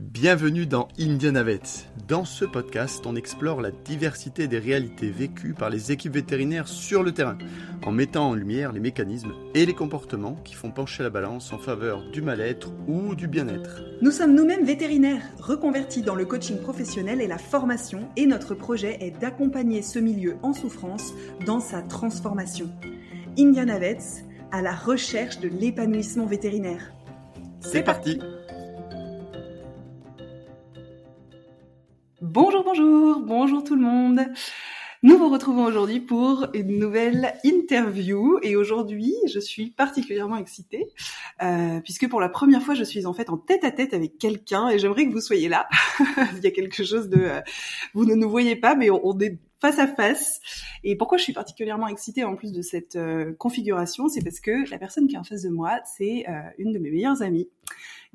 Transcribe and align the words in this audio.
Bienvenue 0.00 0.64
dans 0.64 0.88
Indianavet. 0.98 1.60
Dans 2.08 2.24
ce 2.24 2.46
podcast, 2.46 3.04
on 3.04 3.16
explore 3.16 3.60
la 3.60 3.70
diversité 3.70 4.48
des 4.48 4.58
réalités 4.58 5.10
vécues 5.10 5.52
par 5.52 5.68
les 5.68 5.92
équipes 5.92 6.14
vétérinaires 6.14 6.68
sur 6.68 7.02
le 7.02 7.12
terrain, 7.12 7.36
en 7.84 7.92
mettant 7.92 8.30
en 8.30 8.34
lumière 8.34 8.72
les 8.72 8.80
mécanismes 8.80 9.34
et 9.54 9.66
les 9.66 9.74
comportements 9.74 10.36
qui 10.42 10.54
font 10.54 10.70
pencher 10.70 11.02
la 11.02 11.10
balance 11.10 11.52
en 11.52 11.58
faveur 11.58 12.02
du 12.12 12.22
mal-être 12.22 12.72
ou 12.88 13.14
du 13.14 13.28
bien-être. 13.28 13.82
Nous 14.00 14.10
sommes 14.10 14.34
nous-mêmes 14.34 14.64
vétérinaires, 14.64 15.22
reconvertis 15.38 16.00
dans 16.00 16.14
le 16.14 16.24
coaching 16.24 16.56
professionnel 16.56 17.20
et 17.20 17.26
la 17.26 17.36
formation, 17.36 18.08
et 18.16 18.24
notre 18.24 18.54
projet 18.54 18.96
est 19.04 19.20
d'accompagner 19.20 19.82
ce 19.82 19.98
milieu 19.98 20.36
en 20.42 20.54
souffrance 20.54 21.12
dans 21.44 21.60
sa 21.60 21.82
transformation. 21.82 22.70
Indianavet, 23.38 23.98
à 24.50 24.62
la 24.62 24.74
recherche 24.74 25.40
de 25.40 25.48
l'épanouissement 25.48 26.24
vétérinaire. 26.24 26.90
C'est 27.60 27.82
parti 27.82 28.18
Bonjour, 32.20 32.64
bonjour, 32.64 33.20
bonjour 33.20 33.64
tout 33.64 33.74
le 33.74 33.80
monde. 33.80 34.20
Nous 35.02 35.16
vous 35.16 35.30
retrouvons 35.30 35.64
aujourd'hui 35.64 36.00
pour 36.00 36.48
une 36.52 36.78
nouvelle 36.78 37.32
interview 37.44 38.38
et 38.42 38.56
aujourd'hui 38.56 39.14
je 39.32 39.40
suis 39.40 39.70
particulièrement 39.70 40.36
excitée 40.36 40.84
euh, 41.42 41.80
puisque 41.80 42.10
pour 42.10 42.20
la 42.20 42.28
première 42.28 42.60
fois 42.60 42.74
je 42.74 42.84
suis 42.84 43.06
en 43.06 43.14
fait 43.14 43.30
en 43.30 43.38
tête 43.38 43.64
à 43.64 43.70
tête 43.70 43.94
avec 43.94 44.18
quelqu'un 44.18 44.68
et 44.68 44.78
j'aimerais 44.78 45.06
que 45.06 45.12
vous 45.12 45.22
soyez 45.22 45.48
là. 45.48 45.66
Il 46.36 46.44
y 46.44 46.46
a 46.46 46.50
quelque 46.50 46.84
chose 46.84 47.08
de... 47.08 47.22
Euh, 47.22 47.40
vous 47.94 48.04
ne 48.04 48.14
nous 48.14 48.28
voyez 48.28 48.54
pas 48.54 48.74
mais 48.74 48.90
on, 48.90 49.18
est 49.18 49.38
face 49.60 49.78
à 49.78 49.86
face. 49.86 50.40
Et 50.84 50.96
pourquoi 50.96 51.18
je 51.18 51.24
suis 51.24 51.32
particulièrement 51.32 51.88
excitée 51.88 52.24
en 52.24 52.36
plus 52.36 52.52
de 52.52 52.62
cette 52.62 52.96
euh, 52.96 53.32
configuration, 53.34 54.08
c'est 54.08 54.22
parce 54.22 54.40
que 54.40 54.68
la 54.70 54.78
personne 54.78 55.06
qui 55.06 55.14
est 55.14 55.18
en 55.18 55.24
face 55.24 55.42
de 55.42 55.50
moi, 55.50 55.80
c'est 55.96 56.26
une 56.58 56.72
de 56.72 56.78
mes 56.78 56.90
meilleures 56.90 57.22
amies. 57.22 57.48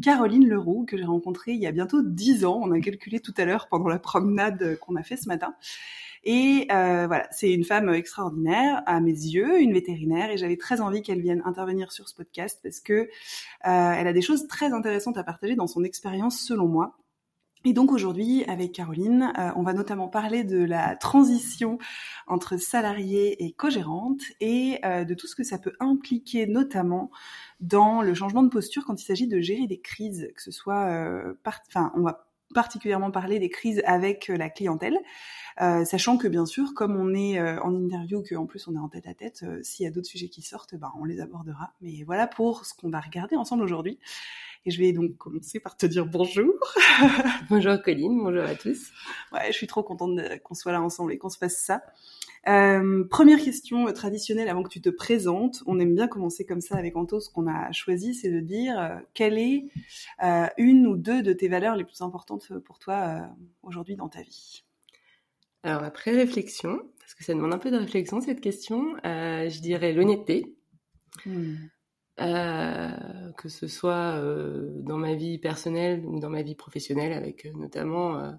Caroline 0.01 0.47
Leroux, 0.47 0.85
que 0.85 0.97
j'ai 0.97 1.05
rencontrée 1.05 1.53
il 1.53 1.61
y 1.61 1.67
a 1.67 1.71
bientôt 1.71 2.01
dix 2.01 2.43
ans. 2.45 2.59
On 2.61 2.71
a 2.71 2.79
calculé 2.79 3.19
tout 3.19 3.33
à 3.37 3.45
l'heure 3.45 3.67
pendant 3.69 3.87
la 3.87 3.99
promenade 3.99 4.77
qu'on 4.79 4.95
a 4.95 5.03
fait 5.03 5.15
ce 5.15 5.27
matin. 5.27 5.55
Et 6.25 6.67
euh, 6.71 7.05
voilà, 7.05 7.27
c'est 7.31 7.51
une 7.51 7.63
femme 7.63 7.87
extraordinaire 7.89 8.81
à 8.87 8.99
mes 8.99 9.11
yeux, 9.11 9.61
une 9.61 9.73
vétérinaire, 9.73 10.31
et 10.31 10.37
j'avais 10.37 10.57
très 10.57 10.81
envie 10.81 11.03
qu'elle 11.03 11.21
vienne 11.21 11.43
intervenir 11.45 11.91
sur 11.91 12.09
ce 12.09 12.15
podcast 12.15 12.59
parce 12.63 12.79
que 12.79 12.93
euh, 12.93 13.07
elle 13.63 14.07
a 14.07 14.13
des 14.13 14.23
choses 14.23 14.47
très 14.47 14.73
intéressantes 14.73 15.17
à 15.17 15.23
partager 15.23 15.55
dans 15.55 15.67
son 15.67 15.83
expérience, 15.83 16.39
selon 16.39 16.67
moi. 16.67 16.97
Et 17.67 17.73
donc 17.73 17.91
aujourd'hui, 17.91 18.43
avec 18.45 18.73
Caroline, 18.73 19.33
euh, 19.39 19.49
on 19.55 19.63
va 19.63 19.73
notamment 19.73 20.07
parler 20.07 20.43
de 20.43 20.63
la 20.63 20.95
transition 20.95 21.79
entre 22.27 22.57
salariée 22.57 23.43
et 23.43 23.53
co-gérante 23.53 24.21
et 24.39 24.77
euh, 24.85 25.03
de 25.03 25.15
tout 25.15 25.25
ce 25.25 25.35
que 25.35 25.43
ça 25.43 25.57
peut 25.57 25.73
impliquer, 25.79 26.45
notamment 26.45 27.09
dans 27.61 28.03
le 28.03 28.13
changement 28.13 28.43
de 28.43 28.49
posture 28.49 28.85
quand 28.85 29.01
il 29.01 29.05
s'agit 29.05 29.27
de 29.27 29.39
gérer 29.39 29.65
des 29.65 29.79
crises, 29.79 30.29
que 30.35 30.43
ce 30.43 30.51
soit, 30.51 30.85
euh, 30.91 31.33
enfin, 31.67 31.91
on 31.95 32.01
va 32.01 32.27
particulièrement 32.53 33.09
parler 33.09 33.39
des 33.39 33.49
crises 33.49 33.81
avec 33.85 34.27
la 34.27 34.49
clientèle, 34.49 34.97
sachant 35.57 36.17
que 36.17 36.27
bien 36.27 36.45
sûr, 36.45 36.73
comme 36.73 36.95
on 36.95 37.13
est 37.13 37.41
en 37.59 37.75
interview, 37.75 38.23
qu'en 38.23 38.45
plus 38.45 38.65
on 38.69 38.75
est 38.75 38.79
en 38.79 38.87
tête 38.87 39.07
à 39.07 39.13
tête, 39.13 39.43
s'il 39.61 39.83
y 39.83 39.87
a 39.87 39.91
d'autres 39.91 40.07
sujets 40.07 40.29
qui 40.29 40.41
sortent, 40.41 40.75
ben, 40.75 40.89
on 40.97 41.03
les 41.03 41.19
abordera. 41.19 41.73
Mais 41.81 42.03
voilà 42.05 42.27
pour 42.27 42.65
ce 42.65 42.73
qu'on 42.73 42.89
va 42.89 43.01
regarder 43.01 43.35
ensemble 43.35 43.63
aujourd'hui. 43.63 43.99
Et 44.67 44.71
je 44.71 44.79
vais 44.81 44.93
donc 44.93 45.15
commencer 45.17 45.59
par 45.59 45.77
te 45.77 45.85
dire 45.85 46.07
bonjour. 46.07 46.55
bonjour 47.49 47.79
Colline, 47.83 48.23
bonjour 48.23 48.43
à 48.43 48.55
tous. 48.55 48.91
Ouais, 49.31 49.47
je 49.47 49.51
suis 49.51 49.67
trop 49.67 49.83
contente 49.83 50.19
qu'on 50.43 50.55
soit 50.55 50.71
là 50.71 50.81
ensemble 50.81 51.13
et 51.13 51.19
qu'on 51.19 51.29
se 51.29 51.37
fasse 51.37 51.57
ça. 51.57 51.83
Euh, 52.47 53.03
première 53.07 53.39
question 53.39 53.91
traditionnelle 53.93 54.49
avant 54.49 54.63
que 54.63 54.69
tu 54.69 54.81
te 54.81 54.89
présentes. 54.89 55.61
On 55.67 55.79
aime 55.79 55.93
bien 55.93 56.07
commencer 56.07 56.45
comme 56.45 56.61
ça 56.61 56.77
avec 56.77 56.95
Anto. 56.95 57.19
Ce 57.19 57.29
qu'on 57.29 57.47
a 57.47 57.71
choisi, 57.73 58.15
c'est 58.15 58.31
de 58.31 58.39
dire 58.39 58.79
euh, 58.79 58.95
quelle 59.13 59.37
est 59.37 59.65
euh, 60.23 60.47
une 60.57 60.87
ou 60.87 60.97
deux 60.97 61.21
de 61.21 61.33
tes 61.33 61.47
valeurs 61.47 61.75
les 61.75 61.83
plus 61.83 62.01
importantes 62.01 62.51
pour 62.65 62.79
toi 62.79 63.29
aujourd'hui 63.61 63.95
dans 63.95 64.09
ta 64.09 64.23
vie? 64.23 64.63
Alors 65.61 65.83
après 65.83 66.11
réflexion, 66.11 66.79
parce 66.99 67.13
que 67.13 67.23
ça 67.23 67.33
demande 67.35 67.53
un 67.53 67.59
peu 67.59 67.69
de 67.69 67.77
réflexion 67.77 68.19
cette 68.21 68.41
question, 68.41 68.95
je 69.03 69.61
dirais 69.61 69.93
l'honnêteté. 69.93 70.55
Hmm. 71.25 71.55
Euh, 72.21 72.89
que 73.37 73.49
ce 73.49 73.67
soit 73.67 74.15
euh, 74.15 74.69
dans 74.75 74.97
ma 74.97 75.15
vie 75.15 75.37
personnelle 75.37 76.05
ou 76.05 76.21
dans 76.21 76.29
ma 76.29 76.43
vie 76.43 76.55
professionnelle, 76.55 77.11
avec 77.11 77.45
euh, 77.45 77.51
notamment 77.55 78.33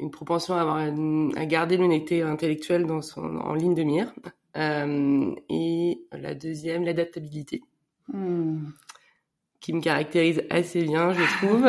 une 0.00 0.10
propension 0.10 0.54
à, 0.54 0.62
avoir 0.62 0.76
à 0.76 1.46
garder 1.46 1.76
l'honnêteté 1.76 2.22
intellectuelle 2.22 2.86
dans 2.86 3.02
son, 3.02 3.36
en 3.36 3.54
ligne 3.54 3.74
de 3.74 3.84
mire. 3.84 4.12
et 4.56 6.00
la 6.12 6.34
deuxième, 6.34 6.84
l'adaptabilité. 6.84 7.62
Hmm. 8.08 8.66
qui 9.60 9.72
me 9.72 9.80
caractérise 9.80 10.42
assez 10.50 10.82
bien, 10.82 11.14
je 11.14 11.22
trouve, 11.38 11.62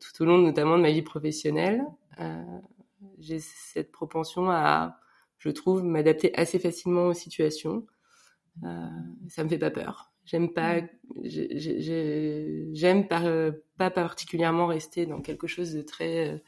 tout 0.00 0.22
au 0.22 0.26
long 0.26 0.38
notamment 0.38 0.76
de 0.78 0.82
ma 0.82 0.90
vie 0.90 1.02
professionnelle. 1.02 1.84
J'ai 3.18 3.38
cette 3.38 3.92
propension 3.92 4.50
à 4.50 4.98
je 5.42 5.50
trouve, 5.50 5.82
m'adapter 5.82 6.32
assez 6.34 6.60
facilement 6.60 7.08
aux 7.08 7.14
situations. 7.14 7.84
Euh, 8.64 8.86
ça 9.28 9.42
me 9.42 9.48
fait 9.48 9.58
pas 9.58 9.70
peur. 9.70 10.12
J'aime 10.24 10.52
pas, 10.52 10.82
mm. 10.82 10.88
j'aime 12.72 13.08
pas 13.08 13.90
particulièrement 13.90 14.66
rester 14.66 15.04
dans 15.06 15.20
quelque 15.20 15.48
chose 15.48 15.74
de 15.74 15.82
très 15.82 16.40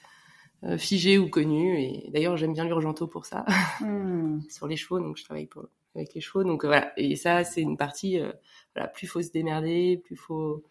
euh, 0.62 0.78
figé 0.78 1.18
ou 1.18 1.28
connu. 1.28 1.80
Et 1.82 2.08
d'ailleurs, 2.12 2.36
j'aime 2.36 2.52
bien 2.52 2.64
l'urgento 2.64 3.08
pour 3.08 3.26
ça, 3.26 3.44
mm. 3.80 4.42
sur 4.48 4.68
les 4.68 4.76
chevaux. 4.76 5.00
Donc, 5.00 5.16
je 5.16 5.24
travaille 5.24 5.48
avec 5.96 6.14
les 6.14 6.20
chevaux. 6.20 6.44
Donc 6.44 6.64
voilà. 6.64 6.92
Et 6.96 7.16
ça, 7.16 7.42
c'est 7.42 7.62
une 7.62 7.76
partie. 7.76 8.20
Euh, 8.20 8.30
voilà, 8.76 8.88
plus 8.88 9.08
faut 9.08 9.22
se 9.22 9.32
démerder, 9.32 10.00
plus 10.04 10.16
faut 10.16 10.62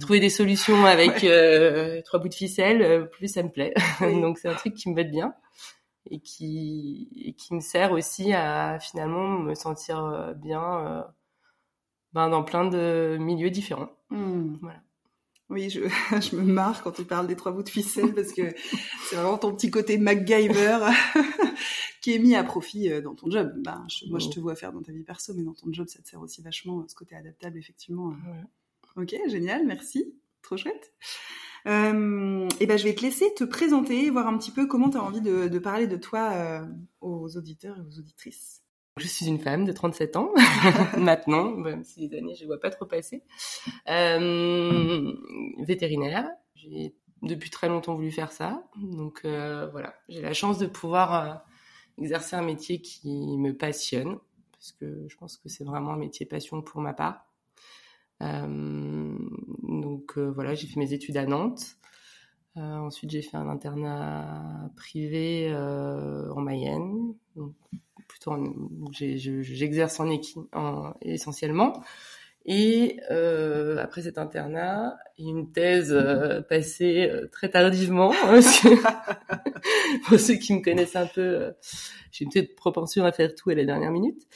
trouver 0.00 0.20
des 0.20 0.30
solutions 0.30 0.84
avec 0.84 1.24
euh, 1.24 2.00
trois 2.02 2.20
bouts 2.20 2.28
de 2.28 2.34
ficelle, 2.34 2.82
euh, 2.82 3.04
plus 3.04 3.28
ça 3.28 3.42
me 3.42 3.50
plaît. 3.50 3.74
donc 4.00 4.38
c'est 4.38 4.48
un 4.48 4.54
truc 4.54 4.74
qui 4.74 4.90
me 4.90 4.94
va 4.94 5.04
bien 5.04 5.34
et 6.10 6.20
qui, 6.20 7.34
qui 7.38 7.54
me 7.54 7.60
sert 7.60 7.92
aussi 7.92 8.32
à 8.32 8.78
finalement 8.78 9.38
me 9.38 9.54
sentir 9.54 10.04
euh, 10.04 10.34
bien 10.34 10.62
euh, 10.62 11.02
ben, 12.12 12.28
dans 12.28 12.42
plein 12.42 12.66
de 12.68 13.16
milieux 13.18 13.50
différents. 13.50 13.90
Hmm. 14.10 14.56
Voilà. 14.60 14.80
Oui, 15.50 15.70
je, 15.70 15.80
je, 16.20 16.36
me 16.36 16.42
marre 16.42 16.82
quand 16.82 16.92
tu 16.92 17.04
parles 17.04 17.26
des 17.26 17.36
trois 17.36 17.52
bouts 17.52 17.62
de 17.62 17.68
ficelle 17.68 18.14
parce 18.14 18.32
que 18.32 18.54
c'est 19.08 19.16
vraiment 19.16 19.38
ton 19.38 19.54
petit 19.54 19.70
côté 19.70 19.98
MacGyver 19.98 20.78
qui 22.00 22.14
est 22.14 22.18
mis 22.18 22.34
à 22.34 22.44
profit 22.44 22.90
euh, 22.90 23.00
dans 23.00 23.14
ton 23.14 23.30
job. 23.30 23.52
Ben, 23.62 23.86
moi, 24.08 24.18
je 24.18 24.28
te 24.28 24.40
vois 24.40 24.56
faire 24.56 24.72
dans 24.72 24.82
ta 24.82 24.92
vie 24.92 25.04
perso, 25.04 25.32
mais 25.34 25.42
dans 25.42 25.54
ton 25.54 25.72
job, 25.72 25.88
ça 25.88 26.02
te 26.02 26.08
sert 26.08 26.20
aussi 26.20 26.42
vachement 26.42 26.84
ce 26.88 26.94
côté 26.94 27.14
adaptable, 27.14 27.58
effectivement. 27.58 28.14
Ok, 28.96 29.14
génial, 29.26 29.66
merci. 29.66 30.14
Trop 30.42 30.56
chouette. 30.56 30.92
Euh, 31.66 32.48
et 32.60 32.66
ben, 32.66 32.76
je 32.76 32.84
vais 32.84 32.94
te 32.94 33.02
laisser 33.02 33.32
te 33.34 33.44
présenter, 33.44 34.10
voir 34.10 34.26
un 34.26 34.36
petit 34.36 34.50
peu 34.50 34.66
comment 34.66 34.90
tu 34.90 34.98
as 34.98 35.02
envie 35.02 35.22
de, 35.22 35.48
de, 35.48 35.58
parler 35.58 35.86
de 35.86 35.96
toi 35.96 36.30
euh, 36.32 36.66
aux 37.00 37.36
auditeurs 37.36 37.78
et 37.78 37.80
aux 37.80 37.98
auditrices. 37.98 38.64
Je 38.96 39.08
suis 39.08 39.26
une 39.26 39.40
femme 39.40 39.64
de 39.64 39.72
37 39.72 40.16
ans 40.16 40.30
maintenant, 40.98 41.50
même 41.50 41.82
si 41.82 42.06
les 42.06 42.16
années 42.16 42.36
je 42.36 42.42
ne 42.42 42.46
vois 42.46 42.60
pas 42.60 42.70
trop 42.70 42.86
passer. 42.86 43.24
Euh, 43.88 45.12
vétérinaire, 45.58 46.28
j'ai 46.54 46.94
depuis 47.22 47.50
très 47.50 47.68
longtemps 47.68 47.96
voulu 47.96 48.12
faire 48.12 48.30
ça, 48.30 48.62
donc 48.76 49.22
euh, 49.24 49.66
voilà, 49.72 49.94
j'ai 50.08 50.22
la 50.22 50.32
chance 50.32 50.58
de 50.58 50.66
pouvoir 50.66 51.14
euh, 51.14 51.34
exercer 51.98 52.36
un 52.36 52.42
métier 52.42 52.80
qui 52.80 53.36
me 53.36 53.52
passionne, 53.52 54.18
parce 54.52 54.70
que 54.70 55.06
je 55.08 55.16
pense 55.16 55.38
que 55.38 55.48
c'est 55.48 55.64
vraiment 55.64 55.94
un 55.94 55.98
métier 55.98 56.24
passion 56.24 56.62
pour 56.62 56.80
ma 56.80 56.92
part. 56.92 57.26
Euh, 58.22 59.16
donc 59.62 60.16
euh, 60.16 60.30
voilà, 60.30 60.54
j'ai 60.54 60.66
fait 60.66 60.78
mes 60.78 60.92
études 60.92 61.16
à 61.16 61.26
Nantes. 61.26 61.76
Euh, 62.56 62.60
ensuite, 62.60 63.10
j'ai 63.10 63.22
fait 63.22 63.36
un 63.36 63.48
internat 63.48 64.70
privé 64.76 65.52
en 65.54 66.40
Mayenne. 66.40 67.14
Donc, 67.34 67.52
plutôt, 68.06 68.32
j'exerce 68.92 69.98
en 69.98 70.08
essentiellement. 71.02 71.82
Et 72.46 73.00
après 73.80 74.02
cet 74.02 74.18
internat, 74.18 74.96
une 75.18 75.50
thèse 75.50 75.96
passée 76.48 77.10
très 77.32 77.50
tardivement. 77.50 78.12
Pour 80.06 80.20
ceux 80.20 80.34
qui 80.34 80.54
me 80.54 80.62
connaissent 80.62 80.96
un 80.96 81.06
peu, 81.06 81.54
j'ai 82.12 82.24
une 82.24 82.30
petite 82.30 82.54
propension 82.54 83.04
à 83.04 83.10
faire 83.10 83.34
tout 83.34 83.50
à 83.50 83.54
la 83.54 83.64
dernière 83.64 83.90
minute 83.90 84.28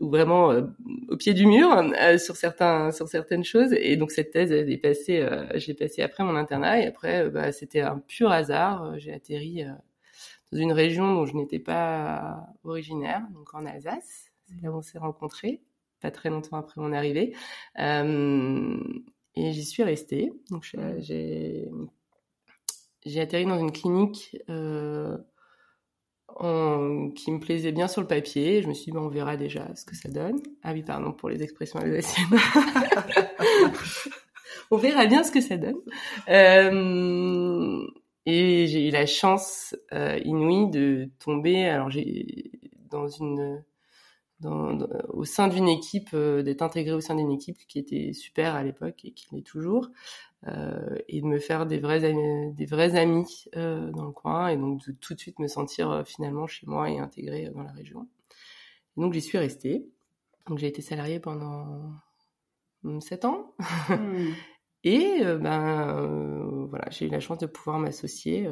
ou 0.00 0.08
vraiment 0.08 0.52
euh, 0.52 0.62
au 1.08 1.16
pied 1.16 1.34
du 1.34 1.46
mur 1.46 1.72
euh, 1.72 2.18
sur 2.18 2.36
certains 2.36 2.92
sur 2.92 3.08
certaines 3.08 3.44
choses. 3.44 3.72
Et 3.72 3.96
donc 3.96 4.10
cette 4.10 4.30
thèse 4.30 4.52
elle 4.52 4.70
est 4.70 4.78
passée 4.78 5.20
euh, 5.20 5.46
j'ai 5.54 5.74
passé 5.74 6.02
après 6.02 6.24
mon 6.24 6.36
internat. 6.36 6.80
Et 6.80 6.86
après 6.86 7.28
bah, 7.30 7.52
c'était 7.52 7.80
un 7.80 7.98
pur 7.98 8.30
hasard. 8.30 8.98
J'ai 8.98 9.12
atterri 9.12 9.64
dans 10.52 10.58
une 10.58 10.72
région 10.72 11.14
dont 11.14 11.26
je 11.26 11.34
n'étais 11.34 11.58
pas 11.58 12.46
originaire 12.64 13.22
donc 13.32 13.54
en 13.54 13.66
Alsace. 13.66 14.30
C'est 14.46 14.62
là 14.62 14.70
où 14.70 14.76
on 14.76 14.82
s'est 14.82 14.98
rencontrés 14.98 15.62
pas 16.00 16.12
très 16.12 16.30
longtemps 16.30 16.56
après 16.56 16.80
mon 16.80 16.92
arrivée. 16.92 17.34
Et 17.76 19.52
j'y 19.52 19.64
suis 19.64 19.82
restée. 19.82 20.32
Donc 20.50 20.62
j'ai 20.98 21.68
j'ai 23.04 23.20
atterri 23.20 23.46
dans 23.46 23.58
une 23.58 23.72
clinique 23.72 24.36
qui 26.38 27.32
me 27.32 27.40
plaisait 27.40 27.72
bien 27.72 27.88
sur 27.88 28.00
le 28.00 28.06
papier. 28.06 28.62
Je 28.62 28.68
me 28.68 28.74
suis 28.74 28.92
dit, 28.92 28.98
on 28.98 29.08
verra 29.08 29.36
déjà 29.36 29.74
ce 29.74 29.84
que 29.84 29.96
ça 29.96 30.08
donne. 30.08 30.40
Ah 30.62 30.72
oui, 30.72 30.82
pardon 30.82 31.12
pour 31.12 31.28
les 31.28 31.42
expressions 31.42 31.80
alsaciennes. 31.80 32.26
on 34.70 34.76
verra 34.76 35.06
bien 35.06 35.24
ce 35.24 35.32
que 35.32 35.40
ça 35.40 35.56
donne. 35.56 35.78
Euh, 36.28 37.86
et 38.26 38.66
j'ai 38.66 38.88
eu 38.88 38.90
la 38.90 39.06
chance 39.06 39.74
euh, 39.92 40.18
inouïe 40.24 40.70
de 40.70 41.10
tomber. 41.18 41.66
Alors 41.66 41.90
j'ai 41.90 42.50
dans 42.90 43.08
une 43.08 43.62
dans, 44.40 44.78
au 45.08 45.24
sein 45.24 45.48
d'une 45.48 45.68
équipe, 45.68 46.10
euh, 46.14 46.42
d'être 46.42 46.62
intégré 46.62 46.94
au 46.94 47.00
sein 47.00 47.16
d'une 47.16 47.30
équipe 47.30 47.58
qui 47.66 47.78
était 47.78 48.12
super 48.12 48.54
à 48.54 48.62
l'époque 48.62 49.04
et 49.04 49.12
qui 49.12 49.26
l'est 49.34 49.46
toujours, 49.46 49.88
euh, 50.46 50.96
et 51.08 51.20
de 51.20 51.26
me 51.26 51.38
faire 51.38 51.66
des 51.66 51.78
vrais 51.78 52.04
amis, 52.04 52.52
des 52.54 52.66
vrais 52.66 52.96
amis 52.96 53.46
euh, 53.56 53.90
dans 53.90 54.04
le 54.04 54.12
coin, 54.12 54.48
et 54.48 54.56
donc 54.56 54.86
de 54.86 54.92
tout 54.92 55.14
de 55.14 55.18
suite 55.18 55.38
me 55.40 55.48
sentir 55.48 56.04
finalement 56.06 56.46
chez 56.46 56.66
moi 56.66 56.88
et 56.90 56.98
intégré 56.98 57.50
dans 57.50 57.62
la 57.62 57.72
région. 57.72 58.08
Et 58.96 59.00
donc 59.00 59.12
j'y 59.12 59.20
suis 59.20 59.38
restée. 59.38 59.88
Donc 60.46 60.58
j'ai 60.58 60.68
été 60.68 60.82
salariée 60.82 61.20
pendant 61.20 61.92
sept 63.00 63.24
ans. 63.24 63.54
Hmm. 63.88 64.32
et 64.84 65.20
ben 65.40 66.66
voilà, 66.70 66.88
j'ai 66.90 67.06
eu 67.06 67.10
la 67.10 67.20
chance 67.20 67.38
de 67.38 67.46
pouvoir 67.46 67.78
m'associer 67.78 68.48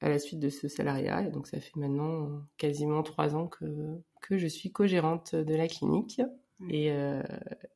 à 0.00 0.08
la 0.08 0.18
suite 0.18 0.40
de 0.40 0.48
ce 0.48 0.68
salariat. 0.68 1.22
Et 1.22 1.30
donc 1.30 1.46
ça 1.46 1.60
fait 1.60 1.76
maintenant 1.76 2.42
quasiment 2.58 3.02
trois 3.02 3.34
ans 3.34 3.46
que, 3.46 3.64
que 4.20 4.38
je 4.38 4.46
suis 4.46 4.70
co-gérante 4.70 5.34
de 5.34 5.54
la 5.54 5.68
clinique. 5.68 6.20
Et, 6.68 6.92
euh, 6.92 7.22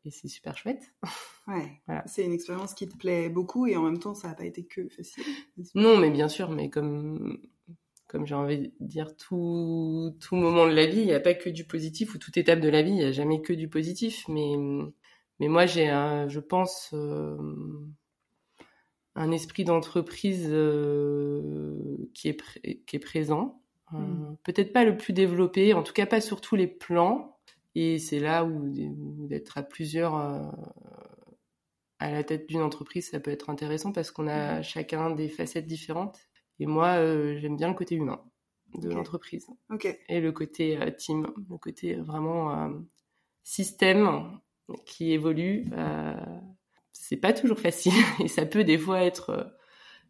et 0.05 0.11
c'est 0.11 0.29
super 0.29 0.57
chouette. 0.57 0.95
Ouais. 1.47 1.83
voilà. 1.87 2.03
C'est 2.07 2.25
une 2.25 2.33
expérience 2.33 2.73
qui 2.73 2.89
te 2.89 2.97
plaît 2.97 3.29
beaucoup 3.29 3.67
et 3.67 3.77
en 3.77 3.83
même 3.83 3.99
temps 3.99 4.15
ça 4.15 4.29
n'a 4.29 4.35
pas 4.35 4.47
été 4.47 4.65
que 4.65 4.89
facile. 4.89 5.25
Non, 5.75 5.99
mais 5.99 6.11
bien 6.11 6.29
sûr, 6.29 6.51
mais 6.51 6.71
comme 6.71 7.39
comme 8.09 8.27
j'ai 8.27 8.35
envie 8.35 8.59
de 8.59 8.73
dire 8.81 9.15
tout 9.15 10.17
tout 10.21 10.37
moment 10.37 10.67
de 10.67 10.73
la 10.73 10.87
vie, 10.87 11.01
il 11.01 11.05
n'y 11.05 11.13
a 11.13 11.21
pas 11.21 11.35
que 11.35 11.51
du 11.51 11.67
positif 11.67 12.15
ou 12.15 12.19
toute 12.19 12.39
étape 12.39 12.61
de 12.61 12.71
la 12.71 12.81
vie, 12.81 12.93
il 12.93 12.97
n'y 12.97 13.05
a 13.05 13.13
jamais 13.13 13.43
que 13.43 13.53
du 13.53 13.69
positif. 13.69 14.25
Mais 14.29 14.55
mais 15.39 15.49
moi 15.49 15.67
j'ai 15.67 15.89
je 16.29 16.41
pense 16.41 16.95
euh, 16.95 17.37
un 19.15 19.31
esprit 19.31 19.65
d'entreprise 19.65 20.49
euh, 20.49 22.09
qui, 22.15 22.29
est 22.29 22.85
qui 22.87 22.97
est 22.97 23.01
présent. 23.01 23.61
Euh, 23.93 23.99
mm. 23.99 24.37
Peut-être 24.45 24.73
pas 24.73 24.85
le 24.85 24.97
plus 24.97 25.13
développé, 25.13 25.75
en 25.75 25.83
tout 25.83 25.93
cas 25.93 26.07
pas 26.07 26.21
sur 26.21 26.41
tous 26.41 26.57
les 26.57 26.67
plans. 26.67 27.39
Et 27.75 27.99
c'est 27.99 28.21
là 28.21 28.45
où, 28.45 28.71
d'être 29.27 29.59
à 29.59 29.63
plusieurs 29.63 30.17
euh, 30.17 30.49
à 31.99 32.11
la 32.11 32.23
tête 32.23 32.49
d'une 32.49 32.63
entreprise, 32.63 33.11
ça 33.11 33.21
peut 33.21 33.31
être 33.31 33.51
intéressant 33.51 33.93
parce 33.93 34.11
qu'on 34.11 34.29
a 34.29 34.61
mm. 34.61 34.63
chacun 34.63 35.11
des 35.11 35.29
facettes 35.29 35.67
différentes. 35.67 36.19
Et 36.61 36.67
moi, 36.67 36.97
j'aime 37.37 37.57
bien 37.57 37.69
le 37.69 37.75
côté 37.75 37.97
humain 37.97 38.23
de 38.79 38.89
l'entreprise. 38.89 39.49
Et 40.09 40.21
le 40.21 40.31
côté 40.31 40.79
team, 40.97 41.27
le 41.49 41.59
côté 41.59 41.97
vraiment 41.97 42.71
système 43.43 44.39
qui 44.87 45.13
évolue 45.13 45.69
c'est 46.95 47.17
pas 47.17 47.33
toujours 47.33 47.59
facile 47.59 47.93
et 48.21 48.29
ça 48.29 48.47
peut 48.47 48.65
des 48.65 48.79
fois 48.79 49.03
être 49.03 49.31
euh, 49.31 49.45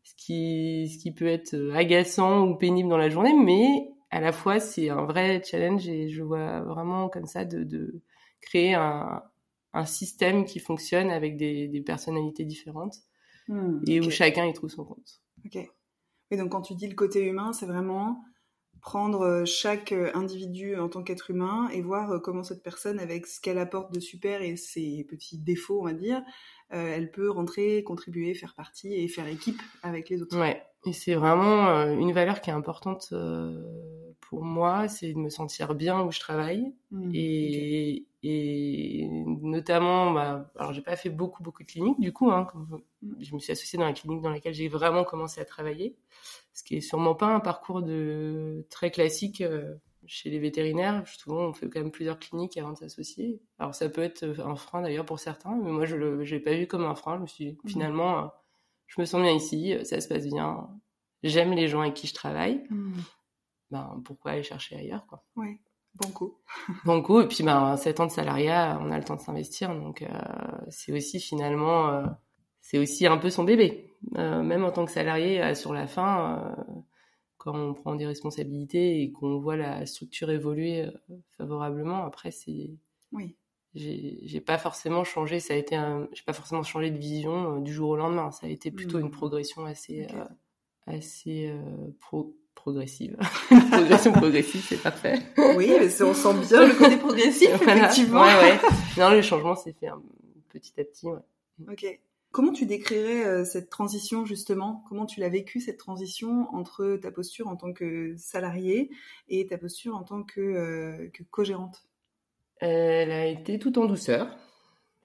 ce 0.04 0.14
qui 0.16 0.88
ce 0.88 1.02
qui 1.02 1.12
peut 1.12 1.26
être 1.26 1.54
euh, 1.54 1.74
agaçant 1.74 2.46
ou 2.46 2.54
pénible 2.54 2.88
dans 2.88 2.96
la 2.96 3.10
journée 3.10 3.34
mais 3.34 3.90
à 4.10 4.20
la 4.20 4.32
fois 4.32 4.60
c'est 4.60 4.90
un 4.90 5.04
vrai 5.04 5.42
challenge 5.44 5.88
et 5.88 6.08
je 6.08 6.22
vois 6.22 6.60
vraiment 6.60 7.08
comme 7.08 7.26
ça 7.26 7.44
de, 7.44 7.64
de 7.64 8.02
créer 8.40 8.74
un, 8.74 9.22
un 9.74 9.84
système 9.84 10.44
qui 10.44 10.60
fonctionne 10.60 11.10
avec 11.10 11.36
des, 11.36 11.68
des 11.68 11.80
personnalités 11.80 12.44
différentes 12.44 12.96
hmm, 13.48 13.80
et 13.86 14.00
où 14.00 14.10
chacun 14.10 14.46
y 14.46 14.52
trouve 14.52 14.70
son 14.70 14.84
compte. 14.84 15.20
Ok. 15.44 15.58
Et 16.30 16.36
donc 16.36 16.50
quand 16.52 16.62
tu 16.62 16.74
dis 16.74 16.86
le 16.86 16.94
côté 16.94 17.24
humain, 17.24 17.52
c'est 17.52 17.66
vraiment 17.66 18.22
prendre 18.84 19.22
euh, 19.22 19.44
chaque 19.44 19.92
individu 19.92 20.76
en 20.76 20.88
tant 20.88 21.02
qu'être 21.02 21.31
humain 21.31 21.69
et 21.72 21.82
voir 21.82 22.22
comment 22.22 22.44
cette 22.44 22.62
personne, 22.62 23.00
avec 23.00 23.26
ce 23.26 23.40
qu'elle 23.40 23.58
apporte 23.58 23.92
de 23.92 23.98
super 23.98 24.42
et 24.42 24.56
ses 24.56 25.04
petits 25.08 25.38
défauts, 25.38 25.81
on 25.81 25.84
va 25.84 25.94
dire, 25.94 26.22
euh, 26.72 26.94
elle 26.96 27.10
peut 27.10 27.31
rentrer, 27.31 27.84
contribuer, 27.84 28.34
faire 28.34 28.54
partie 28.54 28.94
et 28.94 29.06
faire 29.06 29.28
équipe 29.28 29.60
avec 29.82 30.08
les 30.08 30.22
autres. 30.22 30.38
Ouais, 30.38 30.62
et 30.86 30.92
c'est 30.92 31.14
vraiment 31.14 31.69
euh, 31.69 31.92
une 31.92 32.12
valeur 32.12 32.40
qui 32.40 32.50
est 32.50 32.54
importante 32.54 33.10
euh, 33.12 33.62
pour 34.20 34.44
moi, 34.44 34.88
c'est 34.88 35.12
de 35.12 35.19
me 35.19 35.28
sentir 35.28 35.75
bien 35.75 36.02
où 36.02 36.10
je 36.10 36.20
travaille 36.20 36.72
mmh, 36.90 37.10
et, 37.14 38.06
et 38.26 39.06
notamment, 39.42 40.10
bah, 40.10 40.50
alors 40.56 40.72
j'ai 40.72 40.80
pas 40.80 40.96
fait 40.96 41.10
beaucoup 41.10 41.42
beaucoup 41.42 41.62
de 41.62 41.68
cliniques 41.68 42.00
du 42.00 42.10
coup, 42.10 42.30
hein, 42.30 42.48
je 43.20 43.34
me 43.34 43.38
suis 43.38 43.52
associée 43.52 43.78
dans 43.78 43.84
la 43.84 43.92
clinique 43.92 44.22
dans 44.22 44.30
laquelle 44.30 44.54
j'ai 44.54 44.68
vraiment 44.68 45.04
commencé 45.04 45.42
à 45.42 45.44
travailler, 45.44 45.94
ce 46.54 46.62
qui 46.62 46.76
est 46.76 46.80
sûrement 46.80 47.14
pas 47.14 47.26
un 47.26 47.40
parcours 47.40 47.82
de 47.82 48.66
très 48.70 48.90
classique 48.90 49.44
chez 50.06 50.30
les 50.30 50.38
vétérinaires, 50.38 51.06
souvent 51.06 51.48
on 51.48 51.52
fait 51.52 51.68
quand 51.68 51.80
même 51.80 51.90
plusieurs 51.90 52.18
cliniques 52.18 52.56
avant 52.56 52.72
de 52.72 52.78
s'associer. 52.78 53.42
Alors 53.58 53.74
ça 53.74 53.90
peut 53.90 54.02
être 54.02 54.24
un 54.40 54.56
frein 54.56 54.80
d'ailleurs 54.80 55.04
pour 55.04 55.18
certains, 55.18 55.54
mais 55.56 55.70
moi 55.70 55.84
je 55.84 55.96
ne 55.96 56.22
l'ai 56.22 56.40
pas 56.40 56.54
vu 56.54 56.66
comme 56.66 56.84
un 56.84 56.94
frein. 56.94 57.16
Je 57.16 57.22
me 57.22 57.26
suis 57.26 57.52
mmh. 57.52 57.68
finalement, 57.68 58.18
euh, 58.18 58.26
je 58.86 59.02
me 59.02 59.06
sens 59.06 59.20
bien 59.20 59.32
ici, 59.32 59.76
ça 59.84 60.00
se 60.00 60.08
passe 60.08 60.26
bien, 60.26 60.66
j'aime 61.22 61.52
les 61.52 61.68
gens 61.68 61.82
avec 61.82 61.92
qui 61.92 62.06
je 62.06 62.14
travaille. 62.14 62.64
Mmh. 62.70 62.92
Ben 63.70 64.00
pourquoi 64.02 64.32
aller 64.32 64.42
chercher 64.42 64.76
ailleurs 64.76 65.06
quoi? 65.06 65.22
Ouais. 65.36 65.58
Bon 66.85 67.02
coup. 67.02 67.20
Et 67.20 67.29
puis, 67.29 67.44
ben, 67.44 67.76
7 67.76 68.00
ans 68.00 68.06
de 68.06 68.11
salariat, 68.11 68.79
on 68.82 68.91
a 68.91 68.99
le 68.99 69.05
temps 69.05 69.17
de 69.17 69.20
s'investir. 69.20 69.75
Donc, 69.75 70.02
euh, 70.02 70.08
c'est 70.69 70.93
aussi 70.93 71.20
finalement, 71.20 71.88
euh, 71.91 72.06
c'est 72.61 72.79
aussi 72.79 73.06
un 73.06 73.17
peu 73.17 73.31
son 73.31 73.44
bébé. 73.44 73.91
même 74.12 74.64
en 74.64 74.73
tant 74.73 74.85
que 74.85 74.91
salarié, 74.91 75.55
sur 75.55 75.73
la 75.73 75.87
fin, 75.87 76.56
quand 77.44 77.55
on 77.55 77.75
prend 77.75 77.94
des 77.94 78.06
responsabilités 78.06 79.02
et 79.02 79.12
qu'on 79.12 79.38
voit 79.38 79.56
la 79.56 79.85
structure 79.85 80.31
évoluer 80.31 80.87
euh, 80.87 80.91
favorablement, 81.37 82.05
après 82.05 82.31
c'est 82.31 82.70
oui. 83.12 83.37
J'ai 83.75 84.41
pas 84.41 84.56
forcément 84.56 85.02
changé, 85.02 85.41
ça 85.41 85.55
a 85.55 85.56
été 85.56 85.75
un, 85.75 86.08
j'ai 86.12 86.23
pas 86.23 86.32
forcément 86.32 86.62
changé 86.62 86.91
de 86.91 86.96
vision 86.96 87.56
euh, 87.56 87.61
du 87.61 87.73
jour 87.73 87.91
au 87.91 87.96
lendemain. 87.96 88.31
Ça 88.31 88.46
a 88.46 88.49
été 88.49 88.70
plutôt 88.70 88.99
une 88.99 89.08
mmh. 89.08 89.11
progression 89.11 89.64
assez, 89.67 90.06
euh, 90.14 90.25
assez 90.87 91.52
progressive. 92.64 93.19
progression 93.70 94.12
progressive, 94.12 94.64
c'est 94.66 94.82
parfait. 94.82 95.19
Oui, 95.55 95.70
mais 95.78 96.02
on 96.02 96.14
sent 96.14 96.34
bien 96.49 96.66
le 96.66 96.72
côté 96.72 96.96
progressif, 96.96 97.50
effectivement. 97.62 98.22
Ouais, 98.22 98.34
ouais. 98.34 98.58
Non, 98.96 99.11
le 99.11 99.20
changement 99.20 99.55
s'est 99.55 99.75
fait 99.78 99.90
petit 100.49 100.72
à 100.81 100.84
petit. 100.84 101.06
Ouais. 101.06 101.19
Ok. 101.70 102.00
Comment 102.32 102.52
tu 102.52 102.64
décrirais 102.64 103.26
euh, 103.26 103.44
cette 103.44 103.69
transition 103.69 104.25
justement? 104.25 104.82
Comment 104.88 105.05
tu 105.05 105.20
l'as 105.20 105.28
vécu 105.28 105.61
cette 105.61 105.76
transition 105.76 106.49
entre 106.55 106.96
ta 106.96 107.12
posture 107.12 107.49
en 107.49 107.56
tant 107.56 107.75
que 107.75 108.14
salarié 108.16 108.90
et 109.28 109.46
ta 109.46 109.58
posture 109.58 109.94
en 109.94 110.02
tant 110.02 110.22
que, 110.22 110.40
euh, 110.40 111.10
co-gérante? 111.31 111.84
Elle 112.60 113.12
a 113.12 113.26
été 113.26 113.58
tout 113.58 113.78
en 113.78 113.84
douceur 113.84 114.34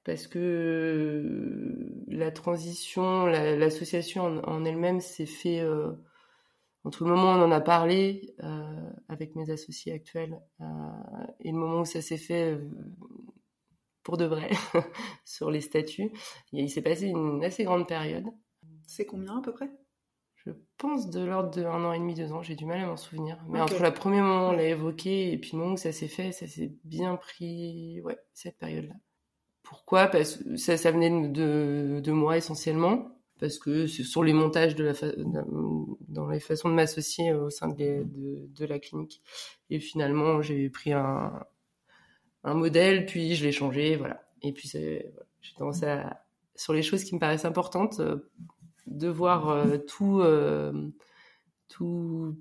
parce 0.06 0.28
que 0.28 1.92
la 2.08 2.32
transition, 2.32 3.26
l'association 3.26 4.42
en, 4.48 4.64
elle-même 4.64 5.02
s'est 5.02 5.26
fait 5.26 5.60
euh, 5.60 5.92
entre 6.84 7.04
le 7.04 7.10
moment 7.12 7.34
où 7.34 7.38
on 7.38 7.44
en 7.44 7.52
a 7.52 7.62
parlé 7.62 8.36
avec 9.10 9.36
mes 9.36 9.50
associés 9.50 9.94
actuels 9.94 10.40
et 11.42 11.52
le 11.52 11.58
moment 11.58 11.82
où 11.82 11.86
ça 11.86 12.02
s'est 12.02 12.18
fait 12.18 12.58
pour 14.04 14.18
de 14.18 14.26
vrai 14.26 14.50
sur 15.26 15.52
les 15.52 15.62
statuts. 15.62 16.12
il 16.52 16.70
s'est 16.70 16.82
passé 16.82 17.08
une 17.08 17.44
assez 17.44 17.64
grande 17.64 17.88
période. 17.88 18.26
C'est 18.88 19.06
combien 19.06 19.38
à 19.38 19.42
peu 19.42 19.54
près? 19.54 19.70
Je 20.36 20.52
pense 20.78 21.10
de 21.10 21.24
l'ordre 21.24 21.52
de 21.52 21.64
un 21.64 21.84
an 21.84 21.94
et 21.94 22.00
demi, 22.00 22.16
deux 22.16 22.32
ans. 22.32 22.42
J'ai 22.42 22.56
du 22.56 22.66
mal 22.66 22.80
à 22.80 22.88
m'en 22.88 22.98
souvenir. 22.98 23.38
Mais 23.48 23.62
entre 23.62 23.84
le 23.84 23.94
premier 23.94 24.22
moment 24.22 24.48
où 24.48 24.52
on 24.52 24.54
l'a 24.54 24.64
évoqué 24.64 25.32
et 25.32 25.38
puis 25.38 25.52
le 25.54 25.60
moment 25.60 25.74
où 25.74 25.78
ça 25.78 25.92
s'est 25.92 26.08
fait, 26.08 26.32
ça 26.32 26.48
s'est 26.48 26.74
bien 26.86 27.18
pris. 27.18 28.02
Ouais, 28.02 28.18
cette 28.34 28.58
période-là. 28.58 28.96
Pourquoi? 29.64 30.08
Parce 30.08 30.38
que 30.38 30.56
ça, 30.56 30.78
ça 30.78 30.92
venait 30.92 31.30
de, 31.30 32.00
de 32.04 32.12
moi 32.12 32.38
essentiellement 32.38 33.19
parce 33.40 33.58
que 33.58 33.88
c'est 33.88 34.04
sur 34.04 34.24
les 34.24 34.34
montages 34.34 34.76
de 34.76 34.84
la 34.84 34.94
dans 36.08 36.28
les 36.28 36.40
façons 36.40 36.70
de 36.70 36.74
m'associer 36.74 37.34
au 37.34 37.50
sein 37.50 37.70
de, 37.70 38.06
de, 38.06 38.66
la 38.66 38.80
clinique. 38.80 39.22
Et 39.70 39.80
finalement, 39.80 40.42
j'ai 40.42 40.70
pris 40.70 40.92
un, 40.94 41.44
un 42.44 42.54
modèle, 42.54 43.06
puis 43.06 43.36
je 43.36 43.46
l'ai 43.46 43.52
changé, 43.52 43.96
voilà. 43.96 44.22
Et 44.42 44.54
puis 44.54 44.70
j'ai 44.70 45.14
tendance 45.58 45.84
à, 45.84 46.24
sur 46.56 46.74
les 46.74 46.82
choses 46.82 47.04
qui 47.04 47.16
me 47.16 47.20
paraissent 47.20 47.46
importantes, 47.46 48.00
euh, 48.00 48.30
de 48.88 49.08
voir 49.08 49.50
euh, 49.50 49.78
tout, 49.78 50.20
euh, 50.20 50.90
tout, 51.68 52.36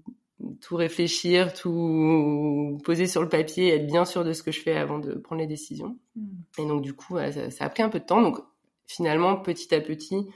tout 0.61 0.77
réfléchir, 0.77 1.53
tout 1.53 2.79
poser 2.85 3.07
sur 3.07 3.23
le 3.23 3.29
papier, 3.29 3.75
être 3.75 3.87
bien 3.87 4.05
sûr 4.05 4.25
de 4.25 4.33
ce 4.33 4.43
que 4.43 4.51
je 4.51 4.61
fais 4.61 4.77
avant 4.77 4.99
de 4.99 5.15
prendre 5.15 5.41
les 5.41 5.47
décisions. 5.47 5.99
Hmm. 6.17 6.27
Et 6.59 6.67
donc 6.67 6.83
du 6.83 6.95
coup, 6.95 7.17
ça, 7.51 7.65
a 7.65 7.69
pris 7.69 7.83
un 7.83 7.89
peu 7.89 8.01
de 8.01 8.05
temps. 8.05 8.23
Donc 8.23 8.39
finalement, 8.87 9.37
petit 9.37 9.75
à 9.75 9.81
petit, 9.81 10.27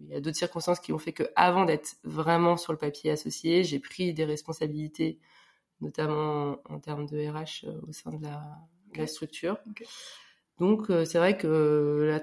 il 0.00 0.08
y 0.08 0.14
a 0.14 0.20
d'autres 0.20 0.36
circonstances 0.36 0.80
qui 0.80 0.92
ont 0.92 0.98
fait 0.98 1.12
que 1.12 1.24
avant 1.36 1.64
d'être 1.64 1.96
vraiment 2.04 2.56
sur 2.56 2.72
le 2.72 2.78
papier 2.78 3.10
associé, 3.10 3.64
j'ai 3.64 3.78
pris 3.78 4.14
des 4.14 4.24
responsabilités, 4.24 5.18
notamment 5.80 6.58
en 6.68 6.78
termes 6.78 7.06
de 7.06 7.18
RH 7.18 7.66
au 7.86 7.92
sein 7.92 8.12
de 8.12 8.22
la 8.22 8.42
la 8.96 9.06
structure. 9.06 9.58
Donc 10.58 10.90
euh, 10.90 11.04
c'est 11.04 11.18
vrai 11.18 11.36
que 11.36 12.20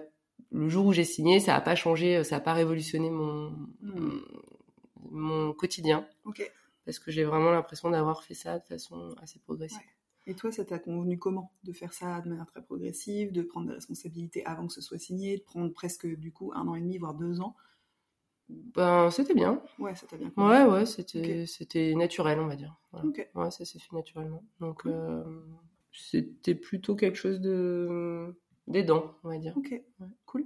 le 0.52 0.70
jour 0.70 0.88
où 0.88 0.94
j'ai 0.94 1.04
signé, 1.04 1.40
ça 1.40 1.54
n'a 1.54 1.62
pas 1.62 1.76
changé, 1.76 2.24
ça 2.24 2.36
n'a 2.36 2.42
pas 2.42 2.54
révolutionné 2.54 3.10
mon, 3.10 3.52
hmm. 3.82 4.22
mon 5.12 5.54
quotidien. 5.54 6.08
Parce 6.86 7.00
que 7.00 7.12
j'ai 7.12 7.24
vraiment 7.24 7.52
l'impression 7.52 7.90
d'avoir 7.90 8.24
fait 8.24 8.36
ça 8.36 8.60
de 8.60 8.66
façon 8.66 9.16
assez 9.22 9.40
progressive. 9.40 9.80
Et 10.28 10.34
toi, 10.34 10.52
ça 10.52 10.66
t'a 10.66 10.80
convenu 10.80 11.20
comment 11.20 11.52
de 11.64 11.72
faire 11.72 11.94
ça 11.94 12.22
de 12.22 12.30
manière 12.30 12.48
très 12.48 12.64
progressive, 12.64 13.32
de 13.32 13.44
prendre 13.44 13.68
des 13.68 13.74
responsabilités 13.74 14.46
avant 14.46 14.68
que 14.68 14.74
ce 14.74 14.82
soit 14.82 14.98
signé, 14.98 15.38
de 15.38 15.44
prendre 15.44 15.72
presque 15.72 16.08
du 16.08 16.32
coup 16.32 16.52
un 16.56 16.68
an 16.68 16.76
et 16.76 16.82
demi, 16.82 16.98
voire 16.98 17.14
deux 17.14 17.42
ans? 17.42 17.56
Ben, 18.50 19.10
c'était 19.12 19.34
bien. 19.34 19.62
Ouais, 19.80 19.96
ça 19.96 20.06
t'a 20.08 20.18
bien 20.18 20.30
convenu. 20.30 20.52
Ouais, 20.52 20.66
ouais, 20.66 20.86
c'était 20.86 21.46
c'était 21.46 21.94
naturel, 21.96 22.40
on 22.40 22.48
va 22.48 22.56
dire. 22.56 22.76
Ouais, 22.94 23.52
ça 23.52 23.66
s'est 23.66 23.80
fait 23.80 23.96
naturellement. 23.96 24.44
Donc, 24.60 24.86
euh, 24.86 25.24
c'était 25.92 26.56
plutôt 26.56 26.96
quelque 26.96 27.18
chose 27.18 27.40
de 27.40 28.36
d'aidant, 28.68 29.16
on 29.24 29.30
va 29.30 29.38
dire. 29.38 29.56
Ok, 29.58 29.82
cool. 30.26 30.46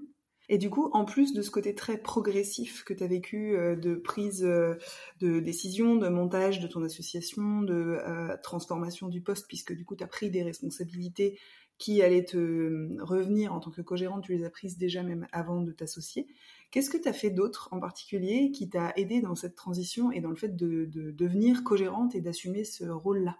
Et 0.51 0.57
du 0.57 0.71
coup, 0.71 0.89
en 0.93 1.05
plus 1.05 1.33
de 1.33 1.43
ce 1.43 1.51
côté 1.51 1.75
très 1.75 1.97
progressif 1.99 2.83
que 2.83 2.93
tu 2.95 3.03
as 3.03 3.07
vécu 3.07 3.55
euh, 3.55 3.75
de 3.75 3.93
prise 3.93 4.43
euh, 4.43 4.73
de 5.19 5.39
décision, 5.39 5.95
de 5.95 6.09
montage 6.09 6.59
de 6.59 6.67
ton 6.67 6.83
association, 6.83 7.61
de 7.61 7.99
euh, 8.03 8.35
transformation 8.41 9.07
du 9.07 9.21
poste, 9.21 9.45
puisque 9.47 9.73
du 9.73 9.85
coup, 9.85 9.95
tu 9.95 10.03
as 10.03 10.07
pris 10.07 10.31
des 10.31 10.41
responsabilités 10.41 11.39
qui 11.77 12.01
allaient 12.01 12.25
te 12.25 12.99
revenir 12.99 13.53
en 13.53 13.59
tant 13.59 13.69
que 13.69 13.81
co-gérante, 13.81 14.23
tu 14.23 14.33
les 14.33 14.43
as 14.43 14.49
prises 14.49 14.77
déjà 14.77 15.03
même 15.03 15.27
avant 15.31 15.61
de 15.61 15.71
t'associer. 15.71 16.27
Qu'est-ce 16.71 16.89
que 16.89 16.97
tu 16.97 17.07
as 17.07 17.13
fait 17.13 17.29
d'autre 17.29 17.69
en 17.71 17.79
particulier 17.79 18.51
qui 18.51 18.69
t'a 18.69 18.91
aidé 18.97 19.21
dans 19.21 19.35
cette 19.35 19.55
transition 19.55 20.11
et 20.11 20.19
dans 20.19 20.29
le 20.29 20.35
fait 20.35 20.57
de, 20.57 20.89
devenir 20.91 21.63
co-gérante 21.63 22.15
et 22.15 22.21
d'assumer 22.21 22.65
ce 22.65 22.85
rôle-là? 22.85 23.37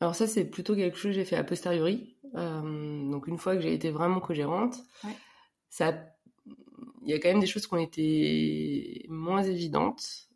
Alors 0.00 0.14
ça, 0.14 0.26
c'est 0.26 0.44
plutôt 0.44 0.74
quelque 0.74 0.98
chose 0.98 1.12
que 1.12 1.14
j'ai 1.14 1.24
fait 1.24 1.36
a 1.36 1.44
posteriori. 1.44 2.16
donc 2.34 3.28
une 3.28 3.38
fois 3.38 3.54
que 3.56 3.62
j'ai 3.62 3.72
été 3.72 3.90
vraiment 3.90 4.20
co-gérante, 4.20 4.82
ça, 5.70 5.94
il 7.02 7.10
y 7.10 7.14
a 7.14 7.18
quand 7.18 7.28
même 7.28 7.40
des 7.40 7.46
choses 7.46 7.66
qui 7.66 7.74
ont 7.74 7.78
été 7.78 9.06
moins 9.08 9.42
évidentes 9.42 10.28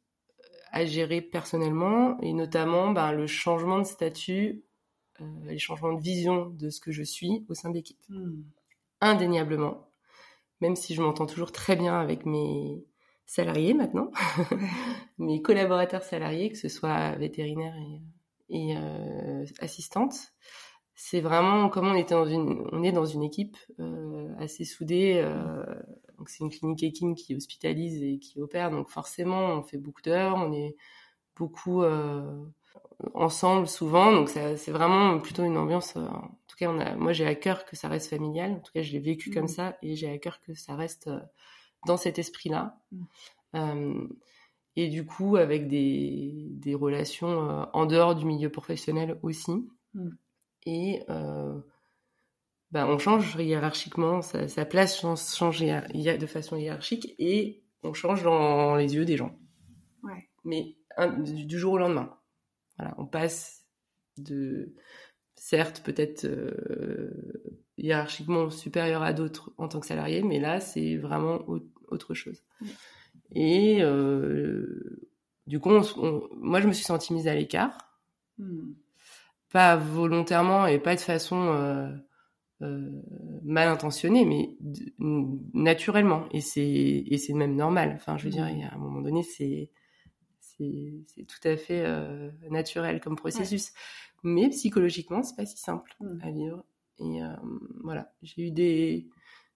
à 0.73 0.87
gérer 0.87 1.21
personnellement, 1.21 2.19
et 2.21 2.33
notamment 2.33 2.91
ben, 2.93 3.13
le 3.13 3.27
changement 3.27 3.79
de 3.79 3.85
statut, 3.85 4.65
euh, 5.21 5.25
les 5.45 5.59
changements 5.59 5.93
de 5.93 6.01
vision 6.01 6.47
de 6.47 6.71
ce 6.71 6.81
que 6.81 6.93
je 6.93 7.03
suis 7.03 7.45
au 7.49 7.55
sein 7.55 7.69
de 7.69 7.75
l'équipe. 7.75 7.99
Hmm. 8.09 8.43
Indéniablement, 9.03 9.91
même 10.61 10.77
si 10.77 10.95
je 10.95 11.03
m'entends 11.03 11.27
toujours 11.27 11.53
très 11.53 11.77
bien 11.77 12.01
avec 12.01 12.25
mes 12.25 12.87
salariés 13.27 13.75
maintenant, 13.75 14.11
mes 15.19 15.43
collaborateurs 15.43 16.03
salariés, 16.03 16.51
que 16.51 16.59
ce 16.59 16.69
soit 16.69 17.17
vétérinaires 17.17 17.77
et, 18.49 18.71
et 18.71 18.77
euh, 18.77 19.45
assistantes, 19.61 20.33
c'est 21.05 21.21
vraiment 21.21 21.69
comme 21.69 21.89
on 21.89 21.97
était 21.97 22.15
dans 22.15 22.27
une, 22.27 22.65
on 22.71 22.85
est 22.85 22.93
dans 22.93 23.05
une 23.05 23.25
équipe 23.25 23.57
euh, 23.81 24.33
assez 24.39 24.65
soudée. 24.65 25.15
Euh, 25.17 25.65
donc 26.17 26.29
c'est 26.29 26.45
une 26.45 26.51
clinique 26.51 26.85
Ekin 26.85 27.15
qui 27.15 27.35
hospitalise 27.35 28.05
et 28.05 28.21
qui 28.21 28.41
opère, 28.41 28.71
donc 28.71 28.89
forcément 28.89 29.49
on 29.49 29.65
fait 29.65 29.79
beaucoup 29.79 30.01
d'heures, 30.01 30.37
on 30.37 30.53
est 30.53 30.77
beaucoup 31.35 31.83
euh, 31.83 32.45
ensemble 33.15 33.67
souvent, 33.67 34.13
donc 34.13 34.29
c'est 34.29 34.71
vraiment 34.71 35.19
plutôt 35.19 35.43
une 35.43 35.57
ambiance. 35.57 35.97
en 35.97 36.39
tout 36.47 36.57
cas, 36.57 36.71
on 36.71 36.79
a, 36.79 36.95
moi 36.95 37.13
j'ai 37.13 37.27
à 37.27 37.35
cœur 37.35 37.65
que 37.65 37.75
ça 37.75 37.89
reste 37.89 38.09
familial. 38.09 38.53
En 38.53 38.61
tout 38.61 38.71
cas, 38.73 38.83
je 38.83 38.93
l'ai 38.93 39.01
vécu 39.01 39.33
comme 39.33 39.47
mmh. 39.47 39.49
ça 39.49 39.77
et 39.83 39.97
j'ai 39.97 40.09
à 40.09 40.19
cœur 40.19 40.41
que 40.41 40.55
ça 40.55 40.77
reste 40.77 41.11
dans 41.85 41.97
cet 41.97 42.21
esprit-là. 42.21 42.79
Mmh. 43.55 44.07
et 44.77 44.89
du 44.89 45.05
coup, 45.05 45.35
avec 45.35 45.67
des, 45.67 46.47
des 46.53 46.77
relations 46.77 47.67
en 47.73 47.87
dehors 47.87 48.15
du 48.15 48.25
milieu 48.25 48.51
professionnel 48.51 49.19
aussi. 49.25 49.67
Mmh 49.95 50.11
et 50.67 51.03
euh, 51.09 51.59
bah, 52.71 52.87
on 52.89 52.99
change 52.99 53.37
hiérarchiquement, 53.37 54.23
sa, 54.23 54.65
place 54.65 54.99
change, 54.99 55.61
de 55.61 56.27
façon 56.27 56.57
hiérarchique 56.57 57.15
et 57.19 57.63
on 57.83 57.93
change 57.93 58.23
dans 58.23 58.77
les 58.77 58.95
yeux 58.95 59.05
des 59.05 59.17
gens. 59.17 59.37
Ouais. 60.03 60.29
Mais 60.45 60.77
du, 61.19 61.59
jour 61.59 61.75
au 61.75 61.79
lendemain. 61.79 62.17
Voilà, 62.79 62.95
on 62.99 63.07
passe 63.07 63.67
de, 64.17 64.75
certes, 65.35 65.83
peut-être 65.85 66.25
euh, 66.25 67.11
hiérarchiquement 67.77 68.51
supérieur 68.51 69.03
à 69.03 69.13
d'autres 69.13 69.53
en 69.59 69.69
tant 69.69 69.81
que 69.81 69.87
salarié, 69.87 70.23
mais 70.23 70.41
là, 70.41 70.61
c'est 70.61 70.97
vraiment 70.97 71.45
autre 71.89 72.15
chose. 72.15 72.43
Et 73.35 73.83
euh, 73.83 75.11
du 75.47 75.61
coup, 75.61 75.71
moi, 76.37 76.61
je 76.61 76.69
me 76.69 76.73
suis 76.73 76.85
sentie 76.85 77.13
mise 77.13 77.29
à 77.29 77.35
l'écart. 77.35 77.77
Hmm 78.39 78.73
pas 79.53 79.77
volontairement 79.77 80.67
et 80.67 80.79
pas 80.79 80.95
de 80.95 81.01
façon 81.01 81.53
euh, 81.53 81.89
euh, 82.63 82.91
mal 83.45 83.69
intentionnée, 83.69 84.25
mais 84.25 84.57
naturellement. 84.99 86.27
Et 86.33 86.41
c'est 86.41 86.63
et 86.63 87.19
c'est 87.19 87.35
même 87.35 87.55
normal. 87.55 87.93
Enfin, 87.97 88.17
je 88.17 88.25
veux 88.25 88.31
dire, 88.31 88.45
à 88.45 88.75
un 88.75 88.79
moment 88.79 89.03
donné, 89.03 89.23
c'est 89.23 89.71
c'est 90.59 91.27
tout 91.27 91.49
à 91.49 91.57
fait 91.57 91.83
euh, 91.85 92.31
naturel 92.51 93.01
comme 93.01 93.17
processus. 93.17 93.73
Mais 94.23 94.49
psychologiquement, 94.51 95.23
c'est 95.23 95.37
pas 95.37 95.47
si 95.47 95.59
simple 95.59 95.95
mm. 96.01 96.19
à 96.23 96.31
vivre. 96.31 96.65
Et 96.99 97.21
voilà, 97.83 98.13
j'ai 98.23 98.47
eu 98.47 98.51
des 98.53 99.09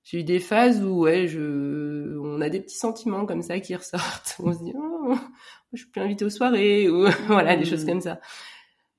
j'ai 0.02 0.20
eu 0.20 0.24
des 0.24 0.40
phases 0.40 0.82
où 0.82 1.02
ouais, 1.02 1.28
je, 1.28 2.18
on 2.18 2.40
a 2.40 2.48
des 2.48 2.60
petits 2.60 2.76
sentiments 2.76 3.24
comme 3.24 3.42
ça 3.42 3.60
qui 3.60 3.74
ressortent. 3.74 4.36
On 4.40 4.52
se 4.52 4.62
dit, 4.62 4.72
oh, 4.76 5.14
je 5.72 5.82
suis 5.82 5.90
plus 5.90 6.00
invitée 6.00 6.24
aux 6.24 6.30
soirées 6.30 6.88
ou 6.88 7.06
voilà 7.28 7.56
des 7.56 7.64
choses 7.64 7.84
mm. 7.84 7.88
comme 7.88 8.00
ça 8.00 8.20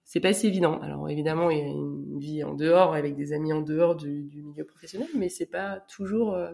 c'est 0.07 0.21
pas 0.21 0.33
si 0.33 0.47
évident. 0.47 0.79
Alors 0.79 1.09
évidemment, 1.09 1.51
il 1.51 1.57
y 1.57 1.61
a 1.61 1.65
une 1.65 2.17
vie 2.17 2.41
en 2.41 2.53
dehors 2.53 2.95
avec 2.95 3.13
des 3.15 3.33
amis 3.33 3.51
en 3.51 3.61
dehors 3.61 3.97
du, 3.97 4.29
milieu 4.33 4.63
professionnel, 4.63 5.09
mais 5.13 5.27
c'est 5.27 5.45
pas 5.45 5.81
toujours 5.81 6.33
euh, 6.33 6.53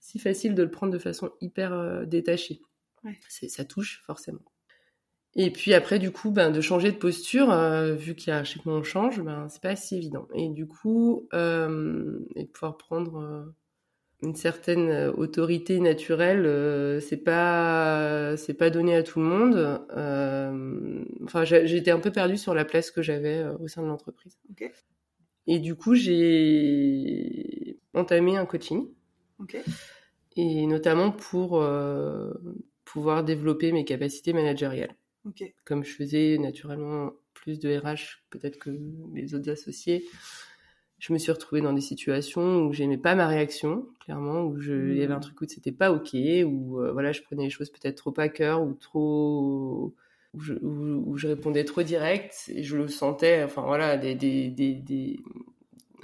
si 0.00 0.18
facile 0.18 0.56
de 0.56 0.64
le 0.64 0.70
prendre 0.70 0.92
de 0.92 0.98
façon 0.98 1.30
hyper 1.40 1.72
euh, 1.72 2.04
détachée. 2.04 2.60
Ça 3.28 3.64
touche 3.64 4.02
forcément. 4.04 4.42
Et 5.36 5.52
puis 5.52 5.74
après, 5.74 6.00
du 6.00 6.10
coup, 6.10 6.32
ben, 6.32 6.50
de 6.50 6.60
changer 6.60 6.90
de 6.90 6.96
posture, 6.96 7.52
euh, 7.52 7.94
vu 7.94 8.16
qu'il 8.16 8.32
y 8.32 8.36
a 8.36 8.42
on 8.66 8.82
change, 8.82 9.22
ben, 9.22 9.48
c'est 9.48 9.62
pas 9.62 9.76
si 9.76 9.96
évident. 9.96 10.26
Et 10.34 10.48
du 10.48 10.66
coup, 10.66 11.28
et 11.32 11.36
de 11.36 12.50
pouvoir 12.52 12.76
prendre 12.78 13.54
une 14.20 14.34
certaine 14.34 14.88
euh, 14.90 15.12
autorité 15.12 15.78
naturelle, 15.80 16.44
euh, 16.44 17.00
c'est 17.00 17.18
pas 17.18 18.36
c'est 18.36 18.54
pas 18.54 18.70
donné 18.70 18.96
à 18.96 19.02
tout 19.02 19.20
le 19.20 19.26
monde. 19.26 19.86
Euh, 19.96 21.04
enfin, 21.24 21.44
j'étais 21.44 21.90
un 21.90 22.00
peu 22.00 22.10
perdue 22.10 22.36
sur 22.36 22.54
la 22.54 22.64
place 22.64 22.90
que 22.90 23.02
j'avais 23.02 23.44
au 23.60 23.68
sein 23.68 23.82
de 23.82 23.86
l'entreprise. 23.86 24.38
Et 25.46 25.60
du 25.60 25.76
coup, 25.76 25.94
j'ai 25.94 27.78
entamé 27.94 28.36
un 28.36 28.44
coaching. 28.44 28.88
Et 30.36 30.66
notamment 30.66 31.10
pour 31.10 31.64
pouvoir 32.84 33.24
développer 33.24 33.72
mes 33.72 33.84
capacités 33.84 34.32
managériales. 34.32 34.94
Comme 35.64 35.84
je 35.84 35.94
faisais 35.94 36.38
naturellement 36.38 37.12
plus 37.34 37.58
de 37.58 37.76
RH 37.76 38.22
peut-être 38.30 38.58
que 38.58 38.70
les 39.14 39.34
autres 39.34 39.50
associés, 39.50 40.04
je 40.98 41.12
me 41.12 41.18
suis 41.18 41.30
retrouvée 41.30 41.60
dans 41.60 41.72
des 41.72 41.80
situations 41.80 42.66
où 42.66 42.72
j'aimais 42.72 42.98
pas 42.98 43.14
ma 43.14 43.26
réaction, 43.28 43.86
clairement, 44.00 44.42
où 44.42 44.58
je, 44.60 44.92
il 44.92 44.98
y 44.98 45.02
avait 45.02 45.14
un 45.14 45.18
mmh. 45.18 45.20
truc 45.20 45.40
où 45.40 45.44
c'était 45.46 45.72
pas 45.72 45.92
ok, 45.92 46.14
où 46.44 46.80
euh, 46.80 46.92
voilà, 46.92 47.12
je 47.12 47.22
prenais 47.22 47.44
les 47.44 47.50
choses 47.50 47.70
peut-être 47.70 47.96
trop 47.96 48.14
à 48.16 48.28
cœur 48.28 48.62
ou 48.62 48.74
trop, 48.74 49.94
où 50.34 50.40
je, 50.40 50.54
où, 50.54 51.16
je, 51.16 51.28
répondais 51.28 51.64
trop 51.64 51.82
direct 51.82 52.50
et 52.52 52.64
je 52.64 52.76
le 52.76 52.88
sentais, 52.88 53.44
enfin 53.44 53.62
voilà, 53.62 53.96
des, 53.96 54.14
des, 54.14 54.50
des, 54.50 54.74
des 54.74 55.20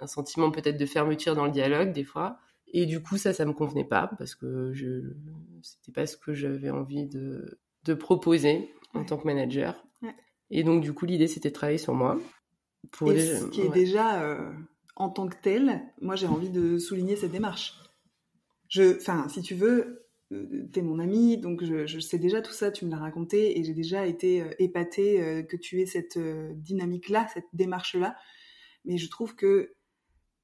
un 0.00 0.06
sentiment 0.06 0.50
peut-être 0.50 0.76
de 0.76 0.86
fermeture 0.86 1.34
dans 1.34 1.44
le 1.44 1.50
dialogue 1.52 1.92
des 1.92 2.04
fois. 2.04 2.38
Et 2.72 2.86
du 2.86 3.00
coup, 3.00 3.16
ça, 3.16 3.32
ça 3.32 3.44
me 3.44 3.52
convenait 3.52 3.84
pas 3.84 4.10
parce 4.18 4.34
que 4.34 4.72
je, 4.72 5.12
c'était 5.62 5.92
pas 5.92 6.06
ce 6.06 6.16
que 6.16 6.34
j'avais 6.34 6.70
envie 6.70 7.06
de, 7.06 7.58
de 7.84 7.94
proposer 7.94 8.72
en 8.94 9.04
tant 9.04 9.16
que 9.16 9.26
manager. 9.26 9.84
Et 10.50 10.62
donc, 10.62 10.82
du 10.82 10.92
coup, 10.92 11.06
l'idée, 11.06 11.26
c'était 11.26 11.48
de 11.48 11.54
travailler 11.54 11.78
sur 11.78 11.94
moi. 11.94 12.18
Pour 12.92 13.12
et 13.12 13.20
ce 13.20 13.46
qui 13.46 13.62
est 13.62 13.70
déjà 13.70 14.22
euh, 14.22 14.52
en 14.96 15.10
tant 15.10 15.28
que 15.28 15.36
tel, 15.40 15.82
moi 16.00 16.16
j'ai 16.16 16.26
envie 16.26 16.50
de 16.50 16.78
souligner 16.78 17.16
cette 17.16 17.32
démarche. 17.32 17.74
Je, 18.68 18.96
enfin, 18.96 19.28
si 19.28 19.42
tu 19.42 19.54
veux, 19.54 20.04
euh, 20.32 20.68
t'es 20.72 20.82
mon 20.82 20.98
ami, 20.98 21.38
donc 21.38 21.62
je, 21.64 21.98
sais 22.00 22.18
déjà 22.18 22.40
tout 22.42 22.52
ça, 22.52 22.70
tu 22.70 22.84
me 22.84 22.90
l'as 22.90 22.98
raconté, 22.98 23.58
et 23.58 23.64
j'ai 23.64 23.74
déjà 23.74 24.06
été 24.06 24.42
euh, 24.42 24.50
épatée 24.58 25.22
euh, 25.22 25.42
que 25.42 25.56
tu 25.56 25.80
aies 25.80 25.86
cette 25.86 26.18
dynamique-là, 26.18 27.28
cette 27.32 27.48
démarche-là. 27.52 28.16
Mais 28.84 28.98
je 28.98 29.08
trouve 29.08 29.34
que, 29.34 29.74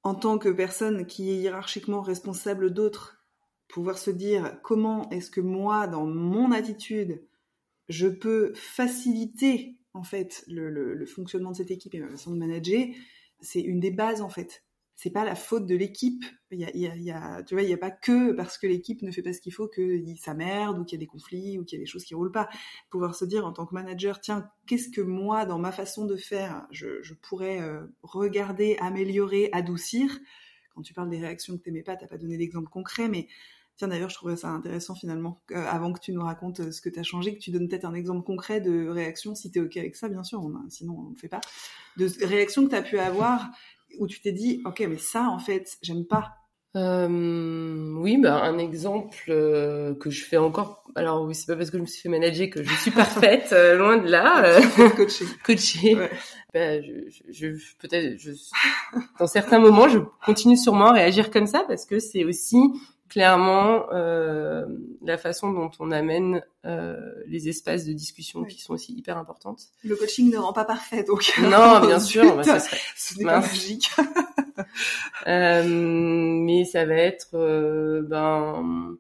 en 0.03 0.15
tant 0.15 0.39
que 0.39 0.49
personne 0.49 1.07
qui 1.07 1.31
est 1.31 1.37
hiérarchiquement 1.37 2.03
responsable 2.03 2.73
d'autres, 2.73 3.19
pouvoir 3.69 3.99
se 3.99 4.11
dire 4.11 4.61
comment 4.63 5.09
est-ce 5.11 5.31
que 5.31 5.41
moi, 5.41 5.87
dans 5.87 6.07
mon 6.07 6.53
attitude, 6.53 7.23
je 7.89 8.09
peux 8.09 8.53
faciliter 8.55 9.77
en 9.93 10.03
fait 10.03 10.45
le, 10.47 10.71
le 10.71 11.07
fonctionnement 11.07 11.51
de 11.51 11.57
cette 11.57 11.71
équipe 11.71 11.95
et 11.95 12.01
ma 12.01 12.09
façon 12.09 12.33
de 12.33 12.39
manager, 12.39 12.87
c'est 13.41 13.61
une 13.61 13.81
des 13.81 13.91
bases 13.91 14.21
en 14.21 14.29
fait. 14.29 14.65
C'est 14.95 15.11
pas 15.11 15.25
la 15.25 15.35
faute 15.35 15.65
de 15.67 15.75
l'équipe. 15.75 16.25
Il 16.51 16.61
y 16.61 17.11
a, 17.11 17.43
tu 17.43 17.55
vois, 17.55 17.63
il 17.63 17.69
n'y 17.69 17.73
a 17.73 17.79
pas 17.79 17.91
que 17.91 18.33
parce 18.33 18.59
que 18.59 18.67
l'équipe 18.67 19.01
ne 19.01 19.11
fait 19.11 19.23
pas 19.23 19.33
ce 19.33 19.41
qu'il 19.41 19.55
faut 19.55 19.67
que 19.67 19.99
ça 20.19 20.35
merde 20.35 20.79
ou 20.79 20.85
qu'il 20.85 20.99
y 20.99 21.01
a 21.01 21.05
des 21.05 21.07
conflits 21.07 21.59
ou 21.59 21.65
qu'il 21.65 21.79
y 21.79 21.81
a 21.81 21.83
des 21.83 21.91
choses 21.91 22.05
qui 22.05 22.15
roulent 22.15 22.33
pas. 22.33 22.51
Pouvoir 22.91 23.15
se 23.15 23.25
dire 23.25 23.47
en 23.47 23.53
tant 23.53 23.65
que 23.65 23.73
manager, 23.73 24.21
tiens, 24.21 24.51
qu'est-ce 24.67 24.91
que 24.91 25.01
moi, 25.01 25.47
dans 25.47 25.59
ma 25.59 25.73
façon 25.73 26.05
de 26.05 26.17
faire, 26.17 26.67
je, 26.71 27.01
je 27.03 27.15
pourrais 27.15 27.63
euh, 27.63 27.87
regarder, 28.03 28.77
améliorer, 28.79 29.49
adoucir? 29.53 30.19
Quand 30.75 30.83
tu 30.83 30.93
parles 30.93 31.09
des 31.09 31.19
réactions 31.19 31.57
que 31.57 31.63
t'aimais 31.63 31.83
pas, 31.83 31.97
t'as 31.97 32.07
pas 32.07 32.19
donné 32.19 32.37
d'exemple 32.37 32.69
concret, 32.69 33.09
mais 33.09 33.27
Tiens, 33.81 33.89
d'ailleurs, 33.89 34.11
je 34.11 34.17
trouvais 34.17 34.37
ça 34.37 34.49
intéressant 34.49 34.95
finalement, 34.95 35.41
avant 35.55 35.91
que 35.95 36.01
tu 36.01 36.13
nous 36.13 36.21
racontes 36.21 36.71
ce 36.71 36.83
que 36.83 36.91
tu 36.91 36.99
as 36.99 37.03
changé, 37.03 37.35
que 37.35 37.41
tu 37.41 37.51
donnes 37.51 37.67
peut-être 37.67 37.87
un 37.87 37.95
exemple 37.95 38.27
concret 38.27 38.61
de 38.61 38.87
réaction, 38.87 39.35
si 39.35 39.51
tu 39.51 39.59
es 39.59 39.63
OK 39.63 39.75
avec 39.79 39.97
ça, 39.97 40.11
bien 40.11 40.23
sûr, 40.23 40.47
sinon 40.69 40.97
on 40.99 41.05
ne 41.05 41.11
le 41.13 41.17
fait 41.17 41.29
pas, 41.29 41.41
de 41.97 42.07
réaction 42.27 42.67
que 42.67 42.69
tu 42.69 42.77
as 42.77 42.83
pu 42.83 42.99
avoir 42.99 43.49
où 43.99 44.07
tu 44.07 44.21
t'es 44.21 44.33
dit, 44.33 44.61
OK, 44.67 44.81
mais 44.87 44.99
ça, 44.99 45.31
en 45.31 45.39
fait, 45.39 45.79
j'aime 45.81 46.05
pas. 46.05 46.35
Euh, 46.77 47.95
oui, 47.97 48.19
bah, 48.19 48.43
un 48.43 48.59
exemple 48.59 49.17
euh, 49.31 49.95
que 49.95 50.11
je 50.11 50.27
fais 50.27 50.37
encore. 50.37 50.85
Alors 50.95 51.23
oui, 51.23 51.35
c'est 51.35 51.47
pas 51.47 51.57
parce 51.57 51.71
que 51.71 51.79
je 51.79 51.83
me 51.83 51.87
suis 51.87 52.03
fait 52.03 52.11
manager 52.11 52.51
que 52.51 52.63
je 52.63 52.75
suis 52.75 52.91
parfaite, 52.91 53.49
euh, 53.55 53.77
loin 53.77 53.97
de 53.97 54.11
là. 54.11 54.61
coacher. 55.47 55.95
Ouais. 55.95 56.11
Bah, 56.53 56.83
je, 56.83 57.09
je, 57.31 57.55
je 57.55 57.77
peut-être, 57.79 58.19
je, 58.19 58.33
dans 59.19 59.27
certains 59.27 59.59
moments, 59.59 59.89
je 59.89 60.01
continue 60.27 60.59
sûrement 60.59 60.89
à 60.89 60.93
réagir 60.93 61.31
comme 61.31 61.47
ça 61.47 61.65
parce 61.67 61.87
que 61.87 61.99
c'est 61.99 62.25
aussi 62.25 62.59
clairement 63.11 63.87
euh, 63.93 64.65
la 65.03 65.19
façon 65.19 65.53
dont 65.53 65.71
on 65.81 65.91
amène 65.91 66.43
euh, 66.65 66.97
les 67.27 67.49
espaces 67.49 67.85
de 67.85 67.93
discussion 67.93 68.45
qui 68.45 68.61
sont 68.61 68.73
aussi 68.73 68.95
hyper 68.95 69.19
importantes. 69.19 69.65
Le 69.85 69.97
coaching 69.97 70.31
ne 70.33 70.39
rend 70.39 70.55
pas 70.55 70.65
parfait, 70.65 71.03
donc. 71.03 71.31
Non, 71.43 71.81
bien 71.87 72.01
sûr, 72.01 72.37
bah, 72.37 72.45
ça 72.45 72.61
serait... 72.61 72.79
ce 72.97 73.23
pas 73.23 73.41
magique. 73.41 73.91
euh, 75.27 75.65
mais 75.67 76.65
ça 76.65 76.87
va 76.87 76.95
être, 76.95 77.37
ben, 78.09 78.97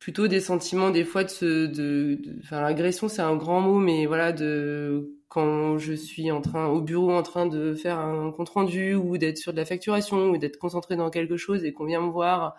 plutôt 0.00 0.28
des 0.28 0.40
sentiments 0.40 0.90
des 0.90 1.04
fois 1.04 1.22
de 1.22 1.30
se, 1.30 1.66
de, 1.66 2.18
enfin 2.42 2.60
l'agression 2.60 3.08
c'est 3.08 3.22
un 3.22 3.36
grand 3.36 3.60
mot, 3.60 3.78
mais 3.78 4.06
voilà 4.06 4.32
de 4.32 5.12
quand 5.28 5.76
je 5.78 5.92
suis 5.92 6.30
en 6.30 6.40
train 6.40 6.68
au 6.68 6.80
bureau 6.80 7.10
en 7.10 7.22
train 7.22 7.46
de 7.46 7.74
faire 7.74 7.98
un 7.98 8.30
compte 8.30 8.48
rendu 8.48 8.94
ou 8.94 9.18
d'être 9.18 9.36
sur 9.36 9.52
de 9.52 9.58
la 9.58 9.64
facturation 9.64 10.30
ou 10.30 10.38
d'être 10.38 10.58
concentré 10.58 10.96
dans 10.96 11.10
quelque 11.10 11.36
chose 11.36 11.64
et 11.64 11.72
qu'on 11.72 11.84
vient 11.84 12.00
me 12.00 12.10
voir 12.10 12.54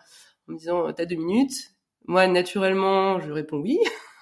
en 0.48 0.54
me 0.54 0.58
disant 0.58 0.92
t'as 0.94 1.06
deux 1.06 1.16
minutes. 1.16 1.74
Moi, 2.06 2.28
naturellement, 2.28 3.20
je 3.20 3.32
réponds 3.32 3.58
oui, 3.58 3.80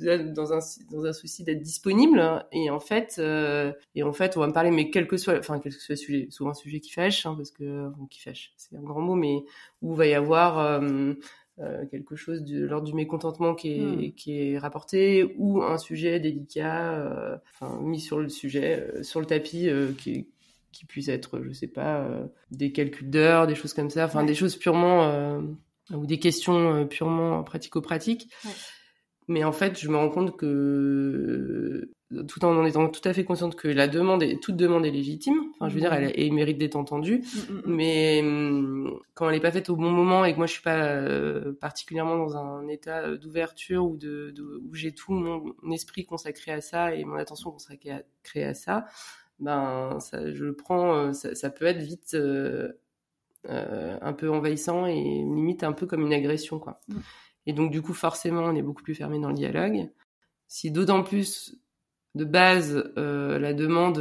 dans 0.00 0.52
un 0.52 0.58
dans 0.90 1.06
un 1.06 1.12
souci 1.12 1.44
d'être 1.44 1.62
disponible. 1.62 2.44
Et 2.52 2.70
en 2.70 2.80
fait, 2.80 3.16
euh, 3.18 3.72
et 3.94 4.02
en 4.02 4.12
fait, 4.12 4.36
on 4.36 4.40
va 4.40 4.48
me 4.48 4.52
parler, 4.52 4.70
mais 4.70 4.90
quel 4.90 5.06
que 5.06 5.16
soit, 5.16 5.38
enfin 5.38 5.58
quel 5.58 5.74
que 5.74 5.80
soit 5.80 5.94
le 5.94 5.96
sujet, 5.96 6.28
souvent 6.30 6.50
un 6.50 6.54
sujet 6.54 6.80
qui 6.80 6.92
fâche, 6.92 7.24
hein, 7.24 7.34
parce 7.36 7.50
que 7.50 7.90
qui 8.10 8.20
fâche, 8.20 8.52
c'est 8.56 8.76
un 8.76 8.82
grand 8.82 9.00
mot, 9.00 9.14
mais 9.14 9.44
où 9.82 9.94
va 9.94 10.06
y 10.06 10.14
avoir 10.14 10.58
euh, 10.58 11.14
euh, 11.58 11.86
quelque 11.86 12.16
chose 12.16 12.42
de 12.44 12.66
l'ordre 12.66 12.86
du 12.86 12.92
mécontentement 12.92 13.54
qui 13.54 13.78
est, 13.78 13.80
hmm. 13.80 14.12
qui 14.12 14.38
est 14.38 14.58
rapporté 14.58 15.34
ou 15.38 15.62
un 15.62 15.78
sujet 15.78 16.20
délicat 16.20 16.92
euh, 16.92 17.38
enfin, 17.54 17.80
mis 17.80 17.98
sur 17.98 18.18
le 18.18 18.28
sujet 18.28 18.86
euh, 18.94 19.02
sur 19.02 19.20
le 19.20 19.26
tapis 19.26 19.70
qui, 19.96 20.28
qui 20.76 20.84
puisse 20.84 21.08
être, 21.08 21.40
je 21.42 21.52
sais 21.52 21.66
pas, 21.66 22.00
euh, 22.00 22.26
des 22.50 22.72
calculs 22.72 23.08
d'heures, 23.08 23.46
des 23.46 23.54
choses 23.54 23.72
comme 23.72 23.90
ça, 23.90 24.04
enfin 24.04 24.24
des 24.24 24.34
choses 24.34 24.56
purement 24.56 25.04
euh, 25.04 25.40
ou 25.92 26.06
des 26.06 26.18
questions 26.18 26.74
euh, 26.74 26.84
purement 26.84 27.42
pratico-pratiques. 27.42 28.30
Mais 29.28 29.42
en 29.42 29.52
fait, 29.52 29.78
je 29.80 29.88
me 29.88 29.96
rends 29.96 30.10
compte 30.10 30.36
que 30.36 31.90
tout 32.28 32.44
en 32.44 32.64
étant 32.64 32.88
tout 32.88 33.00
à 33.08 33.12
fait 33.12 33.24
consciente 33.24 33.56
que 33.56 33.66
la 33.66 33.88
demande 33.88 34.22
est, 34.22 34.40
toute 34.40 34.54
demande 34.54 34.86
est 34.86 34.92
légitime. 34.92 35.34
Enfin, 35.54 35.68
je 35.68 35.74
veux 35.74 35.80
dire, 35.80 35.92
elle, 35.92 36.12
elle 36.14 36.32
mérite 36.32 36.58
d'être 36.58 36.76
entendue. 36.76 37.18
Mm, 37.18 37.52
mm, 37.52 37.56
mm. 37.56 37.62
Mais 37.66 38.20
quand 39.14 39.28
elle 39.28 39.34
n'est 39.34 39.40
pas 39.40 39.50
faite 39.50 39.70
au 39.70 39.74
bon 39.74 39.90
moment 39.90 40.24
et 40.24 40.32
que 40.32 40.36
moi 40.36 40.46
je 40.46 40.52
suis 40.52 40.62
pas 40.62 41.00
particulièrement 41.60 42.18
dans 42.18 42.36
un 42.36 42.68
état 42.68 43.16
d'ouverture 43.16 43.84
ou 43.84 43.96
de, 43.96 44.30
de, 44.36 44.60
où 44.62 44.74
j'ai 44.74 44.92
tout 44.92 45.12
mon 45.12 45.72
esprit 45.72 46.04
consacré 46.04 46.52
à 46.52 46.60
ça 46.60 46.94
et 46.94 47.04
mon 47.04 47.16
attention 47.16 47.50
consacrée 47.50 47.90
à, 47.90 48.02
à 48.48 48.54
ça, 48.54 48.86
ben 49.38 49.98
ça, 50.00 50.32
je 50.32 50.44
le 50.44 50.54
prends, 50.54 50.94
euh, 50.94 51.12
ça, 51.12 51.34
ça 51.34 51.50
peut 51.50 51.66
être 51.66 51.82
vite 51.82 52.14
euh, 52.14 52.72
euh, 53.48 53.98
un 54.00 54.12
peu 54.12 54.30
envahissant 54.30 54.86
et 54.86 54.94
limite 54.94 55.62
un 55.62 55.72
peu 55.72 55.86
comme 55.86 56.02
une 56.02 56.12
agression 56.12 56.58
quoi. 56.58 56.80
Mm. 56.88 56.98
Et 57.46 57.52
donc 57.52 57.70
du 57.70 57.82
coup 57.82 57.94
forcément 57.94 58.42
on 58.42 58.54
est 58.54 58.62
beaucoup 58.62 58.82
plus 58.82 58.94
fermé 58.94 59.18
dans 59.20 59.28
le 59.28 59.34
dialogue. 59.34 59.90
Si 60.48 60.70
d'autant 60.70 61.02
plus 61.02 61.56
de 62.14 62.24
base 62.24 62.92
euh, 62.96 63.38
la 63.38 63.52
demande 63.52 63.98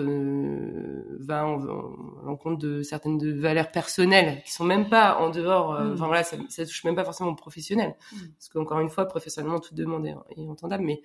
va 1.19 1.45
en, 1.45 1.61
en, 1.67 2.27
en, 2.29 2.35
compte 2.37 2.59
de 2.59 2.81
certaines 2.81 3.17
de 3.17 3.33
valeurs 3.33 3.71
personnelles 3.71 4.41
qui 4.45 4.53
sont 4.53 4.63
même 4.63 4.87
pas 4.87 5.17
en 5.17 5.31
dehors 5.31 5.73
mm. 5.73 5.93
enfin 5.93 6.07
voilà 6.07 6.23
ça, 6.23 6.37
ça, 6.47 6.65
touche 6.65 6.85
même 6.85 6.95
pas 6.95 7.03
forcément 7.03 7.31
au 7.31 7.35
professionnel 7.35 7.95
mm. 8.13 8.17
parce 8.37 8.49
qu'encore 8.49 8.79
une 8.79 8.89
fois 8.89 9.05
professionnellement 9.05 9.59
toute 9.59 9.73
demande 9.75 10.07
est, 10.07 10.15
est 10.37 10.47
entendable 10.47 10.85
mais 10.85 11.01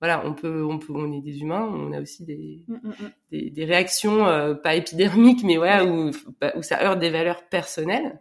voilà, 0.00 0.26
on 0.26 0.32
peut, 0.32 0.64
on 0.64 0.78
peut, 0.78 0.94
on 0.94 1.12
est 1.12 1.20
des 1.20 1.40
humains, 1.40 1.70
on 1.70 1.92
a 1.92 2.00
aussi 2.00 2.24
des, 2.24 2.64
mm, 2.68 2.74
mm, 2.74 2.88
mm. 2.88 3.10
des, 3.32 3.50
des, 3.50 3.64
réactions 3.66 4.26
euh, 4.26 4.54
pas 4.54 4.74
épidermiques, 4.74 5.44
mais 5.44 5.58
voilà, 5.58 5.84
où, 5.84 6.10
bah, 6.40 6.52
où 6.56 6.62
ça 6.62 6.82
heurte 6.82 6.98
des 6.98 7.10
valeurs 7.10 7.44
personnelles. 7.48 8.20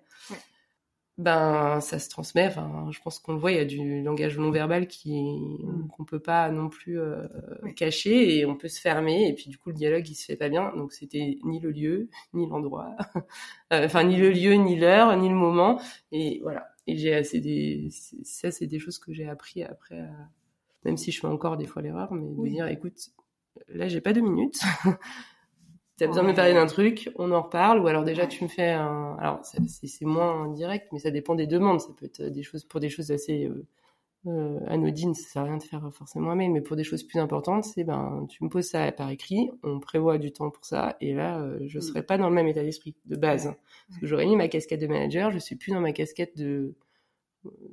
Ben, 1.19 1.81
ça 1.81 1.99
se 1.99 2.09
transmet. 2.09 2.47
Enfin, 2.47 2.87
je 2.91 2.99
pense 3.01 3.19
qu'on 3.19 3.33
le 3.33 3.39
voit, 3.39 3.51
il 3.51 3.57
y 3.57 3.59
a 3.59 3.65
du 3.65 4.01
langage 4.03 4.37
non 4.37 4.51
verbal 4.51 4.87
qui 4.87 5.57
qu'on 5.91 6.05
peut 6.05 6.21
pas 6.21 6.49
non 6.49 6.69
plus 6.69 6.97
euh, 6.97 7.27
cacher 7.75 8.37
et 8.37 8.45
on 8.45 8.55
peut 8.55 8.69
se 8.69 8.79
fermer 8.79 9.27
et 9.27 9.33
puis 9.33 9.49
du 9.49 9.57
coup 9.57 9.67
le 9.67 9.75
dialogue 9.75 10.07
il 10.07 10.15
se 10.15 10.23
fait 10.23 10.37
pas 10.37 10.47
bien. 10.47 10.71
Donc 10.77 10.93
c'était 10.93 11.37
ni 11.43 11.59
le 11.59 11.71
lieu, 11.71 12.09
ni 12.33 12.47
l'endroit, 12.47 12.95
euh, 13.73 13.85
enfin 13.85 14.05
ni 14.05 14.15
le 14.15 14.29
lieu, 14.29 14.53
ni 14.53 14.77
l'heure, 14.77 15.15
ni 15.17 15.27
le 15.27 15.35
moment. 15.35 15.81
Et 16.13 16.39
voilà. 16.41 16.69
Et 16.87 16.95
j'ai 16.95 17.13
assez 17.13 17.41
des, 17.41 17.89
ça 18.23 18.49
c'est 18.51 18.67
des 18.67 18.79
choses 18.79 18.97
que 18.97 19.11
j'ai 19.13 19.27
appris 19.27 19.61
après. 19.63 19.99
À 19.99 20.29
même 20.85 20.97
si 20.97 21.11
je 21.11 21.19
fais 21.19 21.27
encore 21.27 21.57
des 21.57 21.65
fois 21.65 21.81
l'erreur, 21.81 22.13
mais 22.13 22.27
de 22.27 22.47
dire, 22.49 22.67
écoute, 22.67 22.97
là, 23.67 23.87
j'ai 23.87 24.01
pas 24.01 24.13
deux 24.13 24.21
minutes. 24.21 24.59
tu 25.97 26.03
as 26.03 26.07
besoin 26.07 26.23
de 26.23 26.29
me 26.29 26.35
parler 26.35 26.53
d'un 26.53 26.67
truc, 26.67 27.11
on 27.15 27.31
en 27.31 27.41
reparle, 27.41 27.79
ou 27.79 27.87
alors 27.87 28.03
déjà 28.03 28.27
tu 28.27 28.43
me 28.43 28.49
fais 28.49 28.71
un... 28.71 29.15
Alors, 29.19 29.41
c'est 29.43 30.05
moins 30.05 30.47
direct, 30.49 30.87
mais 30.91 30.99
ça 30.99 31.11
dépend 31.11 31.35
des 31.35 31.47
demandes. 31.47 31.81
Ça 31.81 31.89
peut 31.97 32.05
être 32.05 32.23
des 32.23 32.43
choses 32.43 32.63
pour 32.63 32.79
des 32.79 32.89
choses 32.89 33.11
assez 33.11 33.45
euh, 33.45 33.67
euh, 34.27 34.59
anodines, 34.67 35.13
ça 35.13 35.29
sert 35.29 35.41
à 35.43 35.45
rien 35.45 35.57
de 35.57 35.63
faire 35.63 35.89
forcément 35.93 36.31
un 36.31 36.35
mail, 36.35 36.51
mais 36.51 36.59
pour 36.59 36.75
des 36.75 36.83
choses 36.83 37.03
plus 37.03 37.19
importantes, 37.19 37.63
c'est 37.63 37.85
ben, 37.85 38.25
tu 38.29 38.43
me 38.43 38.49
poses 38.49 38.67
ça 38.67 38.91
par 38.91 39.09
écrit, 39.09 39.49
on 39.63 39.79
prévoit 39.79 40.17
du 40.17 40.33
temps 40.33 40.49
pour 40.49 40.65
ça, 40.65 40.97
et 40.99 41.13
là, 41.13 41.39
euh, 41.39 41.57
je 41.67 41.77
mm. 41.77 41.81
serai 41.81 42.03
pas 42.03 42.17
dans 42.17 42.27
le 42.27 42.35
même 42.35 42.47
état 42.47 42.61
d'esprit 42.61 42.95
de 43.05 43.15
base. 43.15 43.53
Parce 43.87 44.01
que 44.01 44.07
j'aurais 44.07 44.25
mis 44.25 44.35
ma 44.35 44.49
casquette 44.49 44.81
de 44.81 44.87
manager, 44.87 45.31
je 45.31 45.39
suis 45.39 45.55
plus 45.55 45.71
dans 45.71 45.79
ma 45.79 45.93
casquette 45.93 46.37
de 46.37 46.75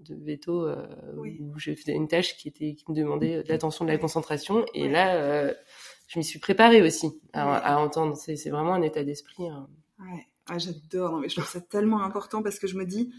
de 0.05 0.15
veto 0.15 0.67
euh, 0.67 0.87
où 1.17 1.59
j'ai 1.59 1.77
fait 1.77 1.93
une 1.93 2.09
tâche 2.09 2.37
qui 2.37 2.49
était 2.49 2.75
qui 2.75 2.85
me 2.89 2.95
demandait 2.95 3.43
de 3.43 3.49
l'attention, 3.49 3.85
de 3.85 3.91
la 3.91 3.99
concentration. 3.99 4.65
Et 4.75 4.89
là, 4.89 5.17
euh, 5.17 5.55
je 6.09 6.19
m'y 6.19 6.25
suis 6.25 6.39
préparée 6.39 6.83
aussi 6.83 7.21
à, 7.33 7.81
entendre. 7.81 8.17
C'est 8.17 8.51
vraiment 8.51 8.75
un 8.75 8.83
état 8.83 9.05
d'esprit. 9.05 9.49
Hein. 9.49 9.69
Ouais, 9.99 10.27
ah, 10.47 10.59
j'adore. 10.59 11.19
mais 11.19 11.29
je 11.29 11.37
trouve 11.37 11.49
ça 11.49 11.61
tellement 11.61 12.03
important 12.03 12.43
parce 12.43 12.59
que 12.59 12.67
je 12.67 12.77
me 12.77 12.85
dis, 12.85 13.13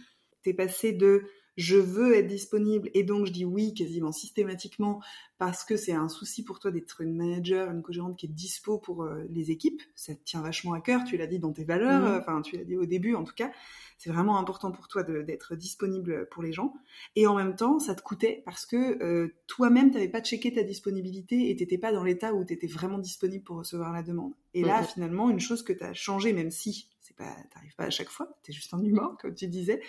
t'es 0.44 0.54
passé 0.54 0.94
de 0.94 1.24
je 1.58 1.76
veux 1.76 2.16
être 2.16 2.28
disponible 2.28 2.90
et 2.94 3.04
donc 3.04 3.26
je 3.26 3.32
dis 3.32 3.46
oui 3.46 3.74
quasiment 3.74 4.12
systématiquement 4.12 5.02
parce 5.38 5.64
que 5.64 5.76
c'est 5.76 5.94
un 5.94 6.08
souci 6.08 6.44
pour 6.44 6.60
toi 6.60 6.72
d'être 6.72 7.02
une 7.02 7.16
manager, 7.16 7.70
une 7.72 7.82
co-gérante 7.82 8.18
qui 8.18 8.28
est 8.28 8.30
dispo 8.30 8.78
pour 8.78 9.04
euh, 9.04 9.24
les 9.30 9.52
équipes. 9.52 9.82
Ça 9.96 10.16
te 10.16 10.24
tient 10.24 10.42
vachement 10.42 10.74
à 10.74 10.82
cœur, 10.82 11.04
tu 11.04 11.18
l'as 11.18 11.28
dit 11.28 11.40
dans 11.40 11.52
tes 11.52 11.64
valeurs, 11.64 12.02
mmh. 12.02 12.20
enfin 12.20 12.42
tu 12.42 12.58
l'as 12.58 12.64
dit 12.64 12.78
au 12.78 12.86
début 12.86 13.16
en 13.16 13.24
tout 13.24 13.34
cas. 13.36 13.52
C'est 13.98 14.12
vraiment 14.12 14.38
important 14.38 14.72
pour 14.72 14.88
toi 14.88 15.02
d'être 15.02 15.56
disponible 15.56 16.28
pour 16.30 16.44
les 16.44 16.54
gens. 16.54 16.76
Et 17.16 17.26
en 17.26 17.34
même 17.34 17.56
temps, 17.56 17.80
ça 17.80 17.96
te 17.96 18.04
coûtait 18.04 18.44
parce 18.46 18.68
que 18.68 19.04
euh, 19.04 19.34
toi-même, 19.48 19.90
tu 19.90 19.96
n'avais 19.96 20.08
pas 20.08 20.22
checké 20.22 20.54
ta 20.54 20.62
disponibilité 20.62 21.50
et 21.50 21.56
tu 21.56 21.64
n'étais 21.64 21.80
pas 21.80 21.92
dans 21.92 22.04
l'état 22.04 22.36
où 22.36 22.46
tu 22.46 22.54
étais 22.54 22.68
vraiment 22.68 23.00
disponible 23.00 23.44
pour 23.44 23.58
recevoir 23.58 23.92
la 23.92 24.04
demande. 24.04 24.34
Et 24.54 24.62
là, 24.62 24.84
finalement, 24.84 25.32
une 25.32 25.40
chose 25.40 25.64
que 25.64 25.74
tu 25.74 25.84
as 25.84 25.94
changé, 25.94 26.32
même 26.32 26.52
si 26.52 26.90
c'est 27.02 27.16
pas, 27.16 27.36
t'arrives 27.52 27.76
pas 27.76 27.86
à 27.86 27.90
chaque 27.90 28.10
fois, 28.10 28.38
tu 28.44 28.52
es 28.52 28.54
juste 28.54 28.74
un 28.76 28.84
humain, 28.84 29.18
comme 29.20 29.34
tu 29.34 29.48
disais, 29.48 29.82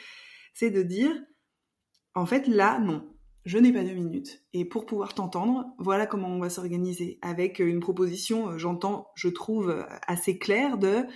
c'est 0.55 0.71
de 0.71 0.83
dire, 0.83 1.13
en 2.19 2.27
fait, 2.27 2.47
là, 2.47 2.79
non, 2.79 3.05
je 3.45 3.59
n'ai 3.59 3.73
pas 3.73 3.83
deux 3.83 3.95
minutes. 3.95 4.43
Et 4.53 4.65
pour 4.65 4.87
pouvoir 4.87 5.15
t'entendre, 5.15 5.67
voilà 5.79 6.07
comment 6.07 6.29
on 6.29 6.39
va 6.39 6.51
s'organiser. 6.51 7.19
Avec 7.23 7.59
une 7.59 7.81
proposition, 7.81 8.51
euh, 8.51 8.59
j'entends, 8.59 9.11
je 9.15 9.29
trouve, 9.29 9.87
assez 10.07 10.39
claire 10.39 10.79
de 10.79 11.07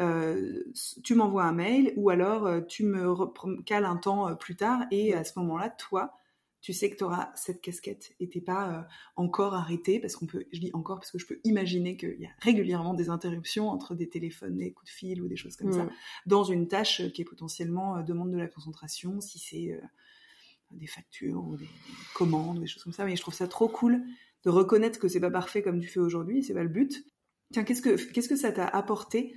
euh, 0.00 0.62
tu 1.04 1.14
m'envoies 1.14 1.44
un 1.44 1.52
mail 1.52 1.92
ou 1.96 2.08
alors 2.08 2.46
euh, 2.46 2.60
tu 2.62 2.84
me 2.84 3.62
cales 3.62 3.84
un 3.84 3.96
temps 3.96 4.28
euh, 4.28 4.34
plus 4.34 4.56
tard 4.56 4.84
et 4.90 5.12
à 5.14 5.24
ce 5.24 5.38
moment-là, 5.40 5.68
toi, 5.68 6.14
tu 6.62 6.72
sais 6.72 6.90
que 6.90 6.96
tu 6.96 7.04
auras 7.04 7.30
cette 7.34 7.60
casquette 7.60 8.12
et 8.18 8.28
t'es 8.28 8.40
pas 8.40 8.86
encore 9.16 9.54
arrêté 9.54 9.98
parce 9.98 10.14
qu'on 10.16 10.26
peut, 10.26 10.44
je 10.52 10.60
dis 10.60 10.70
encore 10.74 10.98
parce 10.98 11.10
que 11.10 11.18
je 11.18 11.26
peux 11.26 11.40
imaginer 11.44 11.96
qu'il 11.96 12.20
y 12.20 12.26
a 12.26 12.30
régulièrement 12.40 12.92
des 12.92 13.08
interruptions 13.08 13.70
entre 13.70 13.94
des 13.94 14.10
téléphones, 14.10 14.58
des 14.58 14.72
coups 14.72 14.90
de 14.90 14.94
fil 14.94 15.22
ou 15.22 15.28
des 15.28 15.36
choses 15.36 15.56
comme 15.56 15.72
ça 15.72 15.84
mm. 15.84 15.90
dans 16.26 16.44
une 16.44 16.68
tâche 16.68 17.10
qui 17.12 17.22
est 17.22 17.24
potentiellement 17.24 18.02
demande 18.02 18.30
de 18.30 18.36
la 18.36 18.46
concentration, 18.46 19.22
si 19.22 19.38
c'est 19.38 19.80
des 20.70 20.86
factures 20.86 21.44
ou 21.46 21.56
des, 21.56 21.68
commandes 22.14 22.58
ou 22.58 22.60
des 22.60 22.66
choses 22.66 22.84
comme 22.84 22.92
ça. 22.92 23.04
Mais 23.04 23.16
je 23.16 23.22
trouve 23.22 23.34
ça 23.34 23.48
trop 23.48 23.68
cool 23.68 24.02
de 24.44 24.50
reconnaître 24.50 24.98
que 24.98 25.08
c'est 25.08 25.20
pas 25.20 25.30
parfait 25.30 25.62
comme 25.62 25.80
tu 25.80 25.88
fais 25.88 26.00
aujourd'hui, 26.00 26.42
c'est 26.42 26.54
pas 26.54 26.62
le 26.62 26.68
but. 26.68 27.04
Tiens, 27.52 27.64
qu'est-ce 27.64 27.82
que 27.82 27.96
qu'est-ce 28.12 28.28
que 28.28 28.36
ça 28.36 28.52
t'a 28.52 28.66
apporté 28.66 29.34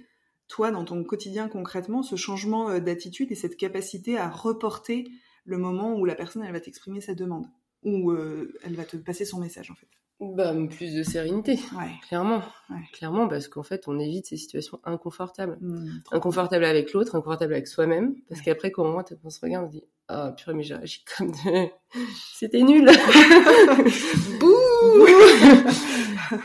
toi, 0.48 0.72
dans 0.72 0.86
ton 0.86 1.04
quotidien 1.04 1.48
concrètement, 1.48 2.04
ce 2.04 2.16
changement 2.16 2.70
euh, 2.70 2.80
d'attitude 2.80 3.32
et 3.32 3.36
cette 3.36 3.58
capacité 3.58 4.18
à 4.18 4.30
reporter 4.30 5.10
le 5.46 5.58
moment 5.58 5.96
où 5.96 6.06
la 6.06 6.16
personne 6.16 6.44
elle 6.44 6.52
va 6.52 6.60
t'exprimer 6.60 7.02
sa 7.02 7.16
demande, 7.16 7.48
ou 7.82 8.12
euh, 8.12 8.54
elle 8.64 8.76
va 8.76 8.86
te 8.86 8.98
passer 8.98 9.26
son 9.26 9.40
message 9.40 9.72
en 9.72 9.76
fait? 9.76 9.88
Bah, 10.20 10.54
plus 10.70 10.94
de 10.94 11.04
sérénité, 11.04 11.54
ouais. 11.78 11.92
clairement. 12.08 12.42
Ouais. 12.70 12.78
Clairement, 12.94 13.28
parce 13.28 13.48
qu'en 13.48 13.64
fait, 13.64 13.88
on 13.88 14.00
évite 14.00 14.28
ces 14.28 14.38
situations 14.38 14.80
inconfortables. 14.86 15.58
Mmh, 15.60 16.02
inconfortables 16.12 16.64
avec 16.64 16.94
l'autre, 16.94 17.16
inconfortables 17.16 17.54
avec 17.54 17.68
soi-même. 17.68 18.16
Parce 18.30 18.40
ouais. 18.40 18.46
qu'après, 18.46 18.72
quand 18.72 19.04
on 19.24 19.30
se 19.30 19.40
regarde, 19.42 19.66
on 19.66 19.72
se 19.72 19.80
dit 19.80 19.84
ah 20.10 20.34
purée 20.38 20.54
mais 20.56 20.64
j'ai 20.64 20.76
réagi 20.76 21.04
comme 21.18 21.32
de... 21.32 21.68
c'était 22.34 22.62
nul. 22.62 22.86
Bouh 24.40 25.08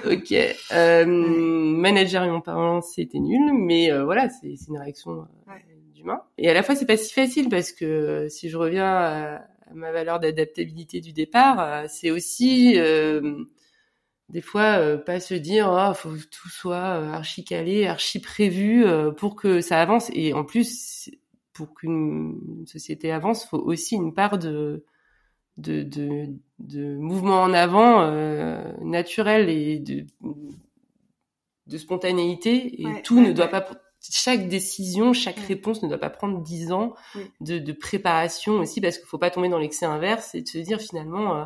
ok 0.10 0.34
euh, 0.72 1.04
managériellement 1.06 2.40
parlant 2.40 2.80
c'était 2.82 3.18
nul 3.18 3.52
mais 3.54 3.90
euh, 3.90 4.04
voilà 4.04 4.28
c'est 4.28 4.54
c'est 4.56 4.68
une 4.68 4.78
réaction 4.78 5.12
euh, 5.12 5.52
Ouais. 5.52 5.64
d'humain. 5.94 6.20
Et 6.36 6.48
à 6.50 6.54
la 6.54 6.62
fois 6.62 6.74
c'est 6.76 6.86
pas 6.86 6.96
si 6.96 7.12
facile 7.12 7.48
parce 7.48 7.72
que 7.72 8.28
si 8.28 8.48
je 8.50 8.56
reviens 8.56 8.86
à, 8.86 9.36
à 9.36 9.74
ma 9.74 9.92
valeur 9.92 10.20
d'adaptabilité 10.20 11.00
du 11.00 11.12
départ 11.12 11.60
euh, 11.60 11.84
c'est 11.88 12.10
aussi 12.10 12.74
euh, 12.78 13.44
des 14.28 14.42
fois 14.42 14.78
euh, 14.78 14.98
pas 14.98 15.20
se 15.20 15.34
dire 15.34 15.68
oh 15.70 15.94
faut 15.94 16.10
que 16.10 16.18
tout 16.30 16.48
soit 16.50 16.76
euh, 17.00 17.12
archi 17.12 17.44
calé 17.44 17.86
archi 17.86 18.20
prévu 18.20 18.84
euh, 18.84 19.10
pour 19.10 19.36
que 19.36 19.60
ça 19.60 19.80
avance. 19.80 20.10
Et 20.12 20.34
en 20.34 20.44
plus 20.44 21.10
pour 21.58 21.74
qu'une 21.74 22.64
société 22.66 23.10
avance 23.10 23.44
faut 23.44 23.58
aussi 23.58 23.96
une 23.96 24.14
part 24.14 24.38
de 24.38 24.84
de 25.56 25.82
de, 25.82 26.28
de 26.60 26.96
mouvement 26.96 27.42
en 27.42 27.52
avant 27.52 28.02
euh, 28.02 28.72
naturel 28.80 29.48
et 29.50 29.80
de 29.80 30.06
de 31.66 31.76
spontanéité. 31.76 32.80
Et 32.80 32.86
Ouais, 32.86 33.02
tout 33.02 33.16
ouais, 33.16 33.26
ne 33.26 33.32
doit 33.32 33.48
pas 33.48 33.66
chaque 34.00 34.46
décision 34.48 35.12
chaque 35.12 35.40
réponse 35.40 35.82
ne 35.82 35.88
doit 35.88 35.98
pas 35.98 36.10
prendre 36.10 36.40
dix 36.40 36.70
ans 36.70 36.94
de, 37.40 37.58
de 37.58 37.72
préparation 37.72 38.52
aussi 38.60 38.80
parce 38.80 38.96
qu'il 38.98 39.08
faut 39.08 39.18
pas 39.18 39.30
tomber 39.30 39.48
dans 39.48 39.58
l'excès 39.58 39.86
inverse 39.86 40.36
et 40.36 40.42
de 40.42 40.48
se 40.48 40.58
dire 40.58 40.80
finalement 40.80 41.36
euh, 41.36 41.44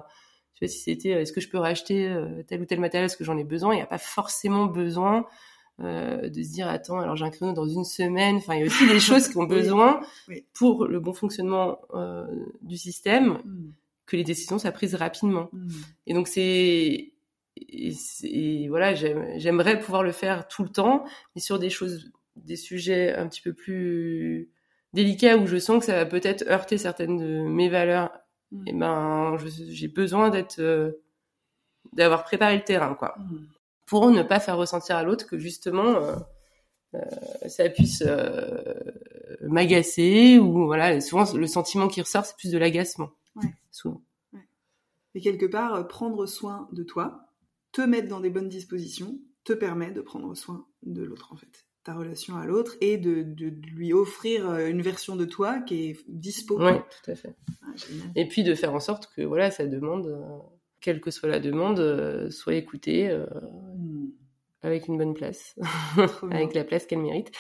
si 0.61 0.69
c'était 0.69 1.15
euh, 1.15 1.21
est-ce 1.23 1.33
que 1.33 1.41
je 1.41 1.49
peux 1.49 1.59
racheter 1.59 2.15
tel 2.47 2.61
ou 2.61 2.67
tel 2.67 2.81
matériel 2.81 3.07
est-ce 3.07 3.17
que 3.17 3.25
j'en 3.25 3.39
ai 3.39 3.45
besoin? 3.45 3.73
Il 3.73 3.79
n'y 3.79 3.83
a 3.83 3.87
pas 3.87 3.97
forcément 3.97 4.67
besoin 4.67 5.25
euh, 5.81 6.29
de 6.29 6.43
se 6.43 6.51
dire 6.53 6.69
attends 6.69 6.99
alors 7.01 7.17
j'ai 7.17 7.25
un 7.25 7.31
créneau 7.31 7.53
dans 7.55 7.67
une 7.67 7.85
semaine 7.85 8.37
enfin 8.37 8.55
il 8.55 8.61
y 8.61 8.63
a 8.63 8.67
aussi 8.67 8.87
des 8.87 9.01
choses 9.01 9.29
qui 9.29 9.37
ont 9.39 9.45
besoin 9.47 10.01
Oui. 10.29 10.45
pour 10.53 10.87
le 10.87 11.01
bon 11.01 11.13
fonctionnement 11.15 11.79
euh, 11.95 12.27
du 12.61 12.77
système 12.77 13.39
Mm. 13.45 13.73
que 14.07 14.17
les 14.17 14.25
décisions 14.25 14.59
soient 14.59 14.71
prises 14.73 14.95
rapidement 14.95 15.49
Mm. 15.53 15.69
et 16.09 16.15
donc 16.15 16.29
c'est 16.29 17.13
et, 17.57 17.93
c'est- 17.93 18.29
et 18.31 18.69
voilà 18.69 18.95
j'aime- 18.95 19.27
j'aimerais 19.37 19.79
pouvoir 19.79 20.03
le 20.03 20.13
faire 20.13 20.47
tout 20.49 20.63
le 20.63 20.69
temps 20.69 21.05
mais 21.35 21.41
sur 21.41 21.59
des 21.59 21.71
choses 21.71 22.11
des 22.37 22.57
sujets 22.57 23.15
un 23.15 23.27
petit 23.29 23.41
peu 23.43 23.53
plus 23.55 24.51
délicats 24.93 25.37
où 25.39 25.47
je 25.47 25.57
sens 25.59 25.81
que 25.81 25.87
ça 25.87 25.95
va 25.97 26.07
peut-être 26.07 26.45
heurter 26.49 26.77
certaines 26.79 27.17
de 27.19 27.43
mes 27.43 27.69
valeurs 27.71 28.11
Mm. 28.53 28.65
et 28.69 28.73
ben 28.75 29.37
je- 29.39 29.65
j'ai 29.71 29.89
besoin 29.89 30.29
d'être 30.29 30.59
euh, 30.61 30.93
d'avoir 31.95 32.23
préparé 32.25 32.57
le 32.57 32.63
terrain 32.65 32.95
quoi. 32.95 33.17
Pour 33.93 34.11
ne 34.11 34.23
pas 34.23 34.41
faire 34.41 34.57
ressentir 34.57 34.97
à 34.97 35.03
l'autre 35.03 35.27
que 35.27 35.37
justement 35.39 35.97
euh, 35.97 36.17
euh, 36.95 37.01
ça 37.49 37.69
puisse 37.69 38.03
euh, 38.07 38.75
m'agacer 39.43 40.39
ou 40.39 40.65
voilà 40.65 40.99
souvent 41.03 41.31
le 41.35 41.47
sentiment 41.47 41.89
qui 41.89 42.01
ressort 42.01 42.25
c'est 42.25 42.37
plus 42.37 42.51
de 42.53 42.59
l'agacement 42.59 43.11
Ouais. 43.37 43.53
souvent 43.71 44.03
Et 45.15 45.21
quelque 45.21 45.45
part, 45.47 45.87
prendre 45.89 46.25
soin 46.27 46.69
de 46.73 46.83
toi, 46.83 47.29
te 47.73 47.83
mettre 47.83 48.09
dans 48.09 48.21
des 48.21 48.31
bonnes 48.31 48.49
dispositions, 48.49 49.19
te 49.45 49.53
permet 49.53 49.91
de 49.91 50.01
prendre 50.01 50.35
soin 50.35 50.65
de 50.85 51.03
l'autre, 51.03 51.33
en 51.33 51.37
fait. 51.37 51.67
Ta 51.85 51.95
relation 51.95 52.37
à 52.37 52.47
l'autre 52.47 52.77
et 52.81 52.97
de, 52.97 53.23
de- 53.23 53.51
de 53.51 53.67
lui 53.75 53.93
offrir 53.93 54.55
une 54.57 54.81
version 54.83 55.17
de 55.17 55.27
toi 55.27 55.61
qui 55.61 55.75
est 55.91 55.97
dispo. 56.09 56.57
oui 56.59 56.73
tout 57.05 57.11
à 57.11 57.15
fait 57.15 57.35
Ah, 57.63 57.67
et 58.17 58.27
puis 58.29 58.43
de 58.43 58.55
faire 58.55 58.73
en 58.75 58.81
sorte 58.81 59.11
que 59.15 59.21
voilà 59.23 59.51
sa 59.51 59.67
demande 59.67 60.07
quelle 60.83 61.01
que 61.01 61.11
soit 61.11 61.29
la 61.29 61.41
demande 61.41 61.81
euh, 61.81 62.31
soit 62.31 62.55
écoutée 62.55 63.09
euh, 63.09 63.25
avec 64.63 64.89
une 64.89 64.99
bonne 64.99 65.15
place. 65.15 65.57
Avec 66.31 66.55
la 66.55 66.65
place 66.65 66.87
qu'elle 66.87 67.01
mérite. 67.01 67.33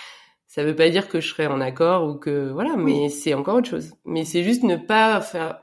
Ça 0.46 0.64
veut 0.64 0.74
pas 0.76 0.90
dire 0.90 1.08
que 1.08 1.20
je 1.20 1.28
serai 1.28 1.46
en 1.46 1.60
accord 1.60 2.06
ou 2.08 2.18
que 2.18 2.50
voilà 2.50 2.74
Oui. 2.76 2.82
mais 3.02 3.08
c'est 3.08 3.34
encore 3.34 3.56
autre 3.56 3.68
chose. 3.70 3.94
Mais 4.04 4.24
c'est 4.24 4.42
juste 4.42 4.62
ne 4.64 4.76
pas 4.76 5.20
faire 5.20 5.62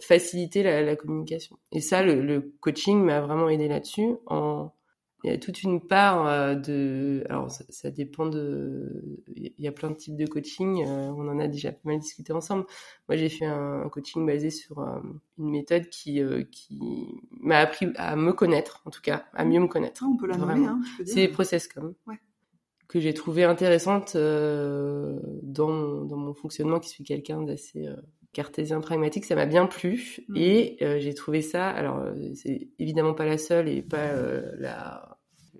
faciliter 0.00 0.62
la, 0.62 0.82
la 0.82 0.96
communication. 0.96 1.56
Et 1.72 1.80
ça 1.80 2.02
le, 2.02 2.20
le 2.20 2.52
coaching 2.60 3.02
m'a 3.02 3.20
vraiment 3.20 3.48
aidé 3.48 3.68
là-dessus 3.68 4.16
en 4.26 4.70
il 5.28 5.32
y 5.32 5.34
a 5.34 5.38
toute 5.38 5.62
une 5.62 5.80
part 5.80 6.26
euh, 6.26 6.54
de 6.54 7.24
alors 7.28 7.50
ça, 7.50 7.64
ça 7.68 7.90
dépend 7.90 8.26
de 8.26 9.22
il 9.36 9.52
y 9.58 9.68
a 9.68 9.72
plein 9.72 9.90
de 9.90 9.96
types 9.96 10.16
de 10.16 10.26
coaching 10.26 10.84
euh, 10.86 11.10
on 11.16 11.28
en 11.28 11.38
a 11.38 11.48
déjà 11.48 11.72
pas 11.72 11.80
mal 11.84 11.98
discuté 11.98 12.32
ensemble 12.32 12.64
moi 13.08 13.16
j'ai 13.16 13.28
fait 13.28 13.46
un, 13.46 13.82
un 13.82 13.88
coaching 13.88 14.26
basé 14.26 14.50
sur 14.50 14.80
euh, 14.80 14.98
une 15.38 15.50
méthode 15.50 15.88
qui 15.88 16.20
qui 16.50 17.06
m'a 17.40 17.58
appris 17.58 17.88
à 17.96 18.16
me 18.16 18.32
connaître 18.32 18.82
en 18.84 18.90
tout 18.90 19.02
cas 19.02 19.24
à 19.34 19.44
mieux 19.44 19.60
me 19.60 19.68
connaître 19.68 20.02
Ah, 20.04 20.08
on 20.12 20.16
peut 20.16 20.26
la 20.26 20.36
nommer, 20.36 20.66
hein, 20.66 20.80
c'est 21.04 21.28
Processcom. 21.28 21.94
Ouais. 22.06 22.16
Que 22.88 23.00
j'ai 23.00 23.12
trouvé 23.12 23.44
intéressante 23.44 24.16
euh, 24.16 25.20
dans, 25.42 25.68
mon, 25.68 26.04
dans 26.04 26.16
mon 26.16 26.34
fonctionnement, 26.34 26.80
qui 26.80 26.88
suis 26.88 27.04
quelqu'un 27.04 27.42
d'assez 27.42 27.86
euh, 27.86 27.96
cartésien 28.32 28.80
pragmatique. 28.80 29.26
Ça 29.26 29.34
m'a 29.34 29.46
bien 29.46 29.66
plu. 29.66 30.20
Mhm. 30.28 30.36
Et 30.36 30.78
euh, 30.82 30.98
j'ai 30.98 31.12
trouvé 31.14 31.42
ça. 31.42 31.68
Alors, 31.68 32.02
c'est 32.34 32.68
évidemment 32.78 33.14
pas 33.14 33.26
la 33.26 33.38
seule 33.38 33.68
et 33.68 33.82
pas 33.82 33.98
euh, 33.98 34.52
la. 34.58 35.17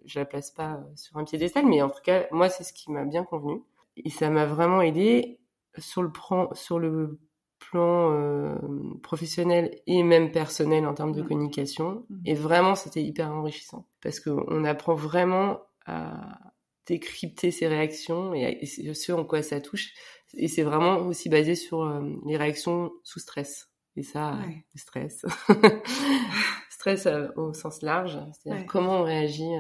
Je 0.09 0.19
la 0.19 0.25
place 0.25 0.51
pas 0.51 0.81
sur 0.97 1.17
un 1.19 1.25
piédestal, 1.25 1.67
mais 1.67 1.83
en 1.83 1.91
tout 1.91 2.01
cas, 2.03 2.27
moi, 2.33 2.49
c'est 2.49 2.65
ce 2.65 2.73
qui 2.73 2.91
m'a 2.91 3.05
bien 3.05 3.25
convenu. 3.25 3.63
Et 3.97 4.11
ça 4.11 4.31
m'a 4.31 4.47
vraiment 4.47 4.81
aidé 4.81 5.39
sur 5.77 6.03
le, 6.03 6.11
plan- 6.11 6.53
sur 6.55 6.79
le 6.79 7.21
plan 7.59 8.13
euh, 8.13 8.57
professionnel 9.03 9.81
et 9.87 10.03
même 10.03 10.33
personnel 10.33 10.87
en 10.87 10.95
termes 10.95 11.13
de 11.13 11.23
communication. 11.23 12.07
Mhm. 12.09 12.23
Et 12.25 12.35
vraiment, 12.35 12.75
c'était 12.75 13.03
hyper 13.03 13.31
enrichissant. 13.31 13.87
Parce 14.01 14.19
qu'on 14.21 14.65
apprend 14.65 14.95
vraiment 14.95 15.61
à 15.87 16.39
décrypter 16.87 17.51
ses 17.51 17.67
réactions 17.69 18.33
et, 18.33 18.47
à- 18.47 18.51
et 18.51 18.67
ce 18.67 19.13
en 19.13 19.25
quoi 19.25 19.43
ça 19.43 19.61
touche. 19.61 19.93
Et 20.35 20.49
c'est 20.49 20.63
vraiment 20.63 20.97
aussi 20.99 21.29
basé 21.29 21.55
sur 21.55 21.83
euh, 21.83 22.01
les 22.27 22.37
réactions 22.39 22.91
sous 23.03 23.19
stress. 23.21 23.69
Et 23.97 24.03
ça, 24.03 24.39
Ouais. 24.47 24.65
le 24.75 24.79
stress. 24.81 25.27
stress 26.71 27.07
euh, 27.07 27.29
au 27.37 27.53
sens 27.53 27.83
large. 27.83 28.19
C'est-à-dire 28.33 28.63
Ouais. 28.63 28.67
comment 28.67 29.01
on 29.01 29.03
réagit 29.03 29.55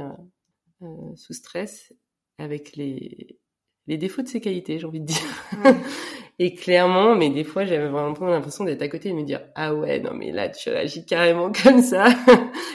euh, 0.83 0.87
sous 1.17 1.33
stress 1.33 1.93
avec 2.38 2.77
les, 2.77 3.38
les 3.87 3.97
défauts 3.99 4.23
de 4.23 4.29
ses 4.29 4.41
qualités, 4.41 4.79
j'ai 4.79 4.87
envie 4.87 5.01
de 5.01 5.07
dire. 5.07 5.23
Ouais. 5.64 5.75
Et 6.41 6.55
clairement, 6.55 7.17
mais 7.17 7.31
des 7.31 7.43
fois, 7.43 7.64
j'avais 7.64 7.88
vraiment 7.88 8.14
l'impression 8.29 8.62
d'être 8.62 8.81
à 8.83 8.87
côté 8.88 9.09
et 9.09 9.12
de 9.12 9.17
me 9.17 9.25
dire, 9.25 9.41
ah 9.57 9.75
ouais, 9.75 9.99
non, 9.99 10.14
mais 10.14 10.31
là, 10.31 10.49
tu 10.49 10.71
réagis 10.71 11.05
carrément 11.05 11.51
comme 11.64 11.83
ça. 11.83 12.09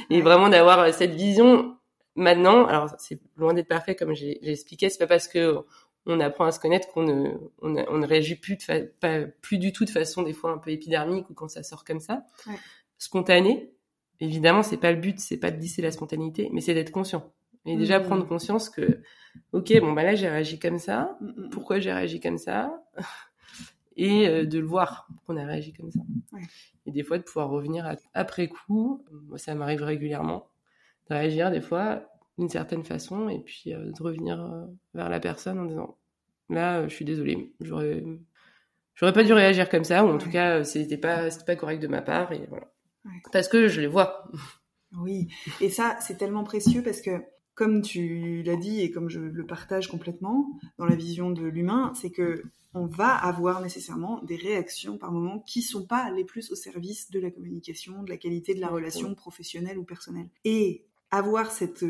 et 0.09 0.15
Ouais. 0.17 0.21
vraiment 0.21 0.49
d'avoir 0.49 0.79
euh, 0.79 0.91
cette 0.91 1.11
vision 1.13 1.77
maintenant. 2.15 2.65
Alors, 2.65 2.89
c'est 2.99 3.21
loin 3.37 3.53
d'être 3.53 3.69
parfait, 3.69 3.95
comme 3.95 4.13
j'ai 4.13 4.49
expliqué. 4.51 4.89
C'est 4.89 4.97
pas 4.97 5.07
parce 5.07 5.29
que 5.29 5.59
on 6.05 6.19
apprend 6.19 6.43
à 6.43 6.51
se 6.51 6.59
connaître 6.59 6.89
qu'on 6.89 7.03
ne, 7.03 7.29
on 7.61 7.69
ne 7.97 8.05
réagit 8.05 8.35
plus 8.35 8.57
de 8.57 8.61
fa- 8.63 8.81
pas, 8.99 9.21
plus 9.41 9.57
du 9.59 9.71
tout 9.71 9.85
de 9.85 9.89
façon, 9.89 10.23
des 10.23 10.33
fois, 10.33 10.51
un 10.51 10.57
peu 10.57 10.71
épidermique 10.71 11.29
ou 11.29 11.33
quand 11.33 11.47
ça 11.47 11.63
sort 11.63 11.85
comme 11.85 12.01
ça. 12.01 12.25
Ouais. 12.45 12.55
Spontané. 12.97 13.71
Évidemment, 14.19 14.63
c'est 14.63 14.75
pas 14.77 14.91
le 14.91 14.97
but, 14.99 15.21
c'est 15.21 15.37
pas 15.37 15.51
de 15.51 15.59
lisser 15.61 15.81
la 15.81 15.91
spontanéité, 15.91 16.49
mais 16.51 16.59
c'est 16.59 16.73
d'être 16.73 16.91
conscient. 16.91 17.31
Et 17.65 17.77
déjà 17.77 17.99
Mhm. 17.99 18.05
prendre 18.05 18.27
conscience 18.27 18.69
que, 18.69 19.01
ok, 19.53 19.79
bon, 19.79 19.93
bah 19.93 20.03
là, 20.03 20.15
j'ai 20.15 20.29
réagi 20.29 20.59
comme 20.59 20.79
ça 20.79 21.17
Mm, 21.21 21.27
mm, 21.45 21.49
pourquoi 21.49 21.79
j'ai 21.79 21.93
réagi 21.93 22.19
comme 22.19 22.37
ça? 22.37 22.83
Et 23.95 24.27
euh, 24.27 24.45
de 24.45 24.59
le 24.59 24.65
voir 24.65 25.07
qu'on 25.25 25.37
a 25.37 25.45
réagi 25.45 25.71
comme 25.73 25.91
ça. 25.91 25.99
Ouais. 26.31 26.41
Et 26.85 26.91
des 26.91 27.03
fois 27.03 27.17
de 27.19 27.23
pouvoir 27.23 27.49
revenir 27.49 27.85
à- 27.85 27.95
après 28.13 28.47
coup, 28.47 29.05
moi 29.11 29.37
ça 29.37 29.53
m'arrive 29.55 29.83
régulièrement 29.83 30.49
de 31.09 31.15
réagir 31.15 31.51
des 31.51 31.61
fois 31.61 32.03
d'une 32.39 32.49
certaine 32.49 32.83
façon 32.83 33.29
et 33.29 33.39
puis 33.39 33.73
euh, 33.73 33.91
de 33.91 34.03
revenir 34.03 34.41
euh, 34.41 34.65
vers 34.95 35.09
la 35.09 35.19
personne 35.19 35.59
en 35.59 35.65
disant 35.65 35.97
là 36.49 36.87
je 36.87 36.93
suis 36.95 37.05
désolée, 37.05 37.53
j'aurais 37.61 38.03
j'aurais 38.95 39.13
pas 39.13 39.23
dû 39.23 39.33
réagir 39.33 39.69
comme 39.69 39.83
ça 39.83 40.03
ou 40.03 40.09
en 40.09 40.13
Ouais. 40.13 40.17
tout 40.17 40.31
cas 40.31 40.63
c'était 40.63 40.97
pas 40.97 41.29
c'était 41.29 41.45
pas 41.45 41.55
correct 41.55 41.79
de 41.81 41.87
ma 41.87 42.01
part 42.01 42.31
et 42.31 42.45
voilà. 42.49 42.71
Ouais. 43.05 43.21
Parce 43.31 43.47
que 43.47 43.67
je 43.67 43.79
les 43.79 43.87
vois. 43.87 44.25
Oui, 44.97 45.27
et 45.61 45.69
ça, 45.69 45.97
c'est 46.01 46.17
tellement 46.17 46.43
précieux 46.43 46.83
parce 46.83 47.01
que, 47.01 47.23
comme 47.55 47.81
tu 47.81 48.41
l'as 48.43 48.55
dit 48.55 48.81
et 48.81 48.91
comme 48.91 49.09
je 49.09 49.19
le 49.19 49.45
partage 49.45 49.87
complètement 49.87 50.49
dans 50.77 50.85
la 50.85 50.95
vision 50.95 51.31
de 51.31 51.43
l'humain, 51.43 51.93
c'est 51.95 52.11
que 52.11 52.43
on 52.75 52.87
va 52.87 53.15
avoir 53.15 53.61
nécessairement 53.61 54.21
des 54.23 54.35
réactions 54.35 54.97
par 54.97 55.11
moment 55.11 55.39
qui 55.39 55.61
sont 55.61 55.85
pas 55.85 56.09
les 56.09 56.23
plus 56.23 56.51
au 56.51 56.55
service 56.55 57.11
de 57.11 57.19
la 57.19 57.29
communication, 57.29 58.01
de 58.01 58.09
la 58.09 58.17
qualité 58.17 58.55
de 58.55 58.61
la 58.61 58.69
relation 58.69 59.13
professionnelle 59.13 59.77
ou 59.77 59.83
personnelle. 59.83 60.29
Et 60.43 60.85
avoir 61.11 61.51
cette 61.51 61.85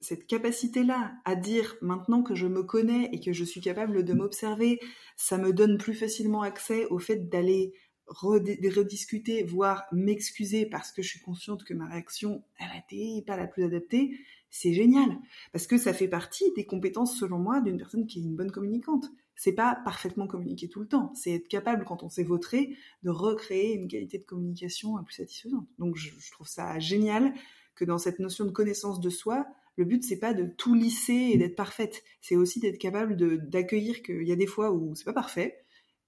cette 0.00 0.26
capacité-là 0.26 1.14
à 1.24 1.34
dire 1.34 1.76
maintenant 1.80 2.22
que 2.22 2.34
je 2.34 2.46
me 2.46 2.62
connais 2.62 3.08
et 3.12 3.20
que 3.20 3.32
je 3.32 3.44
suis 3.44 3.60
capable 3.60 4.04
de 4.04 4.12
m'observer, 4.12 4.78
ça 5.16 5.38
me 5.38 5.52
donne 5.52 5.78
plus 5.78 5.94
facilement 5.94 6.42
accès 6.42 6.86
au 6.86 6.98
fait 6.98 7.28
d'aller 7.28 7.72
rediscuter, 8.08 9.42
voire 9.42 9.84
m'excuser 9.90 10.66
parce 10.66 10.92
que 10.92 11.02
je 11.02 11.08
suis 11.08 11.20
consciente 11.20 11.64
que 11.64 11.74
ma 11.74 11.88
réaction, 11.88 12.44
elle 12.58 12.68
a 12.68 12.78
été 12.78 13.22
pas 13.26 13.36
la 13.36 13.46
plus 13.46 13.64
adaptée, 13.64 14.16
c'est 14.50 14.72
génial. 14.72 15.18
Parce 15.52 15.66
que 15.66 15.78
ça 15.78 15.92
fait 15.92 16.08
partie 16.08 16.52
des 16.54 16.64
compétences, 16.64 17.18
selon 17.18 17.38
moi, 17.38 17.60
d'une 17.60 17.76
personne 17.76 18.06
qui 18.06 18.20
est 18.20 18.22
une 18.22 18.36
bonne 18.36 18.50
communicante. 18.50 19.06
C'est 19.34 19.52
pas 19.52 19.78
parfaitement 19.84 20.26
communiquer 20.26 20.68
tout 20.68 20.80
le 20.80 20.88
temps. 20.88 21.12
C'est 21.14 21.32
être 21.32 21.48
capable, 21.48 21.84
quand 21.84 22.02
on 22.02 22.08
s'est 22.08 22.24
vautré, 22.24 22.76
de 23.02 23.10
recréer 23.10 23.74
une 23.74 23.88
qualité 23.88 24.18
de 24.18 24.24
communication 24.24 24.96
plus 25.04 25.14
satisfaisante. 25.14 25.66
Donc, 25.78 25.96
je, 25.96 26.10
trouve 26.32 26.48
ça 26.48 26.78
génial 26.78 27.34
que 27.74 27.84
dans 27.84 27.98
cette 27.98 28.18
notion 28.18 28.46
de 28.46 28.50
connaissance 28.50 29.00
de 29.00 29.10
soi, 29.10 29.46
le 29.76 29.84
but 29.84 30.02
c'est 30.02 30.18
pas 30.18 30.32
de 30.32 30.46
tout 30.46 30.74
lisser 30.74 31.30
et 31.32 31.36
d'être 31.36 31.56
parfaite. 31.56 32.02
C'est 32.22 32.36
aussi 32.36 32.60
d'être 32.60 32.78
capable 32.78 33.16
d'accueillir 33.50 34.02
qu'il 34.02 34.26
y 34.26 34.32
a 34.32 34.36
des 34.36 34.46
fois 34.46 34.72
où 34.72 34.94
c'est 34.94 35.04
pas 35.04 35.12
parfait 35.12 35.62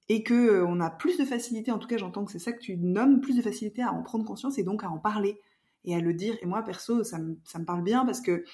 et 0.08 0.22
que 0.22 0.62
on 0.62 0.80
a 0.80 0.90
plus 0.90 1.18
de 1.18 1.24
facilité, 1.26 1.70
en 1.70 1.78
tout 1.78 1.86
cas 1.86 1.98
j'entends 1.98 2.24
que 2.24 2.32
c'est 2.32 2.38
ça 2.38 2.52
que 2.52 2.60
tu 2.60 2.76
nommes, 2.78 3.20
plus 3.20 3.36
de 3.36 3.42
facilité 3.42 3.82
à 3.82 3.92
en 3.92 4.02
prendre 4.02 4.24
conscience 4.24 4.58
et 4.58 4.62
donc 4.62 4.84
à 4.84 4.90
en 4.90 4.98
parler 4.98 5.38
et 5.84 5.94
à 5.94 6.00
le 6.00 6.14
dire. 6.14 6.36
Et 6.42 6.46
moi 6.46 6.62
perso, 6.62 7.04
ça 7.04 7.18
me, 7.18 7.38
ça 7.44 7.58
me 7.58 7.64
parle 7.64 7.82
bien 7.82 8.04
parce 8.04 8.20
que 8.20 8.44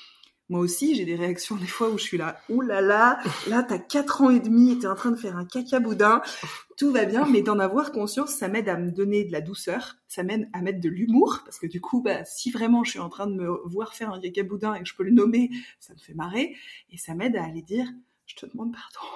moi 0.51 0.61
aussi, 0.61 0.95
j'ai 0.95 1.07
des 1.07 1.17
réactions 1.17 1.57
des 1.57 1.67
fois 1.67 1.89
où 1.89 1.97
je 1.97 2.03
suis 2.03 2.19
là, 2.19 2.39
ouh 2.51 2.61
là 2.61 2.83
là, 2.83 3.19
t'as 3.49 3.79
4 3.79 4.23
ans 4.23 4.31
et 4.31 4.41
demi 4.41 4.79
t'es 4.79 4.87
en 4.87 4.95
train 4.95 5.11
de 5.11 5.17
faire 5.17 5.39
un 5.39 5.47
caca 5.47 5.81
boudin, 5.81 6.21
tout 6.77 6.93
va 6.93 7.07
bien, 7.07 7.27
mais 7.27 7.41
d'en 7.41 7.59
avoir 7.59 7.93
conscience, 7.93 8.35
ça 8.35 8.49
m'aide 8.49 8.69
à 8.69 8.77
me 8.77 8.91
donner 8.91 9.25
de 9.25 9.33
la 9.33 9.41
douceur, 9.41 9.97
ça 10.07 10.23
m'aide 10.23 10.51
à 10.53 10.61
mettre 10.61 10.81
de 10.81 10.91
l'humour, 10.91 11.41
parce 11.45 11.59
que 11.59 11.67
du 11.67 11.81
coup, 11.81 12.03
bah, 12.03 12.25
si 12.27 12.51
vraiment 12.51 12.85
je 12.85 12.91
suis 12.91 12.99
en 12.99 13.09
train 13.09 13.27
de 13.27 13.35
me 13.35 13.49
voir 13.67 13.95
faire 13.95 14.11
un 14.11 14.21
caca 14.21 14.43
boudin 14.43 14.75
et 14.75 14.83
que 14.83 14.89
je 14.89 14.95
peux 14.95 15.05
le 15.05 15.13
nommer, 15.13 15.51
ça 15.81 15.95
me 15.95 15.99
fait 15.99 16.15
marrer, 16.15 16.55
et 16.91 16.99
ça 16.99 17.15
m'aide 17.15 17.37
à 17.37 17.45
aller 17.45 17.63
dire, 17.63 17.87
je 18.27 18.37
te 18.37 18.45
demande 18.45 18.73
pardon. 18.73 19.09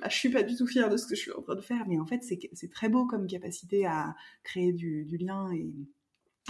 Là, 0.00 0.08
je 0.08 0.16
suis 0.16 0.30
pas 0.30 0.44
du 0.44 0.56
tout 0.56 0.66
fière 0.66 0.88
de 0.88 0.96
ce 0.96 1.06
que 1.06 1.14
je 1.14 1.20
suis 1.20 1.32
en 1.32 1.42
train 1.42 1.56
de 1.56 1.60
faire, 1.60 1.84
mais 1.88 1.98
en 1.98 2.06
fait, 2.06 2.22
c'est 2.22 2.70
très 2.70 2.88
beau 2.88 3.04
comme 3.04 3.26
capacité 3.26 3.84
à 3.84 4.14
créer 4.44 4.72
du, 4.72 5.04
du 5.04 5.18
lien 5.18 5.52
et 5.52 5.74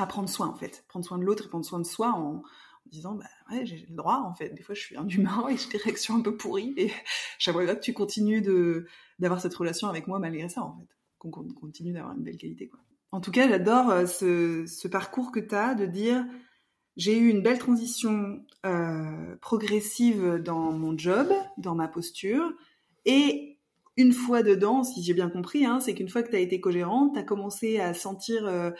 à 0.00 0.06
prendre 0.06 0.28
soin, 0.28 0.48
en 0.48 0.54
fait. 0.54 0.84
Prendre 0.88 1.04
soin 1.04 1.18
de 1.18 1.24
l'autre 1.24 1.46
et 1.46 1.48
prendre 1.48 1.64
soin 1.64 1.78
de 1.78 1.86
soi 1.86 2.10
en, 2.10 2.42
disant 2.90 3.14
bah 3.14 3.26
ouais 3.50 3.66
j'ai 3.66 3.86
le 3.88 3.94
droit 3.94 4.22
en 4.24 4.34
fait. 4.34 4.50
Des 4.50 4.62
fois 4.62 4.74
je 4.74 4.80
suis 4.80 4.96
un 4.96 5.06
humain 5.08 5.46
et 5.48 5.56
j'ai 5.56 5.68
des 5.70 5.78
réactions 5.78 6.16
un 6.16 6.20
peu 6.20 6.36
pourries 6.36 6.74
et 6.76 6.90
j'aimerais 7.38 7.64
bien 7.64 7.74
que 7.74 7.80
tu 7.80 7.92
continues 7.92 8.42
de 8.42 8.86
d'avoir 9.18 9.40
cette 9.40 9.54
relation 9.54 9.88
avec 9.88 10.06
moi 10.06 10.18
malgré 10.18 10.48
ça 10.48 10.62
en 10.62 10.76
fait. 10.78 10.88
Qu'on 11.18 11.30
continue 11.30 11.92
d'avoir 11.92 12.14
une 12.14 12.22
belle 12.22 12.36
qualité 12.36 12.68
quoi. 12.68 12.80
En 13.10 13.20
tout 13.20 13.30
cas 13.30 13.48
j'adore 13.48 13.90
euh, 13.90 14.06
ce, 14.06 14.88
parcours 14.88 15.32
que 15.32 15.40
tu 15.40 15.54
as 15.54 15.74
de 15.74 15.86
dire 15.86 16.24
j'ai 16.96 17.16
eu 17.16 17.28
une 17.28 17.42
belle 17.42 17.58
transition 17.58 18.44
euh, 18.66 19.36
progressive 19.40 20.40
dans 20.44 20.72
mon 20.72 20.96
job 20.96 21.32
dans 21.56 21.74
ma 21.74 21.88
posture 21.88 22.52
et 23.04 23.57
une 23.98 24.12
fois 24.12 24.44
dedans, 24.44 24.84
si 24.84 25.02
j'ai 25.02 25.12
bien 25.12 25.28
compris, 25.28 25.66
hein, 25.66 25.80
c'est 25.80 25.92
qu'une 25.92 26.08
fois 26.08 26.22
que 26.22 26.30
tu 26.30 26.36
as 26.36 26.38
été 26.38 26.60
co-gérante, 26.60 27.14
tu 27.14 27.18
as 27.18 27.24
commencé 27.24 27.80
à 27.80 27.94
sentir 27.94 28.46
euh, 28.46 28.70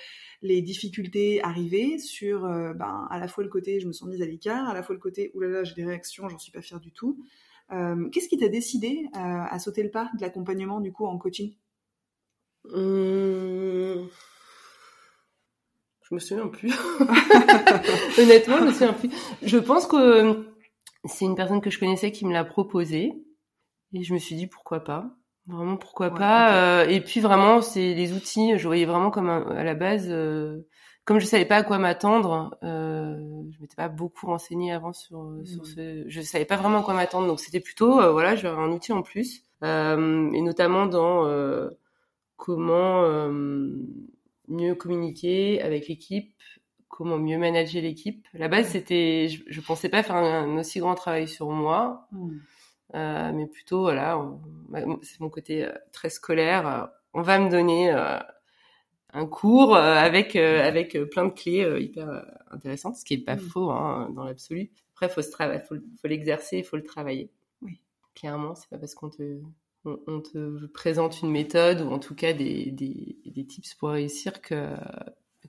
les 0.43 0.63
difficultés 0.63 1.43
arriver 1.43 1.99
sur 1.99 2.45
euh, 2.45 2.73
ben, 2.73 3.09
à 3.11 3.19
la 3.19 3.27
fois 3.27 3.43
le 3.43 3.51
côté 3.51 3.81
je 3.81 3.89
me 3.89 3.93
sens 3.93 4.09
mise 4.09 4.23
à 4.23 4.27
l'écart, 4.27 4.69
à 4.69 4.75
la 4.75 4.83
fois 4.85 4.95
le 4.95 5.01
côté 5.01 5.33
oulala 5.35 5.65
j'ai 5.65 5.75
des 5.75 5.85
réactions, 5.85 6.29
j'en 6.29 6.39
suis 6.39 6.53
pas 6.53 6.63
fière 6.63 6.79
du 6.79 6.93
tout. 6.93 7.19
Euh, 7.73 8.09
qu'est-ce 8.11 8.29
qui 8.29 8.39
t'a 8.39 8.49
décidé 8.49 9.07
à 9.13 9.59
sauter 9.59 9.83
le 9.83 9.91
pas 9.91 10.09
de 10.17 10.23
l'accompagnement 10.23 10.81
du 10.81 10.93
coup 10.93 11.05
en 11.05 11.19
coaching? 11.19 11.53
Hum... 12.73 14.09
Je 16.09 16.15
me 16.15 16.21
souviens 16.21 16.47
plus. 16.47 16.73
Honnêtement, 18.19 18.59
je 18.59 18.65
me 18.65 18.71
souviens 18.71 18.95
plus. 18.95 19.11
Je 19.43 19.59
pense 19.59 19.87
que 19.87 20.47
c'est 21.05 21.27
une 21.27 21.35
personne 21.35 21.61
que 21.61 21.69
je 21.69 21.79
connaissais 21.79 22.13
qui 22.13 22.25
me 22.25 22.33
l'a 22.33 22.45
proposé. 22.45 23.13
Et 23.93 24.03
je 24.03 24.13
me 24.13 24.19
suis 24.19 24.37
dit 24.37 24.47
pourquoi 24.47 24.85
pas? 24.85 25.11
Vraiment 25.47 25.79
pourquoi 25.79 26.11
pas? 26.11 26.83
Euh, 26.83 26.87
et 26.89 27.01
puis 27.01 27.21
vraiment, 27.21 27.63
c'est 27.63 27.95
les 27.95 28.13
outils. 28.13 28.59
Je 28.59 28.67
voyais 28.67 28.85
vraiment 28.85 29.11
comme 29.11 29.31
à 29.31 29.65
la 29.65 29.75
base, 29.75 30.07
euh, 30.11 30.67
comme 31.07 31.21
je 31.21 31.25
savais 31.25 31.47
pas 31.47 31.57
à 31.57 31.63
quoi 31.63 31.79
m'attendre, 31.79 32.59
euh, 32.63 33.17
je 33.51 33.61
m'étais 33.61 33.77
pas 33.77 33.89
beaucoup 33.89 34.27
renseignée 34.27 34.73
avant 34.73 34.93
sur 34.93 35.27
sur 35.45 35.63
mmh. 35.63 35.65
ce. 35.65 36.05
Je 36.07 36.21
savais 36.21 36.45
pas 36.45 36.57
vraiment 36.57 36.81
à 36.81 36.83
quoi 36.83 36.93
m'attendre, 36.93 37.27
donc 37.27 37.41
c'était 37.41 37.61
plutôt 37.61 37.99
euh, 37.99 38.13
voilà, 38.13 38.37
j'avais 38.37 38.61
un 38.61 38.71
outil 38.71 38.93
en 38.93 39.01
plus, 39.01 39.43
euh, 39.63 40.31
et 40.33 40.43
notamment 40.43 40.85
dans 40.85 41.27
comment 42.37 43.31
mieux 44.49 44.75
communiquer 44.75 45.63
avec 45.63 45.89
l'équipe, 45.89 46.35
comment 46.89 47.17
mieux 47.17 47.39
manager 47.39 47.81
l'équipe. 47.81 48.27
La 48.35 48.49
base, 48.49 48.69
c'était, 48.69 49.29
je, 49.29 49.43
je 49.47 49.61
pensais 49.63 49.89
pas 49.89 50.03
faire 50.03 50.17
un, 50.17 50.59
aussi 50.59 50.79
grand 50.79 50.95
travail 50.95 51.27
sur 51.27 51.49
moi. 51.49 52.07
Mmh. 52.13 52.37
Euh, 52.95 53.33
mais 53.33 53.47
plutôt 53.47 53.83
voilà, 53.83 54.19
c'est 55.03 55.21
mon 55.21 55.29
côté 55.29 55.65
euh, 55.65 55.73
très 55.93 56.11
scolaire. 56.11 56.67
Euh, 56.67 56.87
on 57.15 57.23
va 57.23 57.39
me 57.39 57.51
donner 57.51 57.91
un 59.13 59.27
cours 59.27 59.77
avec 59.77 60.37
avec 60.37 60.97
plein 61.11 61.25
de 61.27 61.33
clés 61.33 61.67
hyper 61.81 62.25
intéressantes, 62.51 62.97
ce 62.97 63.05
qui 63.05 63.15
est 63.15 63.25
pas 63.25 63.37
mmh. 63.37 63.41
faux 63.41 63.71
hein, 63.71 64.11
dans 64.15 64.25
l'absolu. 64.25 64.71
Après, 64.93 65.09
faut 65.09 65.23
se 65.23 65.31
faut, 65.31 65.77
faut 66.01 66.09
l'exercer, 66.09 66.59
il 66.59 66.65
faut 66.65 66.77
le 66.77 66.85
travailler. 66.85 67.31
Oui. 67.63 67.81
Clairement, 68.15 68.55
c'est 68.55 68.69
pas 68.69 68.79
parce 68.79 68.95
qu'on 68.95 69.11
te 69.11 69.41
on, 69.85 70.21
te 70.21 70.67
présente 70.67 71.23
une 71.23 71.31
méthode 71.31 71.81
ou 71.81 71.91
en 71.91 71.99
tout 71.99 72.15
cas 72.15 72.35
des, 72.35 72.71
des, 72.73 73.17
des 73.25 73.47
tips 73.47 73.75
pour 73.75 73.91
réussir 73.91 74.43
que 74.43 74.75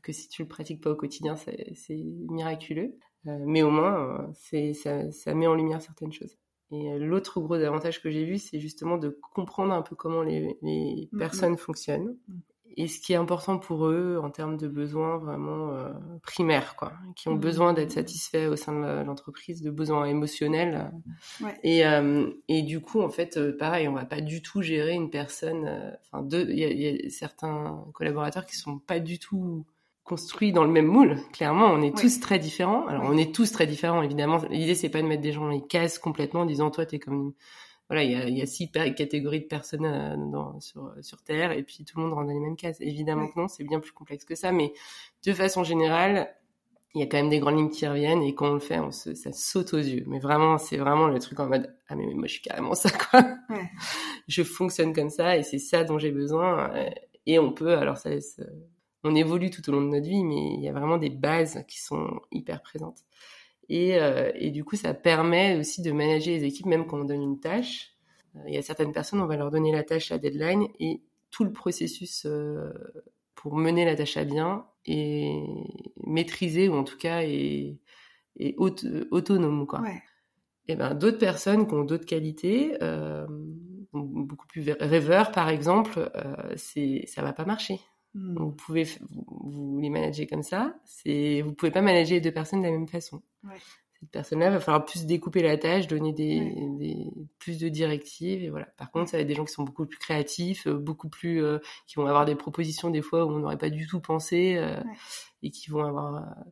que 0.01 0.13
si 0.13 0.29
tu 0.29 0.43
le 0.43 0.47
pratiques 0.47 0.81
pas 0.81 0.91
au 0.91 0.95
quotidien, 0.95 1.35
c'est 1.35 2.03
miraculeux. 2.29 2.95
mais 3.25 3.63
au 3.63 3.69
moins, 3.69 4.31
c'est 4.33 4.73
ça, 4.73 5.11
ça 5.11 5.33
met 5.33 5.45
en 5.45 5.55
lumière 5.55 5.81
certaines 5.81 6.13
choses. 6.13 6.37
Et 6.71 6.91
euh, 6.91 6.99
l'autre 6.99 7.39
gros 7.39 7.55
avantage 7.55 8.01
que 8.01 8.09
j'ai 8.09 8.25
vu, 8.25 8.37
c'est 8.37 8.59
justement 8.59 8.97
de 8.97 9.17
comprendre 9.33 9.73
un 9.73 9.81
peu 9.81 9.95
comment 9.95 10.21
les, 10.21 10.57
les 10.61 11.09
mm, 11.11 11.17
personnes 11.17 11.57
fonctionnent 11.57 12.15
mm. 12.27 12.33
et 12.77 12.87
ce 12.87 12.99
qui 12.99 13.13
est 13.13 13.15
important 13.15 13.57
pour 13.57 13.87
eux 13.87 14.19
en 14.21 14.29
termes 14.29 14.55
de 14.55 14.67
besoins 14.67 15.17
vraiment 15.17 15.71
euh, 15.71 15.91
primaires, 16.21 16.75
quoi, 16.75 16.93
qui 17.15 17.27
ont 17.27 17.35
besoin 17.35 17.73
d'être 17.73 17.91
satisfaits 17.91 18.49
au 18.51 18.55
sein 18.55 18.79
de 18.79 19.03
l'entreprise, 19.03 19.61
de 19.61 19.71
besoins 19.71 20.05
émotionnels. 20.05 20.91
Ouais. 21.41 21.57
Et, 21.63 21.85
euh, 21.87 22.29
et 22.47 22.61
du 22.61 22.81
coup, 22.81 23.01
en 23.01 23.09
fait, 23.09 23.37
euh, 23.37 23.57
pareil, 23.57 23.87
on 23.87 23.93
va 23.93 24.05
pas 24.05 24.21
du 24.21 24.43
tout 24.43 24.61
gérer 24.61 24.93
une 24.93 25.09
personne. 25.09 25.97
Enfin, 26.11 26.27
il 26.31 26.59
y, 26.59 26.61
y, 26.61 27.07
a 27.07 27.09
certains 27.09 27.83
collaborateurs 27.93 28.45
qui 28.45 28.55
sont 28.55 28.77
pas 28.77 28.99
du 28.99 29.17
tout 29.17 29.65
construit 30.09 30.51
dans 30.51 30.63
le 30.63 30.71
même 30.71 30.87
moule. 30.87 31.17
Clairement, 31.33 31.67
on 31.67 31.83
est 31.83 31.95
tous 31.95 32.19
très 32.19 32.39
différents. 32.39 32.87
Alors, 32.87 33.03
on 33.05 33.15
est 33.15 33.33
tous 33.33 33.51
très 33.51 33.67
différents, 33.67 34.01
évidemment. 34.01 34.39
L'idée, 34.49 34.73
c'est 34.73 34.89
pas 34.89 35.03
de 35.03 35.07
mettre 35.07 35.21
des 35.21 35.31
gens 35.31 35.41
dans 35.41 35.49
les 35.49 35.61
cases 35.61 35.99
complètement 35.99 36.41
en 36.41 36.45
disant, 36.45 36.71
toi, 36.71 36.87
t'es 36.87 36.97
comme, 36.97 37.33
voilà, 37.89 38.03
il 38.03 38.11
y 38.11 38.15
a, 38.15 38.27
y 38.27 38.41
a, 38.41 38.47
six 38.47 38.71
catégories 38.71 39.41
de 39.41 39.45
personnes 39.45 39.85
euh, 39.85 40.15
dans, 40.17 40.59
sur, 40.61 40.91
sur 41.01 41.21
Terre 41.21 41.51
et 41.51 41.61
puis 41.61 41.85
tout 41.85 41.97
le 41.97 42.05
monde 42.05 42.13
rentre 42.13 42.25
dans 42.25 42.33
les 42.33 42.39
mêmes 42.39 42.55
cases. 42.55 42.81
Évidemment 42.81 43.27
que 43.27 43.39
non, 43.39 43.47
c'est 43.47 43.63
bien 43.63 43.79
plus 43.79 43.91
complexe 43.91 44.25
que 44.25 44.33
ça, 44.33 44.51
mais 44.51 44.73
de 45.27 45.31
façon 45.31 45.63
générale, 45.63 46.35
il 46.95 47.01
y 47.01 47.03
a 47.03 47.05
quand 47.05 47.17
même 47.17 47.29
des 47.29 47.39
grandes 47.39 47.57
lignes 47.57 47.69
qui 47.69 47.85
reviennent 47.85 48.23
et 48.23 48.33
quand 48.33 48.49
on 48.49 48.53
le 48.55 48.59
fait, 48.59 48.79
on 48.79 48.91
se, 48.91 49.13
ça 49.13 49.31
saute 49.31 49.75
aux 49.75 49.77
yeux. 49.77 50.05
Mais 50.07 50.17
vraiment, 50.17 50.57
c'est 50.57 50.77
vraiment 50.77 51.07
le 51.07 51.19
truc 51.19 51.39
en 51.39 51.45
mode, 51.45 51.71
ah, 51.87 51.95
mais, 51.95 52.07
moi, 52.15 52.25
je 52.25 52.33
suis 52.33 52.41
carrément 52.41 52.73
ça, 52.73 52.89
quoi. 52.89 53.23
je 54.27 54.41
fonctionne 54.41 54.91
comme 54.91 55.11
ça 55.11 55.37
et 55.37 55.43
c'est 55.43 55.59
ça 55.59 55.83
dont 55.83 55.99
j'ai 55.99 56.11
besoin. 56.11 56.71
Et 57.27 57.37
on 57.37 57.53
peut, 57.53 57.77
alors 57.77 57.97
ça 57.97 58.09
laisse 58.09 58.41
on 59.03 59.15
évolue 59.15 59.49
tout 59.49 59.67
au 59.69 59.73
long 59.73 59.81
de 59.81 59.87
notre 59.87 60.07
vie, 60.07 60.23
mais 60.23 60.53
il 60.55 60.61
y 60.61 60.67
a 60.67 60.73
vraiment 60.73 60.97
des 60.97 61.09
bases 61.09 61.63
qui 61.67 61.79
sont 61.79 62.21
hyper 62.31 62.61
présentes. 62.61 62.99
Et, 63.69 63.97
euh, 63.97 64.31
et 64.35 64.49
du 64.51 64.63
coup, 64.63 64.75
ça 64.75 64.93
permet 64.93 65.57
aussi 65.57 65.81
de 65.81 65.91
manager 65.91 66.33
les 66.33 66.43
équipes, 66.43 66.65
même 66.65 66.85
quand 66.87 66.99
on 66.99 67.05
donne 67.05 67.21
une 67.21 67.39
tâche. 67.39 67.95
Euh, 68.35 68.39
il 68.47 68.53
y 68.53 68.57
a 68.57 68.61
certaines 68.61 68.91
personnes, 68.91 69.21
on 69.21 69.27
va 69.27 69.37
leur 69.37 69.51
donner 69.51 69.71
la 69.71 69.83
tâche 69.83 70.11
à 70.11 70.17
deadline 70.17 70.67
et 70.79 71.01
tout 71.31 71.43
le 71.43 71.51
processus 71.51 72.25
euh, 72.25 72.71
pour 73.35 73.55
mener 73.55 73.85
la 73.85 73.95
tâche 73.95 74.17
à 74.17 74.25
bien 74.25 74.65
est 74.85 75.43
maîtrisé 76.05 76.67
ou 76.67 76.73
en 76.73 76.83
tout 76.83 76.97
cas 76.97 77.21
est, 77.21 77.77
est 78.37 78.55
autonome. 78.57 79.67
Quoi. 79.67 79.83
Et 80.67 80.75
ben 80.75 80.93
d'autres 80.93 81.17
personnes 81.17 81.67
qui 81.67 81.73
ont 81.73 81.83
d'autres 81.83 82.05
qualités, 82.05 82.77
euh, 82.83 83.25
beaucoup 83.91 84.47
plus 84.47 84.71
rêveurs 84.79 85.31
par 85.31 85.49
exemple, 85.49 86.11
euh, 86.15 86.55
ça 87.05 87.21
va 87.21 87.33
pas 87.33 87.45
marcher. 87.45 87.79
Hmm. 88.15 88.35
Vous 88.37 88.51
pouvez 88.51 88.87
vous, 89.11 89.79
les 89.79 89.89
manager 89.89 90.27
comme 90.27 90.43
ça. 90.43 90.75
C'est 90.85 91.41
vous 91.41 91.53
pouvez 91.53 91.71
pas 91.71 91.81
manager 91.81 92.15
les 92.15 92.21
deux 92.21 92.31
personnes 92.31 92.61
de 92.61 92.65
la 92.65 92.71
même 92.71 92.87
façon. 92.87 93.21
Ouais. 93.43 93.57
Cette 93.99 94.11
personne-là 94.11 94.49
va 94.49 94.59
falloir 94.61 94.85
plus 94.85 95.05
découper 95.05 95.41
la 95.41 95.57
tâche, 95.57 95.87
donner 95.87 96.13
des, 96.13 96.39
des, 96.77 97.11
plus 97.37 97.59
de 97.59 97.67
directives 97.67 98.41
et 98.41 98.49
voilà. 98.49 98.67
Par 98.77 98.91
contre, 98.91 99.09
ça 99.09 99.17
va 99.17 99.21
être 99.21 99.27
des 99.27 99.35
gens 99.35 99.43
qui 99.43 99.51
sont 99.51 99.63
beaucoup 99.63 99.85
plus 99.85 99.97
créatifs, 99.97 100.67
euh, 100.67 100.77
beaucoup 100.77 101.09
plus 101.09 101.43
euh, 101.43 101.59
qui 101.85 101.95
vont 101.95 102.05
avoir 102.05 102.23
des 102.25 102.35
propositions 102.35 102.91
des 102.91 103.01
fois 103.01 103.25
où 103.25 103.29
on 103.29 103.39
n'aurait 103.39 103.57
pas 103.57 103.69
du 103.69 103.87
tout 103.87 103.99
pensé 103.99 104.55
euh, 104.55 104.79
et 105.43 105.51
qui 105.51 105.69
vont 105.69 105.83
avoir 105.83 106.15
euh, 106.15 106.43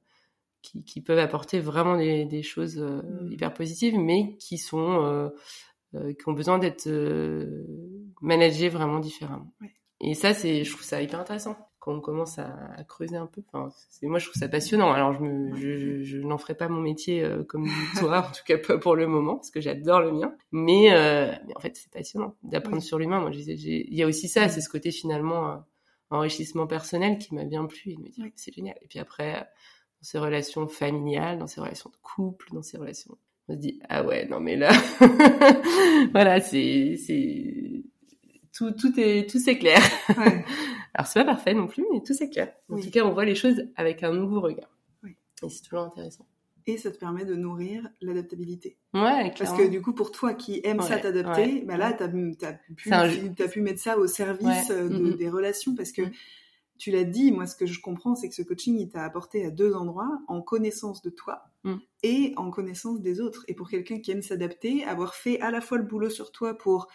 qui, 0.62 0.84
qui, 0.84 1.00
peuvent 1.00 1.20
apporter 1.20 1.62
vraiment 1.62 1.96
des, 1.96 2.26
des 2.26 2.43
choses 2.43 2.78
hmm. 2.80 3.32
hyper 3.32 3.54
positives, 3.54 3.98
mais 3.98 4.36
qui 4.38 4.58
sont 4.58 5.32
qui 5.93 6.30
ont 6.30 6.34
besoin 6.34 6.60
d'être 6.60 6.89
managées 8.22 8.67
vraiment 8.67 9.00
différemment. 9.00 9.54
Et 10.00 10.14
ça, 10.14 10.34
c'est, 10.34 10.64
je 10.64 10.72
trouve 10.72 10.84
ça 10.84 11.02
hyper 11.02 11.20
intéressant 11.20 11.58
quand 11.80 11.94
on 11.94 12.02
commence 12.02 12.38
à, 12.38 12.54
à 12.76 12.84
creuser 12.84 13.16
un 13.16 13.28
peu. 13.28 13.42
Enfin, 13.48 13.74
c'est, 13.90 14.08
moi, 14.08 14.20
je 14.20 14.26
trouve 14.26 14.40
ça 14.40 14.48
passionnant. 14.48 14.92
Alors, 14.92 15.14
je, 15.14 15.22
me, 15.22 15.56
je, 15.56 16.04
je, 16.04 16.18
n'en 16.18 16.38
ferai 16.38 16.56
pas 16.56 16.68
mon 16.68 16.82
métier 16.82 17.24
euh, 17.24 17.44
comme 17.44 17.68
toi, 17.98 18.28
en 18.28 18.32
tout 18.32 18.44
cas 18.46 18.58
pas 18.58 18.78
pour 18.78 18.96
le 18.96 19.08
moment, 19.08 19.36
parce 19.36 19.52
que 19.52 19.62
j'adore 19.62 20.02
le 20.02 20.12
mien. 20.12 20.36
Mais, 20.52 20.94
euh, 20.94 21.32
mais 21.48 21.56
en 21.56 21.60
fait, 21.60 21.76
c'est 21.76 21.92
passionnant 21.92 22.36
d'apprendre 22.44 22.82
sur 22.82 23.00
l'humain. 23.00 23.22
Moi, 23.22 23.32
il 23.34 23.96
y 23.96 24.04
a 24.04 24.08
aussi 24.08 24.28
ça, 24.28 24.50
c'est 24.50 24.62
ce 24.62 24.70
côté 24.70 24.92
finalement 24.92 25.52
euh, 25.52 25.56
enrichissement 26.10 26.68
personnel 26.68 27.18
qui 27.18 27.34
m'a 27.36 27.46
bien 27.46 27.66
plu 27.66 27.92
et 27.92 27.96
de 27.96 28.02
me 28.02 28.10
dire 28.10 28.26
c'est 28.36 28.54
génial. 28.54 28.76
Et 28.82 28.88
puis 28.88 29.00
après, 29.00 29.34
dans 29.34 30.04
ses 30.04 30.20
relations 30.20 30.68
familiales, 30.68 31.40
dans 31.40 31.48
ses 31.48 31.62
relations 31.62 31.90
de 31.90 31.98
couple, 32.02 32.48
dans 32.54 32.62
ses 32.62 32.78
relations, 32.78 33.18
on 33.48 33.54
se 33.54 33.58
dit 33.58 33.80
ah 33.90 34.04
ouais, 34.04 34.28
non 34.28 34.40
mais 34.40 34.56
là, 34.56 34.72
voilà, 36.12 36.40
c'est 36.42 36.98
c'est 36.98 37.77
tout, 38.58 38.72
tout 38.72 39.00
est 39.00 39.30
tout 39.30 39.39
s'éclaire. 39.39 39.82
Ouais. 40.17 40.43
Alors 40.93 41.08
c'est 41.08 41.20
pas 41.20 41.26
parfait 41.26 41.54
non 41.54 41.67
plus, 41.67 41.86
mais 41.91 42.02
tout 42.02 42.13
s'éclaire. 42.13 42.54
En 42.70 42.80
tout 42.80 42.89
cas, 42.89 43.04
on 43.06 43.13
voit 43.13 43.26
les 43.26 43.36
choses 43.36 43.67
avec 43.76 44.02
un 44.04 44.13
nouveau 44.13 44.41
regard. 44.41 44.70
Oui. 45.04 45.15
Et 45.43 45.50
c'est 45.50 45.62
toujours 45.62 45.82
intéressant. 45.84 46.26
et 46.65 46.78
ça 46.78 46.91
te 46.91 46.98
permet 46.98 47.24
de 47.24 47.36
nourrir 47.36 47.88
l'adaptabilité. 48.02 48.78
Ouais, 48.93 49.32
Parce 49.38 49.54
que 49.58 49.67
du 49.67 49.82
coup, 49.82 49.93
pour 49.93 50.12
toi 50.12 50.34
qui 50.34 50.60
aime 50.63 50.82
ça 50.82 50.98
t'adapter, 50.98 51.41
ouais, 51.41 51.63
bah 51.65 51.78
là, 51.78 51.93
t'as 51.93 52.06
as 52.06 52.10
pu, 52.10 52.36
C'est 52.84 53.36
t'as 53.36 53.48
pu 53.48 53.62
mettre 53.62 53.80
ça 53.80 53.98
au 53.98 54.08
service 54.08 54.70
des 54.72 55.30
relations 55.30 55.76
parce 55.76 55.91
que 55.91 56.02
Mhm. 56.02 56.12
tu 56.80 56.91
l'as 56.91 57.04
dit, 57.06 57.32
moi, 57.32 57.46
ce 57.48 57.56
que 57.56 57.65
je 57.65 57.80
comprends, 57.80 58.15
c'est 58.15 58.28
que 58.30 58.36
ce 58.36 58.41
coaching, 58.41 58.78
il 58.80 58.89
t'a 58.89 59.04
apporté 59.04 59.46
à 59.46 59.52
deux 59.52 59.74
endroits, 59.76 60.20
en 60.28 60.41
connaissance 60.41 61.02
de 61.02 61.10
toi 61.10 61.43
Mhm. 61.63 61.80
et 62.04 62.34
en 62.38 62.50
connaissance 62.52 63.02
des 63.02 63.22
autres. 63.22 63.46
Et 63.48 63.54
pour 63.54 63.70
quelqu'un 63.70 64.00
qui 64.00 64.12
aime 64.12 64.22
s'adapter, 64.22 64.84
avoir 64.84 65.13
fait 65.15 65.39
à 65.41 65.52
la 65.52 65.62
fois 65.62 65.78
le 65.78 65.84
boulot 65.86 66.10
sur 66.10 66.32
toi 66.32 66.54
pour 66.58 66.88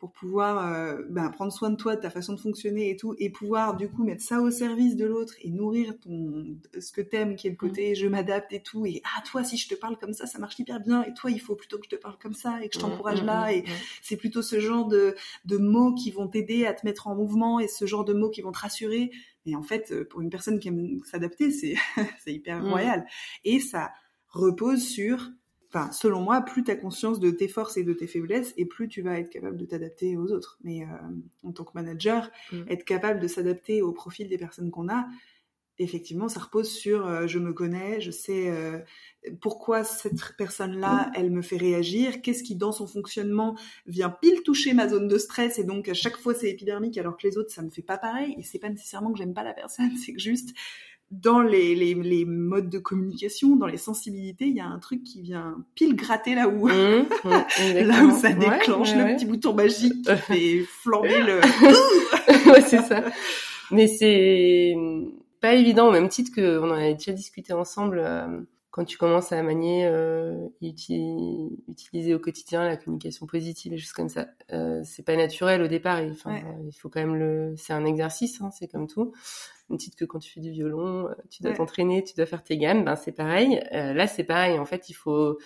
pour 0.00 0.12
pouvoir 0.12 0.66
euh, 0.66 1.02
ben, 1.08 1.30
prendre 1.30 1.52
soin 1.52 1.70
de 1.70 1.76
toi, 1.76 1.94
de 1.94 2.00
ta 2.00 2.10
façon 2.10 2.32
de 2.32 2.40
fonctionner 2.40 2.90
et 2.90 2.96
tout, 2.96 3.14
et 3.18 3.30
pouvoir 3.30 3.76
du 3.76 3.88
coup 3.88 4.02
mettre 4.02 4.22
ça 4.22 4.40
au 4.40 4.50
service 4.50 4.96
de 4.96 5.04
l'autre 5.04 5.34
et 5.42 5.50
nourrir 5.50 5.94
ton 6.00 6.56
ce 6.78 6.90
que 6.90 7.00
t'aimes, 7.00 7.36
qui 7.36 7.46
est 7.46 7.50
le 7.50 7.56
côté 7.56 7.94
je 7.94 8.08
m'adapte 8.08 8.52
et 8.52 8.62
tout, 8.62 8.86
et 8.86 9.02
ah 9.04 9.22
toi 9.22 9.44
si 9.44 9.56
je 9.56 9.68
te 9.68 9.74
parle 9.74 9.96
comme 9.98 10.14
ça, 10.14 10.26
ça 10.26 10.38
marche 10.38 10.58
hyper 10.58 10.80
bien, 10.80 11.04
et 11.04 11.14
toi 11.14 11.30
il 11.30 11.40
faut 11.40 11.54
plutôt 11.54 11.78
que 11.78 11.84
je 11.84 11.96
te 11.96 12.00
parle 12.00 12.16
comme 12.18 12.34
ça 12.34 12.58
et 12.62 12.68
que 12.68 12.74
je 12.74 12.80
t'encourage 12.80 13.20
Mm, 13.22 13.26
là, 13.26 13.52
et 13.52 13.64
c'est 14.02 14.16
plutôt 14.16 14.42
ce 14.42 14.60
genre 14.60 14.86
de, 14.86 15.14
de 15.44 15.56
mots 15.56 15.94
qui 15.94 16.10
vont 16.10 16.28
t'aider 16.28 16.66
à 16.66 16.74
te 16.74 16.86
mettre 16.86 17.06
en 17.06 17.14
mouvement 17.14 17.60
et 17.60 17.68
ce 17.68 17.86
genre 17.86 18.04
de 18.04 18.12
mots 18.12 18.30
qui 18.30 18.42
vont 18.42 18.52
te 18.52 18.58
rassurer. 18.58 19.10
Et 19.46 19.56
en 19.56 19.62
fait, 19.62 19.90
euh, 19.92 20.04
pour 20.04 20.20
une 20.20 20.30
personne 20.30 20.58
qui 20.58 20.68
aime 20.68 21.00
s'adapter, 21.04 21.50
c'est 21.50 21.74
c'est 22.24 22.32
hyper 22.32 22.64
royal. 22.64 23.06
Et 23.44 23.60
ça 23.60 23.90
repose 24.28 24.82
sur, 24.82 25.30
enfin, 25.72 25.92
selon 25.92 26.20
moi, 26.20 26.40
plus 26.42 26.64
tu 26.64 26.70
as 26.70 26.76
conscience 26.76 27.20
de 27.20 27.30
tes 27.30 27.48
forces 27.48 27.76
et 27.76 27.84
de 27.84 27.92
tes 27.92 28.06
faiblesses, 28.06 28.52
et 28.56 28.66
plus 28.66 28.88
tu 28.88 29.02
vas 29.02 29.18
être 29.18 29.30
capable 29.30 29.56
de 29.56 29.64
t'adapter 29.64 30.16
aux 30.16 30.32
autres. 30.32 30.58
Mais 30.62 30.82
euh, 30.82 30.86
en 31.44 31.52
tant 31.52 31.64
que 31.64 31.72
manager, 31.74 32.30
Mm. 32.52 32.62
être 32.68 32.84
capable 32.84 33.20
de 33.20 33.28
s'adapter 33.28 33.82
au 33.82 33.92
profil 33.92 34.28
des 34.28 34.38
personnes 34.38 34.70
qu'on 34.70 34.88
a, 34.88 35.06
effectivement, 35.78 36.28
ça 36.28 36.40
repose 36.40 36.70
sur 36.70 37.06
euh, 37.06 37.26
je 37.26 37.38
me 37.38 37.52
connais, 37.52 38.00
je 38.00 38.10
sais 38.10 38.50
euh, 38.50 38.78
pourquoi 39.40 39.82
cette 39.84 40.36
personne-là, 40.36 41.10
elle 41.14 41.30
me 41.30 41.42
fait 41.42 41.56
réagir, 41.56 42.20
qu'est-ce 42.20 42.42
qui 42.42 42.54
dans 42.54 42.72
son 42.72 42.86
fonctionnement 42.86 43.56
vient 43.86 44.10
pile 44.10 44.42
toucher 44.42 44.74
ma 44.74 44.88
zone 44.88 45.08
de 45.08 45.18
stress 45.18 45.58
et 45.58 45.64
donc 45.64 45.88
à 45.88 45.94
chaque 45.94 46.16
fois 46.16 46.34
c'est 46.34 46.50
épidermique 46.50 46.98
alors 46.98 47.16
que 47.16 47.26
les 47.26 47.38
autres 47.38 47.50
ça 47.50 47.62
me 47.62 47.70
fait 47.70 47.82
pas 47.82 47.98
pareil 47.98 48.34
et 48.38 48.42
c'est 48.42 48.58
pas 48.58 48.68
nécessairement 48.68 49.12
que 49.12 49.18
j'aime 49.18 49.34
pas 49.34 49.44
la 49.44 49.54
personne, 49.54 49.90
c'est 49.96 50.12
que 50.12 50.20
juste 50.20 50.50
dans 51.10 51.42
les, 51.42 51.74
les, 51.74 51.94
les 51.94 52.24
modes 52.24 52.70
de 52.70 52.78
communication, 52.78 53.56
dans 53.56 53.66
les 53.66 53.78
sensibilités, 53.78 54.46
il 54.46 54.54
y 54.54 54.60
a 54.60 54.66
un 54.66 54.78
truc 54.78 55.02
qui 55.02 55.20
vient 55.20 55.64
pile 55.74 55.96
gratter 55.96 56.34
là 56.36 56.48
où 56.48 56.68
Mm, 56.68 57.06
mm, 57.24 57.86
là 57.86 58.04
où 58.04 58.16
ça 58.16 58.32
déclenche 58.32 58.90
ouais, 58.90 58.96
le 58.98 59.04
ouais. 59.04 59.16
petit 59.16 59.26
bouton 59.26 59.54
magique 59.54 60.02
qui 60.04 60.16
fait 60.16 60.58
flamber 60.60 61.20
le 61.20 61.40
ouais, 62.52 62.60
c'est 62.60 62.82
ça. 62.82 63.02
Mais 63.70 63.86
c'est 63.86 64.74
pas 65.40 65.54
évident 65.54 65.88
au 65.88 65.92
même 65.92 66.08
titre 66.08 66.30
que 66.34 66.58
on 66.58 66.70
en 66.70 66.74
avait 66.74 66.94
déjà 66.94 67.12
discuté 67.12 67.52
ensemble 67.52 68.00
euh, 68.04 68.26
quand 68.70 68.84
tu 68.84 68.96
commences 68.98 69.32
à 69.32 69.42
manier 69.42 69.84
euh, 69.86 70.48
uti- 70.62 71.50
utiliser 71.68 72.14
au 72.14 72.18
quotidien 72.20 72.64
la 72.66 72.76
communication 72.76 73.26
positive 73.26 73.72
et 73.72 73.78
choses 73.78 73.92
comme 73.92 74.08
ça. 74.08 74.28
Euh, 74.52 74.80
c'est 74.84 75.02
pas 75.04 75.16
naturel 75.16 75.60
au 75.62 75.66
départ. 75.68 75.98
et, 75.98 76.10
Enfin, 76.10 76.34
Ouais. 76.34 76.44
il 76.68 76.72
faut 76.72 76.88
quand 76.88 77.00
même 77.00 77.16
le. 77.16 77.54
C'est 77.56 77.72
un 77.72 77.84
exercice, 77.84 78.40
hein, 78.40 78.50
c'est 78.52 78.68
comme 78.68 78.86
tout. 78.86 79.12
Au 79.70 79.76
titre 79.76 79.96
que 79.96 80.04
quand 80.04 80.18
tu 80.18 80.30
fais 80.32 80.40
du 80.40 80.50
violon, 80.50 81.08
euh, 81.08 81.14
tu 81.30 81.42
dois 81.42 81.52
Ouais. 81.52 81.56
t'entraîner, 81.56 82.02
tu 82.04 82.14
dois 82.14 82.26
faire 82.26 82.42
tes 82.42 82.56
gammes. 82.58 82.84
Ben 82.84 82.96
c'est 82.96 83.12
pareil. 83.12 83.60
Euh, 83.72 83.92
là, 83.92 84.06
c'est 84.06 84.24
pareil. 84.24 84.58
En 84.58 84.64
fait, 84.64 84.88
il 84.88 84.94
faut 84.94 85.38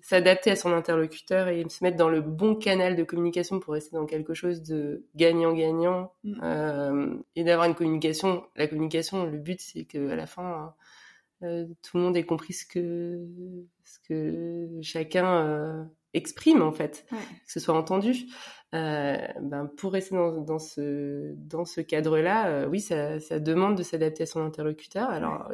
s'adapter 0.00 0.50
à 0.52 0.56
son 0.56 0.72
interlocuteur 0.72 1.48
et 1.48 1.68
se 1.68 1.82
mettre 1.84 1.96
dans 1.96 2.08
le 2.08 2.20
bon 2.20 2.54
canal 2.54 2.96
de 2.96 3.02
communication 3.04 3.60
pour 3.60 3.74
rester 3.74 3.94
dans 3.96 4.06
quelque 4.06 4.34
chose 4.34 4.62
de 4.62 5.04
gagnant-gagnant 5.16 6.12
Mm. 6.24 6.40
euh, 6.42 7.14
et 7.36 7.44
d'avoir 7.44 7.66
une 7.68 7.74
communication. 7.74 8.44
La 8.56 8.66
communication, 8.68 9.26
le 9.26 9.38
but, 9.38 9.60
c'est 9.60 9.84
que 9.84 10.10
à 10.10 10.16
la 10.16 10.26
fin, 10.26 10.74
euh, 11.42 11.66
tout 11.82 11.96
le 11.96 12.02
monde 12.04 12.16
ait 12.16 12.24
compris 12.24 12.52
ce 12.52 12.66
que 12.66 13.24
ce 13.84 13.98
que 14.08 14.68
chacun 14.82 15.46
euh, 15.46 15.84
exprime 16.14 16.62
en 16.62 16.72
fait, 16.72 17.06
Ouais. 17.12 17.18
que 17.46 17.52
ce 17.52 17.60
soit 17.60 17.74
entendu. 17.76 18.26
Euh, 18.74 19.16
ben 19.40 19.66
pour 19.78 19.92
rester 19.92 20.14
dans, 20.14 20.40
dans 20.42 20.58
ce 20.58 21.32
dans 21.36 21.64
ce 21.64 21.80
cadre-là, 21.80 22.66
oui, 22.68 22.80
ça, 22.80 23.18
ça 23.20 23.40
demande 23.40 23.76
de 23.78 23.82
s'adapter 23.82 24.24
à 24.24 24.26
son 24.26 24.40
interlocuteur. 24.44 25.08
Alors 25.10 25.50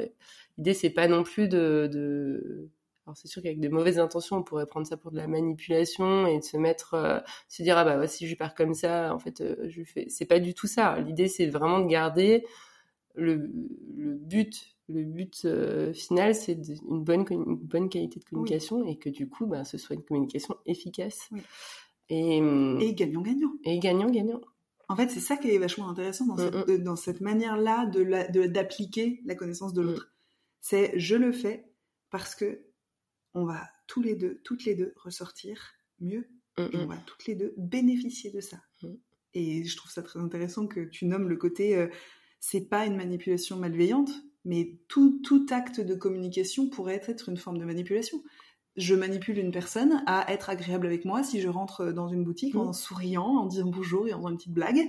l'idée 0.59 0.75
c'est 0.75 0.90
pas 0.90 1.07
non 1.09 1.23
plus 1.23 1.49
de, 1.49 1.88
de... 1.92 2.68
alors 3.07 3.16
c'est 3.16 3.29
sûr 3.29 3.40
qu'avec 3.42 3.61
de 3.61 3.68
mauvaises 3.68 3.99
intentions, 4.01 4.38
on 4.38 4.42
pourrait 4.42 4.66
prendre 4.66 4.87
ça 4.87 4.97
pour 4.97 5.12
de 5.12 5.16
la 5.16 5.29
manipulation 5.29 6.27
et 6.27 6.38
de 6.40 6.44
se 6.44 6.57
mettre, 6.57 6.94
euh, 6.94 7.20
se 7.49 7.62
dire 7.62 7.79
ah 7.79 7.85
bah 7.85 8.07
si 8.09 8.27
je 8.27 8.35
pars 8.37 8.55
comme 8.55 8.75
ça, 8.75 9.14
en 9.14 9.18
fait 9.20 9.40
euh, 9.42 9.57
je 9.68 9.85
fais. 9.85 10.07
C'est 10.09 10.27
pas 10.27 10.40
du 10.40 10.55
tout 10.55 10.66
ça. 10.66 10.99
L'idée 11.01 11.29
c'est 11.29 11.47
vraiment 11.47 11.79
de 11.81 11.87
garder 11.88 12.44
le, 13.14 13.49
le 13.97 14.14
but. 14.16 14.73
Le 14.88 15.03
but 15.05 15.44
euh, 15.47 15.92
final, 15.94 16.35
c'est 16.35 16.53
une 16.53 17.03
bonne, 17.03 17.23
commu- 17.25 17.47
une 17.47 17.57
bonne 17.57 17.88
qualité 17.88 18.20
de 18.20 18.25
communication 18.25 18.85
et 18.87 18.97
que 18.99 19.09
du 19.09 19.29
coup, 19.29 19.47
ben, 19.47 19.64
ce 19.64 19.79
soit 19.79 19.97
une 19.97 20.03
communication 20.05 20.57
efficace 20.66 21.29
Oui. 21.33 21.40
et, 22.11 22.40
hum, 22.40 22.79
gagnant-gagnant. 22.92 23.53
et 23.64 23.79
gagnant-gagnant. 23.79 24.40
En 24.88 24.97
fait, 24.97 25.09
c'est 25.09 25.20
ça 25.20 25.38
qui 25.38 25.51
est 25.51 25.57
vachement 25.59 25.88
intéressant 25.88 26.27
dans 26.27 26.35
Mm, 26.35 26.38
cette, 26.53 26.68
de- 26.68 26.77
dans 26.77 26.97
cette 26.97 27.20
manière-là 27.23 27.87
de 27.87 28.47
d'appliquer 28.47 29.23
la 29.25 29.35
connaissance 29.35 29.73
de 29.73 29.81
l'autre. 29.81 30.12
C'est 30.61 30.92
je 30.99 31.16
le 31.16 31.33
fais 31.33 31.64
parce 32.11 32.35
que 32.35 32.61
on 33.33 33.44
va 33.47 33.62
tous 33.87 34.03
les 34.03 34.14
deux, 34.14 34.40
toutes 34.44 34.64
les 34.66 34.75
deux 34.75 34.92
ressortir 34.97 35.59
mieux 36.01 36.29
et 36.59 36.77
on 36.77 36.87
va 36.87 36.97
toutes 37.07 37.27
les 37.27 37.35
deux 37.35 37.55
bénéficier 37.57 38.31
de 38.31 38.40
ça. 38.40 38.59
Mm. 38.83 38.88
Et 39.33 39.64
je 39.64 39.77
trouve 39.77 39.90
ça 39.90 40.03
très 40.03 40.20
intéressant 40.20 40.66
que 40.66 40.81
tu 40.85 41.07
nommes 41.07 41.29
le 41.31 41.37
côté 41.37 41.75
euh, 41.75 41.88
c'est 42.38 42.68
pas 42.68 42.85
une 42.85 42.97
manipulation 42.97 43.57
malveillante, 43.57 44.11
mais 44.44 44.72
tout, 44.88 45.20
tout 45.24 45.46
acte 45.50 45.80
de 45.80 45.94
communication 45.94 46.68
pourrait 46.68 47.00
être 47.07 47.28
une 47.28 47.37
forme 47.37 47.59
de 47.59 47.64
manipulation. 47.64 48.22
Je 48.76 48.94
manipule 48.94 49.38
une 49.38 49.52
personne 49.52 50.02
à 50.07 50.30
être 50.33 50.50
agréable 50.50 50.87
avec 50.87 51.04
moi 51.04 51.22
si 51.22 51.40
je 51.40 51.48
rentre 51.48 51.92
dans 51.92 52.09
une 52.09 52.24
boutique 52.24 52.57
en 52.57 52.70
Mm. 52.70 52.72
souriant, 52.74 53.26
en 53.26 53.46
disant 53.46 53.66
bonjour 53.66 54.09
et 54.09 54.12
en 54.12 54.18
faisant 54.18 54.30
une 54.30 54.37
petite 54.37 54.52
blague. 54.52 54.88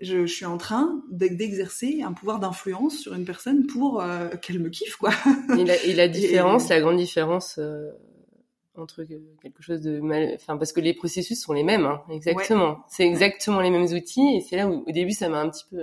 Je, 0.00 0.26
je 0.26 0.34
suis 0.34 0.44
en 0.44 0.58
train 0.58 1.02
d'e- 1.10 1.28
d'exercer 1.36 2.02
un 2.02 2.12
pouvoir 2.12 2.40
d'influence 2.40 2.98
sur 2.98 3.14
une 3.14 3.24
personne 3.24 3.66
pour 3.66 4.02
euh, 4.02 4.28
qu'elle 4.42 4.58
me 4.58 4.68
kiffe, 4.68 4.96
quoi. 4.96 5.10
Et 5.56 5.64
la, 5.64 5.82
et 5.84 5.92
la 5.94 6.08
différence, 6.20 6.68
la 6.68 6.80
grande 6.80 6.96
différence 6.96 7.56
euh, 7.58 7.92
entre 8.74 9.04
que- 9.04 9.22
quelque 9.40 9.62
chose 9.62 9.80
de 9.80 10.00
mal, 10.00 10.32
enfin 10.34 10.56
parce 10.56 10.72
que 10.72 10.80
les 10.80 10.94
processus 10.94 11.40
sont 11.40 11.52
les 11.52 11.62
mêmes, 11.62 11.86
hein, 11.86 12.02
exactement. 12.10 12.78
C'est 12.88 13.04
exactement 13.06 13.60
les 13.60 13.70
mêmes 13.70 13.84
outils 13.84 14.34
et 14.36 14.40
c'est 14.40 14.56
là 14.56 14.68
où 14.68 14.82
au 14.84 14.90
début 14.92 15.12
ça 15.12 15.28
m'a 15.28 15.40
un 15.40 15.48
petit 15.48 15.64
peu 15.70 15.80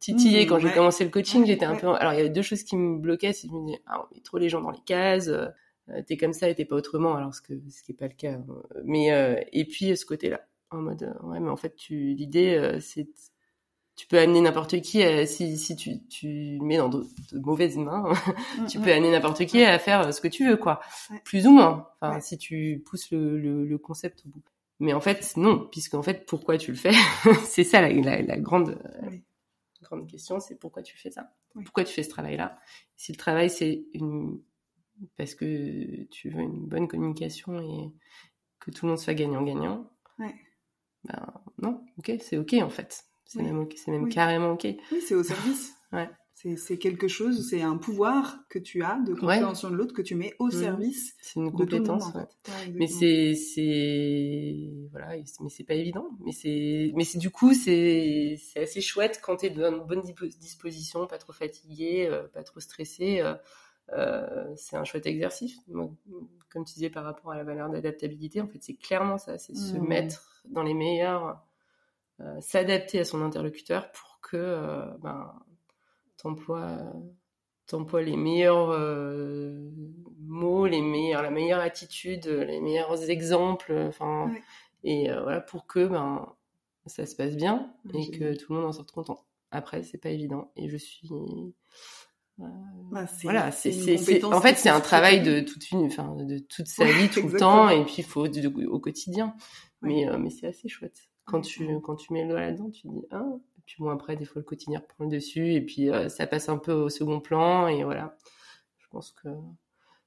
titillé 0.00 0.44
Mmh, 0.44 0.48
quand 0.48 0.58
j'ai 0.58 0.68
ouais. 0.68 0.74
commencé 0.74 1.04
le 1.04 1.10
coaching. 1.10 1.44
J'étais 1.46 1.64
un 1.66 1.74
ouais. 1.74 1.80
peu, 1.80 1.88
alors 1.94 2.12
il 2.12 2.16
y 2.16 2.20
avait 2.20 2.28
deux 2.30 2.42
choses 2.42 2.62
qui 2.64 2.76
me 2.76 2.98
bloquaient, 2.98 3.32
c'est 3.32 3.46
que 3.48 3.52
je 3.54 3.58
me 3.58 3.66
disais 3.66 3.82
ah 3.86 4.04
on 4.10 4.14
met 4.14 4.20
trop 4.22 4.38
les 4.38 4.48
gens 4.48 4.60
dans 4.60 4.70
les 4.70 4.80
cases. 4.86 5.28
euh, 5.28 5.46
t'es 6.06 6.16
comme 6.16 6.32
ça 6.34 6.48
et 6.48 6.54
t'es 6.54 6.64
pas 6.66 6.76
autrement, 6.76 7.14
alors 7.16 7.34
ce 7.34 7.40
que 7.42 7.54
ce 7.70 7.82
qui 7.82 7.92
est 7.92 7.94
pas 7.96 8.08
le 8.08 8.14
cas. 8.14 8.32
hein. 8.34 8.44
Mais 8.84 9.12
euh, 9.12 9.40
et 9.52 9.64
puis 9.64 9.96
ce 9.96 10.04
côté-là, 10.06 10.40
en 10.70 10.78
mode 10.82 11.02
euh, 11.02 11.26
ouais 11.26 11.40
mais 11.40 11.48
en 11.50 11.56
fait 11.56 11.74
tu 11.76 12.14
l'idée 12.14 12.54
euh, 12.56 12.78
c'est 12.80 13.08
tu 13.96 14.06
peux 14.06 14.18
amener 14.18 14.40
n'importe 14.40 14.80
qui 14.80 15.02
euh, 15.02 15.26
si 15.26 15.56
si 15.58 15.74
tu 15.74 16.06
tu 16.08 16.28
le 16.58 16.64
mets 16.64 16.76
dans 16.76 16.88
de, 16.88 17.04
de 17.32 17.38
mauvaises 17.40 17.76
mains 17.76 18.12
tu 18.68 18.78
peux 18.80 18.92
amener 18.92 19.10
n'importe 19.10 19.44
qui 19.46 19.62
à 19.64 19.78
faire 19.80 20.06
euh, 20.08 20.12
ce 20.12 20.20
que 20.20 20.28
tu 20.28 20.46
veux, 20.48 20.56
quoi. 20.56 20.80
Ouais. 21.10 21.20
Plus 21.24 21.46
ou 21.46 21.52
moins. 21.52 21.88
Enfin, 22.00 22.14
Ouais. 22.16 22.20
si 22.20 22.38
tu 22.38 22.82
pousses 22.86 23.10
le, 23.10 23.38
le, 23.38 23.64
le 23.66 23.78
concept 23.78 24.22
au 24.26 24.28
bout. 24.28 24.42
Mais 24.80 24.92
en 24.92 25.00
fait, 25.00 25.32
non, 25.36 25.66
puisque 25.72 25.94
en 25.94 26.02
fait, 26.04 26.24
pourquoi 26.26 26.56
tu 26.58 26.70
le 26.70 26.76
fais? 26.76 26.92
C'est 27.44 27.64
ça 27.64 27.80
la, 27.80 27.88
la, 27.92 28.22
la 28.22 28.38
grande. 28.38 28.78
Grande 29.82 30.08
question, 30.10 30.40
c'est 30.40 30.56
pourquoi 30.56 30.82
tu 30.82 30.96
fais 30.96 31.10
ça? 31.10 31.34
Oui. 31.54 31.64
Pourquoi 31.64 31.84
tu 31.84 31.92
fais 31.92 32.02
ce 32.02 32.08
travail-là? 32.10 32.58
Si 32.96 33.12
le 33.12 33.18
travail 33.18 33.50
c'est 33.50 33.84
une 33.94 34.42
parce 35.16 35.34
que 35.34 36.04
tu 36.04 36.28
veux 36.30 36.40
une 36.42 36.66
bonne 36.66 36.88
communication 36.88 37.58
et 37.60 37.92
que 38.58 38.70
tout 38.72 38.84
le 38.86 38.90
monde 38.90 38.98
soit 38.98 39.14
gagnant-gagnant, 39.14 39.88
Ouais. 40.18 40.34
ben 41.04 41.32
non, 41.62 41.84
ok, 41.98 42.12
c'est 42.20 42.36
ok 42.38 42.54
en 42.54 42.70
fait. 42.70 43.04
C'est 43.24 43.38
Oui. 43.38 43.44
même, 43.44 43.60
ok, 43.60 43.74
c'est 43.76 43.90
même 43.92 44.04
Oui. 44.04 44.10
carrément 44.10 44.52
ok. 44.52 44.66
Oui, 44.90 45.00
c'est 45.00 45.14
au 45.14 45.22
service. 45.22 45.74
Ouais. 45.92 46.08
C'est 46.56 46.78
quelque 46.78 47.08
chose, 47.08 47.48
c'est 47.50 47.62
un 47.62 47.76
pouvoir 47.76 48.38
que 48.48 48.60
tu 48.60 48.84
as 48.84 49.00
de 49.00 49.12
compréhension 49.14 49.70
de 49.70 49.74
l'autre 49.74 49.92
que 49.92 50.02
tu 50.02 50.14
mets 50.14 50.34
au 50.38 50.50
Mhm. 50.50 50.60
service 50.60 51.14
C'est 51.20 51.40
une 51.40 51.52
de 51.52 51.52
monde, 51.56 51.56
compétence. 51.56 52.04
en 52.04 52.12
ouais. 52.14 52.22
fait. 52.22 52.28
Ouais, 52.48 52.72
Mais 52.78 52.86
c'est 52.86 53.34
c'est 53.34 54.70
voilà, 54.92 55.16
mais 55.40 55.48
c'est 55.48 55.64
pas 55.64 55.74
évident. 55.74 56.10
Mais 56.24 56.30
c'est 56.32 56.92
mais 56.94 57.04
c'est 57.04 57.18
du 57.18 57.30
coup 57.30 57.54
c'est 57.54 58.36
c'est 58.40 58.60
assez 58.62 58.80
chouette 58.80 59.20
quand 59.22 59.36
t'es 59.36 59.50
dans 59.50 59.72
une 59.72 59.84
bonne 59.84 60.00
dispo- 60.00 60.28
disposition, 60.38 61.06
pas 61.08 61.18
trop 61.18 61.32
fatigué, 61.32 62.06
euh, 62.08 62.28
pas 62.28 62.44
trop 62.44 62.60
stressé. 62.60 63.20
euh, 63.20 63.34
euh, 63.94 64.46
c'est 64.56 64.76
un 64.76 64.84
chouette 64.84 65.06
exercice. 65.06 65.56
Comme 66.50 66.64
tu 66.64 66.74
disais 66.74 66.90
par 66.90 67.04
rapport 67.04 67.32
à 67.32 67.36
la 67.36 67.44
valeur 67.44 67.70
d'adaptabilité, 67.70 68.40
en 68.40 68.46
fait, 68.48 68.58
c'est 68.62 68.74
clairement 68.76 69.18
ça, 69.18 69.38
c'est 69.38 69.54
se 69.56 69.76
Mhm. 69.76 69.82
mettre 69.88 70.42
dans 70.48 70.62
les 70.62 70.74
meilleurs, 70.74 71.42
s'adapter 72.40 73.00
à 73.00 73.04
son 73.04 73.22
interlocuteur 73.22 73.90
pour 73.92 74.20
que 74.22 74.96
ben 75.00 75.32
t'emploies 76.18 76.92
t'emploies 77.66 78.02
les 78.02 78.16
meilleurs 78.16 78.70
euh, 78.70 79.70
mots, 80.20 80.66
les 80.66 80.80
meilleurs, 80.80 81.22
la 81.22 81.30
meilleure 81.30 81.60
attitude, 81.60 82.26
les 82.26 82.60
meilleurs 82.60 83.10
exemples, 83.10 83.74
enfin, 83.88 84.30
Ouais. 84.30 84.42
et 84.84 85.10
euh, 85.10 85.22
voilà 85.22 85.40
pour 85.40 85.66
que 85.66 85.86
ben 85.86 86.34
ça 86.86 87.04
se 87.04 87.14
passe 87.14 87.36
bien 87.36 87.72
et 87.92 88.10
que 88.10 88.34
tout 88.34 88.52
le 88.52 88.60
monde 88.60 88.68
en 88.68 88.72
sorte 88.72 88.90
content. 88.90 89.26
Après, 89.50 89.82
c'est 89.82 89.98
pas 89.98 90.10
évident 90.10 90.50
et 90.56 90.68
je 90.68 90.76
suis 90.76 91.10
bah, 92.38 93.04
voilà, 93.24 93.50
c'est, 93.50 94.24
en 94.24 94.40
fait, 94.40 94.56
c'est 94.56 94.68
un 94.68 94.80
travail 94.80 95.22
de 95.22 95.40
toute 95.40 95.72
une, 95.72 95.86
enfin, 95.86 96.14
de 96.16 96.38
toute 96.38 96.68
sa 96.68 96.84
vie, 96.84 97.08
tout 97.08 97.26
le 97.26 97.36
temps, 97.36 97.68
et 97.68 97.84
puis 97.84 97.96
il 97.98 98.04
faut 98.04 98.26
au 98.26 98.78
quotidien. 98.78 99.34
Mais, 99.82 100.08
euh, 100.08 100.18
mais 100.18 100.30
c'est 100.30 100.46
assez 100.46 100.68
chouette. 100.68 101.08
Quand 101.24 101.40
tu, 101.40 101.68
quand 101.82 101.96
tu 101.96 102.12
mets 102.12 102.22
le 102.22 102.30
doigt 102.30 102.40
là-dedans, 102.40 102.70
tu 102.70 102.86
dis, 102.86 103.02
ah, 103.10 103.24
et 103.57 103.57
puis 103.68 103.76
bon, 103.80 103.90
après, 103.90 104.16
des 104.16 104.24
fois, 104.24 104.40
le 104.40 104.44
quotidien 104.44 104.80
reprend 104.80 105.04
le 105.04 105.10
dessus, 105.10 105.52
et 105.52 105.60
puis 105.60 105.90
euh, 105.90 106.08
ça 106.08 106.26
passe 106.26 106.48
un 106.48 106.56
peu 106.56 106.72
au 106.72 106.88
second 106.88 107.20
plan, 107.20 107.68
et 107.68 107.84
voilà. 107.84 108.16
Je 108.78 108.86
pense 108.88 109.12
que 109.12 109.28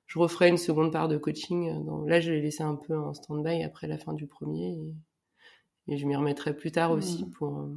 je 0.07 0.17
referai 0.17 0.49
une 0.49 0.57
seconde 0.57 0.91
part 0.91 1.07
de 1.07 1.17
coaching. 1.17 1.85
Dans... 1.85 2.03
Là, 2.05 2.19
je 2.19 2.31
l'ai 2.31 2.41
laissé 2.41 2.63
un 2.63 2.75
peu 2.75 2.97
en 2.97 3.13
stand-by 3.13 3.63
après 3.63 3.87
la 3.87 3.99
fin 3.99 4.13
du 4.13 4.25
premier, 4.25 4.73
et, 5.87 5.93
et 5.93 5.97
je 5.97 6.07
m'y 6.07 6.15
remettrai 6.15 6.55
plus 6.55 6.71
tard 6.71 6.91
aussi 6.91 7.25
mmh. 7.25 7.31
pour, 7.31 7.69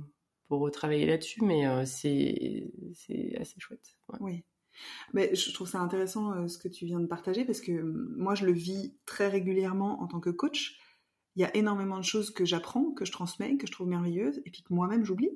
pour 0.49 0.61
retravailler 0.61 1.05
là-dessus, 1.05 1.45
mais 1.45 1.85
c'est, 1.85 2.73
c'est 2.95 3.37
assez 3.39 3.61
chouette. 3.61 3.99
Oui. 4.21 4.43
Mais 5.13 5.33
je 5.35 5.53
trouve 5.53 5.69
ça 5.69 5.81
intéressant 5.81 6.33
euh, 6.33 6.49
ce 6.49 6.59
que 6.59 6.67
tu 6.67 6.85
viens 6.85 6.99
de 6.99 7.07
partager 7.07 7.45
parce 7.45 7.61
que 7.61 7.81
moi 8.17 8.35
je 8.35 8.45
le 8.45 8.51
vis 8.51 8.97
très 9.07 9.29
régulièrement 9.29 10.03
en 10.03 10.09
tant 10.09 10.19
que 10.19 10.31
coach. 10.31 10.81
Il 11.37 11.43
y 11.43 11.45
a 11.45 11.57
énormément 11.57 11.99
de 11.99 12.05
choses 12.05 12.31
que 12.31 12.45
j'apprends, 12.45 12.91
que 12.93 13.05
je 13.05 13.13
transmets, 13.13 13.57
que 13.57 13.67
je 13.69 13.73
trouve 13.73 13.89
merveilleuses 13.89 14.41
et 14.45 14.51
puis 14.51 14.63
que 14.63 14.73
moi-même 14.75 15.05
j'oublie. 15.05 15.31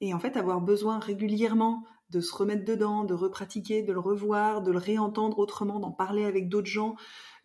Et 0.00 0.14
en 0.14 0.18
fait, 0.18 0.36
avoir 0.36 0.60
besoin 0.60 0.98
régulièrement 0.98 1.84
de 2.10 2.20
se 2.20 2.34
remettre 2.34 2.64
dedans, 2.64 3.04
de 3.04 3.14
repratiquer, 3.14 3.82
de 3.82 3.92
le 3.92 3.98
revoir, 3.98 4.62
de 4.62 4.70
le 4.70 4.78
réentendre 4.78 5.38
autrement, 5.38 5.80
d'en 5.80 5.90
parler 5.90 6.24
avec 6.24 6.48
d'autres 6.48 6.68
gens 6.68 6.94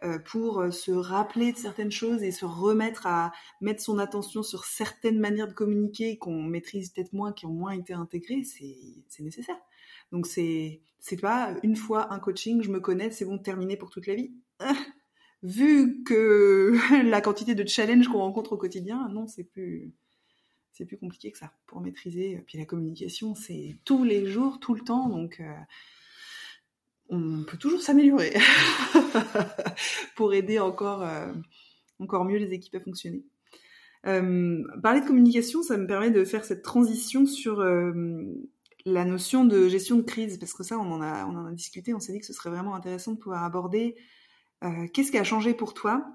euh, 0.03 0.19
pour 0.19 0.59
euh, 0.59 0.71
se 0.71 0.91
rappeler 0.91 1.51
de 1.51 1.57
certaines 1.57 1.91
choses 1.91 2.23
et 2.23 2.31
se 2.31 2.45
remettre 2.45 3.07
à 3.07 3.31
mettre 3.61 3.81
son 3.81 3.97
attention 3.99 4.43
sur 4.43 4.65
certaines 4.65 5.19
manières 5.19 5.47
de 5.47 5.53
communiquer 5.53 6.17
qu'on 6.17 6.43
maîtrise 6.43 6.91
peut-être 6.91 7.13
moins, 7.13 7.33
qui 7.33 7.45
ont 7.45 7.53
moins 7.53 7.71
été 7.71 7.93
intégrées, 7.93 8.43
c'est 8.43 9.23
nécessaire. 9.23 9.59
Donc 10.11 10.27
c'est 10.27 10.81
c'est 10.99 11.19
pas 11.19 11.55
une 11.63 11.75
fois 11.75 12.13
un 12.13 12.19
coaching, 12.19 12.61
je 12.61 12.69
me 12.69 12.79
connais, 12.79 13.09
c'est 13.11 13.25
bon, 13.25 13.37
terminé 13.37 13.77
pour 13.77 13.89
toute 13.89 14.07
la 14.07 14.15
vie. 14.15 14.33
Vu 15.43 16.03
que 16.03 16.75
la 17.09 17.21
quantité 17.21 17.55
de 17.55 17.67
challenges 17.67 18.07
qu'on 18.07 18.19
rencontre 18.19 18.53
au 18.53 18.57
quotidien, 18.57 19.07
non, 19.09 19.27
c'est 19.27 19.45
plus 19.45 19.93
c'est 20.79 20.85
plus 20.85 20.97
compliqué 20.97 21.31
que 21.31 21.37
ça 21.37 21.51
pour 21.67 21.81
maîtriser. 21.81 22.41
Puis 22.47 22.57
la 22.57 22.65
communication, 22.65 23.35
c'est 23.35 23.77
tous 23.83 24.03
les 24.03 24.25
jours, 24.25 24.59
tout 24.59 24.73
le 24.73 24.81
temps, 24.81 25.09
donc 25.09 25.41
euh, 25.41 25.53
on 27.09 27.43
peut 27.43 27.57
toujours 27.57 27.81
s'améliorer 27.81 28.33
pour 30.15 30.33
aider 30.33 30.57
encore 30.57 31.03
euh, 31.03 31.33
encore 31.99 32.23
mieux 32.23 32.37
les 32.37 32.53
équipes 32.53 32.75
à 32.75 32.79
fonctionner. 32.79 33.25
Euh, 34.07 34.63
parler 34.81 35.01
de 35.01 35.05
communication, 35.05 35.61
ça 35.61 35.77
me 35.77 35.85
permet 35.85 36.11
de 36.11 36.23
faire 36.23 36.45
cette 36.45 36.63
transition 36.63 37.25
sur 37.25 37.61
la 38.85 39.03
notion 39.03 39.43
de 39.43 39.67
gestion 39.67 39.97
de 39.97 40.03
crise, 40.03 40.37
parce 40.37 40.53
que 40.53 40.63
ça, 40.63 40.79
on 40.79 40.91
en 40.91 41.01
a, 41.01 41.25
on 41.25 41.35
en 41.35 41.45
a 41.45 41.51
discuté, 41.51 41.93
on 41.93 41.99
s'est 41.99 42.13
dit 42.13 42.19
que 42.19 42.25
ce 42.25 42.33
serait 42.33 42.49
vraiment 42.49 42.73
intéressant 42.73 43.11
de 43.11 43.17
pouvoir 43.17 43.43
aborder 43.43 43.97
euh, 44.63 44.87
qu'est-ce 44.93 45.11
qui 45.11 45.17
a 45.17 45.23
changé 45.23 45.53
pour 45.53 45.73
toi 45.73 46.05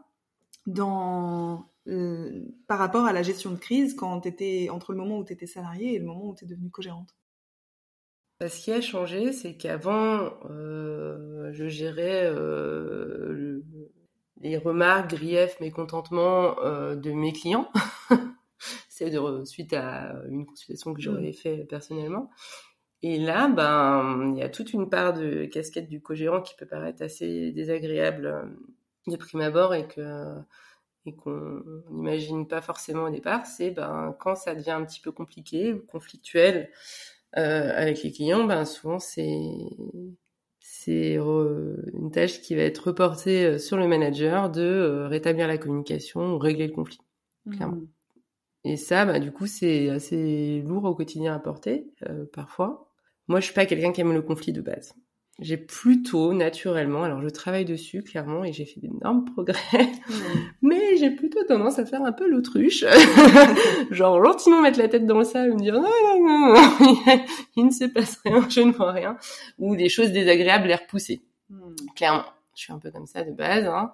dans, 0.67 1.71
euh, 1.87 2.45
par 2.67 2.79
rapport 2.79 3.05
à 3.05 3.13
la 3.13 3.23
gestion 3.23 3.51
de 3.51 3.59
crise 3.59 3.95
quand 3.95 4.27
étais 4.27 4.69
entre 4.71 4.93
le 4.93 4.99
moment 4.99 5.19
où 5.19 5.25
tu 5.25 5.33
étais 5.33 5.47
salarié 5.47 5.95
et 5.95 5.99
le 5.99 6.07
moment 6.07 6.31
où 6.31 6.35
tu 6.35 6.45
es 6.45 6.49
devenue 6.49 6.71
co-gérante 6.71 7.15
bah, 8.41 8.49
Ce 8.49 8.63
qui 8.63 8.73
a 8.73 8.81
changé, 8.81 9.33
c'est 9.33 9.57
qu'avant, 9.57 10.31
euh, 10.51 11.53
je 11.53 11.69
gérais 11.69 12.33
les 14.41 14.59
remarques, 14.59 15.11
griefs, 15.11 15.61
mécontentements 15.61 16.55
de 16.55 17.13
mes 17.13 17.33
clients. 17.33 17.71
c'est 18.89 19.13
suite 19.45 19.73
à 19.73 20.15
une 20.29 20.47
consultation 20.47 20.95
que 20.95 21.01
j'aurais 21.01 21.31
mmh. 21.31 21.35
fait 21.35 21.65
personnellement. 21.65 22.31
Et 23.07 23.19
là, 23.19 23.49
ben, 23.49 24.33
il 24.35 24.39
y 24.39 24.43
a 24.43 24.49
toute 24.49 24.73
une 24.73 24.89
part 24.89 25.13
de 25.13 25.45
casquette 25.45 25.91
du 25.91 26.01
co-gérant 26.01 26.41
qui 26.41 26.55
peut 26.57 26.65
paraître 26.65 27.03
assez 27.03 27.53
désagréable 27.53 28.27
euh, 28.27 28.45
de 29.07 29.17
prime 29.17 29.43
abord 29.43 29.75
et 29.75 29.87
que 29.87 30.01
et 31.07 31.15
qu'on 31.15 31.63
n'imagine 31.91 32.47
pas 32.47 32.61
forcément 32.61 33.05
au 33.05 33.11
départ, 33.11 33.47
c'est 33.47 33.71
ben 33.71 34.17
quand 34.21 34.37
ça 34.37 34.55
devient 34.55 34.71
un 34.71 34.85
petit 34.85 35.01
peu 35.01 35.13
compliqué 35.13 35.73
ou 35.73 35.81
conflictuel 35.81 36.71
euh, 37.37 37.73
avec 37.75 38.03
les 38.03 38.13
clients, 38.13 38.45
ben 38.45 38.65
souvent 38.65 38.99
c'est 38.99 39.41
c'est 40.61 41.15
une 41.15 42.11
tâche 42.13 42.41
qui 42.41 42.55
va 42.55 42.63
être 42.63 42.89
reportée 42.89 43.45
euh, 43.45 43.59
sur 43.59 43.77
le 43.77 43.87
manager 43.87 44.51
de 44.51 45.07
rétablir 45.09 45.47
la 45.47 45.59
communication 45.59 46.35
ou 46.35 46.39
régler 46.39 46.67
le 46.67 46.73
conflit, 46.73 47.01
clairement. 47.51 47.77
Mmh. 47.77 47.89
Et 48.65 48.77
ça, 48.77 49.05
bah, 49.05 49.21
du 49.21 49.31
coup, 49.31 49.47
c'est 49.47 49.91
assez 49.91 50.63
lourd 50.63 50.85
au 50.85 50.95
quotidien 50.95 51.35
à 51.35 51.39
porter, 51.39 51.87
euh, 52.09 52.25
parfois. 52.33 52.91
Moi, 53.29 53.41
je 53.41 53.47
suis 53.47 53.55
pas 53.55 53.67
quelqu'un 53.67 53.93
qui 53.93 54.01
aime 54.01 54.13
le 54.13 54.23
conflit 54.23 54.53
de 54.53 54.63
base. 54.63 54.95
J'ai 55.41 55.57
plutôt, 55.57 56.33
naturellement, 56.33 57.03
alors 57.03 57.21
je 57.21 57.29
travaille 57.29 57.65
dessus, 57.65 58.03
clairement, 58.03 58.45
et 58.45 58.53
j'ai 58.53 58.65
fait 58.65 58.81
d'énormes 58.81 59.25
progrès, 59.35 59.91
mais 60.63 60.97
j'ai 60.97 61.11
plutôt 61.11 61.43
tendance 61.45 61.79
à 61.79 61.87
faire 61.87 62.03
un 62.03 62.13
peu 62.13 62.29
l'autruche. 62.29 62.85
Genre, 63.91 64.25
gentiment 64.25 64.63
mettre 64.63 64.79
la 64.79 64.89
tête 64.89 65.07
dans 65.07 65.19
le 65.19 65.25
sable 65.25 65.51
et 65.51 65.55
me 65.55 65.61
dire, 65.61 65.75
non, 65.75 65.83
non, 65.83 66.25
non, 66.25 66.55
non, 66.55 67.25
il 67.57 67.67
ne 67.67 67.71
se 67.71 67.85
passe 67.87 68.21
rien, 68.25 68.49
je 68.49 68.61
ne 68.61 68.73
vois 68.73 68.93
rien. 68.93 69.17
Ou 69.59 69.75
des 69.75 69.89
choses 69.89 70.13
désagréables, 70.13 70.69
les 70.69 70.77
repousser. 70.77 71.23
Hmm. 71.51 71.75
Clairement. 71.97 72.25
Je 72.57 72.63
suis 72.63 72.73
un 72.73 72.79
peu 72.79 72.93
comme 72.93 73.07
ça 73.07 73.25
de 73.25 73.33
base, 73.33 73.67
hein. 73.67 73.93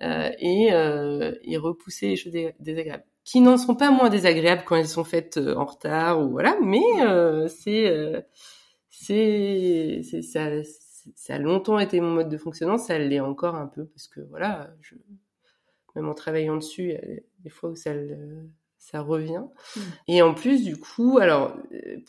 Euh, 0.00 0.30
et, 0.38 0.72
euh, 0.72 1.34
et 1.42 1.58
repousser 1.58 2.08
les 2.08 2.16
choses 2.16 2.32
désagréables 2.60 3.04
qui 3.28 3.42
n'en 3.42 3.58
sont 3.58 3.74
pas 3.74 3.90
moins 3.90 4.08
désagréables 4.08 4.62
quand 4.64 4.76
elles 4.76 4.88
sont 4.88 5.04
faites 5.04 5.36
euh, 5.36 5.54
en 5.54 5.66
retard 5.66 6.22
ou 6.22 6.30
voilà, 6.30 6.56
mais 6.62 6.80
euh, 7.02 7.46
c'est 7.46 8.24
c'est 9.04 10.22
ça, 10.22 10.50
ça 11.14 11.34
a 11.34 11.38
longtemps 11.38 11.78
été 11.78 12.00
mon 12.00 12.10
mode 12.10 12.28
de 12.28 12.38
fonctionnement, 12.38 12.78
ça 12.78 12.98
l'est 12.98 13.20
encore 13.20 13.54
un 13.54 13.66
peu 13.66 13.86
parce 13.86 14.08
que 14.08 14.20
voilà, 14.20 14.70
je, 14.80 14.94
même 15.94 16.08
en 16.08 16.14
travaillant 16.14 16.56
dessus, 16.56 16.82
il 16.82 16.90
y 16.90 16.96
a 16.96 17.20
des 17.40 17.50
fois 17.50 17.70
où 17.70 17.76
ça 17.76 17.92
ça 18.78 19.00
revient. 19.00 19.42
Mmh. 19.76 19.80
Et 20.06 20.22
en 20.22 20.34
plus, 20.34 20.64
du 20.64 20.76
coup, 20.76 21.18
alors 21.18 21.56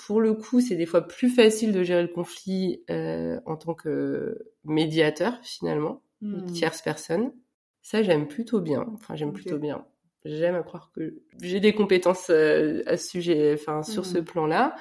pour 0.05 0.21
le 0.21 0.33
coup, 0.33 0.61
c'est 0.61 0.75
des 0.75 0.85
fois 0.85 1.07
plus 1.07 1.29
facile 1.29 1.73
de 1.73 1.83
gérer 1.83 2.03
le 2.03 2.07
conflit 2.07 2.83
euh, 2.89 3.39
en 3.45 3.57
tant 3.57 3.73
que 3.73 4.37
médiateur 4.63 5.39
finalement, 5.41 6.01
mmh. 6.21 6.51
tierce 6.51 6.81
personne. 6.81 7.33
Ça, 7.81 8.03
j'aime 8.03 8.27
plutôt 8.27 8.61
bien. 8.61 8.85
Enfin, 8.93 9.15
j'aime 9.15 9.33
plutôt 9.33 9.57
bien. 9.57 9.85
J'aime 10.25 10.55
à 10.55 10.63
croire 10.63 10.91
que 10.93 11.21
j'ai 11.41 11.59
des 11.59 11.73
compétences 11.73 12.29
euh, 12.29 12.83
à 12.85 12.97
ce 12.97 13.09
sujet, 13.09 13.53
enfin 13.53 13.83
sur 13.83 14.05
ce 14.05 14.19
mmh. 14.19 14.25
plan-là. 14.25 14.75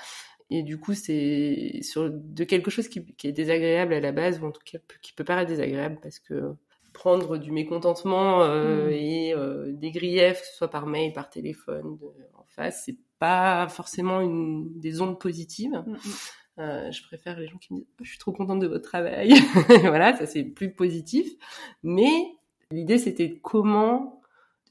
Et 0.50 0.62
du 0.62 0.78
coup, 0.78 0.94
c'est 0.94 1.80
sur 1.82 2.10
de 2.10 2.44
quelque 2.44 2.70
chose 2.70 2.88
qui, 2.88 3.04
qui, 3.04 3.28
est 3.28 3.32
désagréable 3.32 3.92
à 3.92 4.00
la 4.00 4.12
base, 4.12 4.40
ou 4.40 4.46
en 4.46 4.50
tout 4.50 4.62
cas 4.64 4.78
qui 5.02 5.12
peut 5.12 5.24
paraître 5.24 5.50
désagréable, 5.50 5.98
parce 6.02 6.18
que 6.18 6.54
prendre 6.98 7.38
du 7.38 7.52
mécontentement 7.52 8.42
euh, 8.42 8.88
mmh. 8.88 8.92
et 8.92 9.34
euh, 9.34 9.72
des 9.72 9.92
griefs, 9.92 10.40
que 10.40 10.46
ce 10.46 10.56
soit 10.56 10.70
par 10.70 10.86
mail, 10.86 11.12
par 11.12 11.30
téléphone, 11.30 11.96
de, 11.96 12.06
en 12.34 12.44
face, 12.48 12.82
c'est 12.86 12.96
pas 13.18 13.68
forcément 13.68 14.20
une, 14.20 14.78
des 14.80 15.00
ondes 15.00 15.18
positives. 15.18 15.82
Mmh, 15.86 15.96
euh, 16.58 16.90
je 16.90 17.02
préfère 17.04 17.38
les 17.38 17.46
gens 17.46 17.58
qui 17.58 17.72
me 17.72 17.78
disent 17.78 17.88
oh, 18.00 18.04
je 18.04 18.08
suis 18.10 18.18
trop 18.18 18.32
contente 18.32 18.58
de 18.58 18.66
votre 18.66 18.82
travail 18.82 19.32
voilà 19.82 20.16
ça 20.16 20.26
c'est 20.26 20.42
plus 20.42 20.72
positif 20.72 21.30
mais 21.84 22.10
l'idée 22.72 22.98
c'était 22.98 23.38
comment 23.40 24.20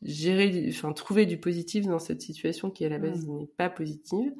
gérer, 0.01 0.65
enfin 0.67 0.91
trouver 0.91 1.25
du 1.25 1.38
positif 1.38 1.86
dans 1.86 1.99
cette 1.99 2.21
situation 2.21 2.71
qui 2.71 2.84
à 2.84 2.89
la 2.89 2.99
base 2.99 3.25
mmh. 3.25 3.38
n'est 3.38 3.47
pas 3.47 3.69
positive. 3.69 4.34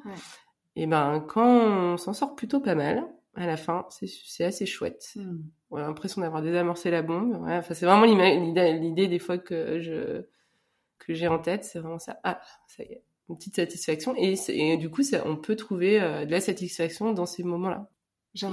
Et 0.78 0.86
ben 0.86 1.24
quand 1.26 1.46
on 1.46 1.96
s'en 1.96 2.12
sort 2.12 2.34
plutôt 2.34 2.60
pas 2.60 2.74
mal, 2.74 3.04
à 3.34 3.46
la 3.46 3.56
fin, 3.56 3.86
c'est 3.90 4.44
assez 4.44 4.66
chouette. 4.66 5.12
Mmh. 5.16 5.38
On 5.70 5.76
a 5.76 5.82
l'impression 5.82 6.20
d'avoir 6.20 6.42
désamorcé 6.42 6.90
la 6.90 7.02
bombe. 7.02 7.34
enfin, 7.46 7.74
c'est 7.74 7.86
vraiment 7.86 8.04
l'idée 8.04 9.08
des 9.08 9.18
fois 9.18 9.38
que 9.38 9.80
je 9.80 10.26
que 10.98 11.14
j'ai 11.14 11.28
en 11.28 11.38
tête, 11.38 11.64
c'est 11.64 11.78
vraiment 11.78 11.98
ça. 11.98 12.18
Ah, 12.24 12.40
ça 12.66 12.82
y 12.82 12.92
est, 12.92 13.02
une 13.28 13.36
petite 13.36 13.56
satisfaction. 13.56 14.14
Et, 14.16 14.34
et 14.48 14.76
du 14.76 14.90
coup, 14.90 15.02
ça, 15.02 15.22
on 15.26 15.36
peut 15.36 15.56
trouver 15.56 16.00
euh, 16.00 16.26
de 16.26 16.30
la 16.30 16.40
satisfaction 16.40 17.12
dans 17.12 17.26
ces 17.26 17.44
moments-là. 17.44 17.88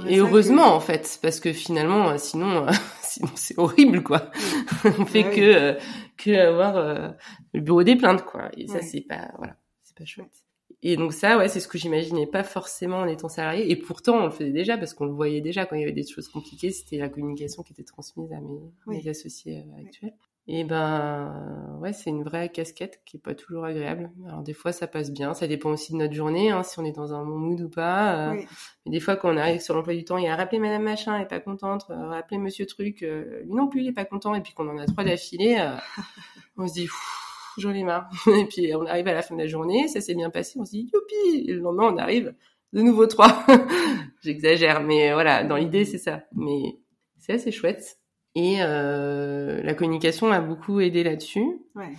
Et 0.08 0.18
heureusement 0.18 0.74
en 0.74 0.80
fait, 0.80 1.18
parce 1.22 1.38
que 1.38 1.52
finalement, 1.52 2.10
euh, 2.10 2.18
sinon, 2.18 2.66
euh, 2.66 2.72
sinon 3.02 3.30
c'est 3.34 3.58
horrible 3.58 4.02
quoi. 4.02 4.30
On 4.84 5.06
fait 5.06 5.24
que 5.24 5.40
euh, 5.40 5.74
que 6.16 6.30
avoir 6.36 7.14
le 7.52 7.60
bureau 7.60 7.82
des 7.82 7.96
plaintes 7.96 8.24
quoi. 8.24 8.50
Et 8.56 8.66
ça 8.66 8.82
c'est 8.82 9.02
pas 9.02 9.30
voilà, 9.38 9.56
c'est 9.82 9.96
pas 9.96 10.04
chouette. 10.04 10.45
Et 10.82 10.96
donc 10.96 11.12
ça, 11.12 11.38
ouais, 11.38 11.48
c'est 11.48 11.60
ce 11.60 11.68
que 11.68 11.78
j'imaginais 11.78 12.26
pas 12.26 12.44
forcément 12.44 12.98
en 12.98 13.06
étant 13.06 13.28
salarié. 13.28 13.70
Et 13.70 13.76
pourtant, 13.76 14.18
on 14.18 14.24
le 14.24 14.30
faisait 14.30 14.52
déjà 14.52 14.76
parce 14.78 14.94
qu'on 14.94 15.06
le 15.06 15.12
voyait 15.12 15.40
déjà 15.40 15.66
quand 15.66 15.76
il 15.76 15.80
y 15.80 15.84
avait 15.84 15.92
des 15.92 16.06
choses 16.06 16.28
compliquées. 16.28 16.70
C'était 16.70 16.98
la 16.98 17.08
communication 17.08 17.62
qui 17.62 17.72
était 17.72 17.84
transmise 17.84 18.32
à 18.32 18.40
mes, 18.40 18.60
mes 18.86 19.08
associés 19.08 19.64
actuels. 19.78 20.14
Et 20.48 20.62
ben 20.62 21.76
ouais, 21.80 21.92
c'est 21.92 22.10
une 22.10 22.22
vraie 22.22 22.48
casquette 22.50 23.00
qui 23.04 23.16
est 23.16 23.20
pas 23.20 23.34
toujours 23.34 23.64
agréable. 23.64 24.12
Alors 24.28 24.42
des 24.42 24.52
fois 24.52 24.70
ça 24.70 24.86
passe 24.86 25.10
bien, 25.10 25.34
ça 25.34 25.48
dépend 25.48 25.70
aussi 25.70 25.92
de 25.92 25.98
notre 25.98 26.14
journée, 26.14 26.52
hein, 26.52 26.62
si 26.62 26.78
on 26.78 26.84
est 26.84 26.92
dans 26.92 27.12
un 27.12 27.24
bon 27.24 27.36
mood 27.36 27.60
ou 27.60 27.68
pas. 27.68 28.30
Euh. 28.30 28.42
Mais 28.84 28.92
des 28.92 29.00
fois 29.00 29.16
quand 29.16 29.34
on 29.34 29.36
arrive 29.36 29.60
sur 29.60 29.74
l'emploi 29.74 29.94
du 29.94 30.04
temps, 30.04 30.18
il 30.18 30.24
y 30.24 30.28
a 30.28 30.36
rappelé 30.36 30.60
Madame 30.60 30.84
Machin, 30.84 31.16
elle 31.16 31.22
est 31.22 31.26
pas 31.26 31.40
contente, 31.40 31.86
euh, 31.90 32.06
rappeler 32.10 32.38
Monsieur 32.38 32.64
Truc, 32.64 33.02
euh, 33.02 33.42
lui 33.42 33.54
non 33.54 33.66
plus 33.66 33.80
il 33.82 33.88
est 33.88 33.92
pas 33.92 34.04
content, 34.04 34.36
et 34.36 34.40
puis 34.40 34.52
qu'on 34.54 34.68
en 34.68 34.78
a 34.78 34.86
trois 34.86 35.02
d'affilée, 35.02 35.56
on 36.56 36.68
se 36.68 36.74
dit 36.74 36.88
j'en 37.60 37.72
ai 37.72 37.84
marre. 37.84 38.08
et 38.26 38.46
puis 38.46 38.74
on 38.74 38.86
arrive 38.86 39.08
à 39.08 39.14
la 39.14 39.22
fin 39.22 39.34
de 39.34 39.40
la 39.40 39.46
journée, 39.46 39.88
ça 39.88 40.00
s'est 40.00 40.14
bien 40.14 40.30
passé, 40.30 40.58
on 40.58 40.64
se 40.64 40.70
dit 40.70 40.90
youpi, 40.92 41.48
et 41.48 41.52
le 41.52 41.60
lendemain 41.60 41.92
on 41.92 41.96
arrive 41.96 42.34
de 42.72 42.82
nouveau 42.82 43.06
trois. 43.06 43.44
j'exagère, 44.22 44.82
mais 44.82 45.12
voilà, 45.12 45.44
dans 45.44 45.56
l'idée 45.56 45.84
c'est 45.84 45.98
ça. 45.98 46.24
Mais 46.34 46.78
c'est 47.18 47.34
assez 47.34 47.52
chouette. 47.52 47.98
Et 48.34 48.56
euh, 48.60 49.62
la 49.62 49.74
communication 49.74 50.30
a 50.30 50.40
beaucoup 50.40 50.80
aidé 50.80 51.02
là-dessus. 51.02 51.58
Ouais. 51.74 51.92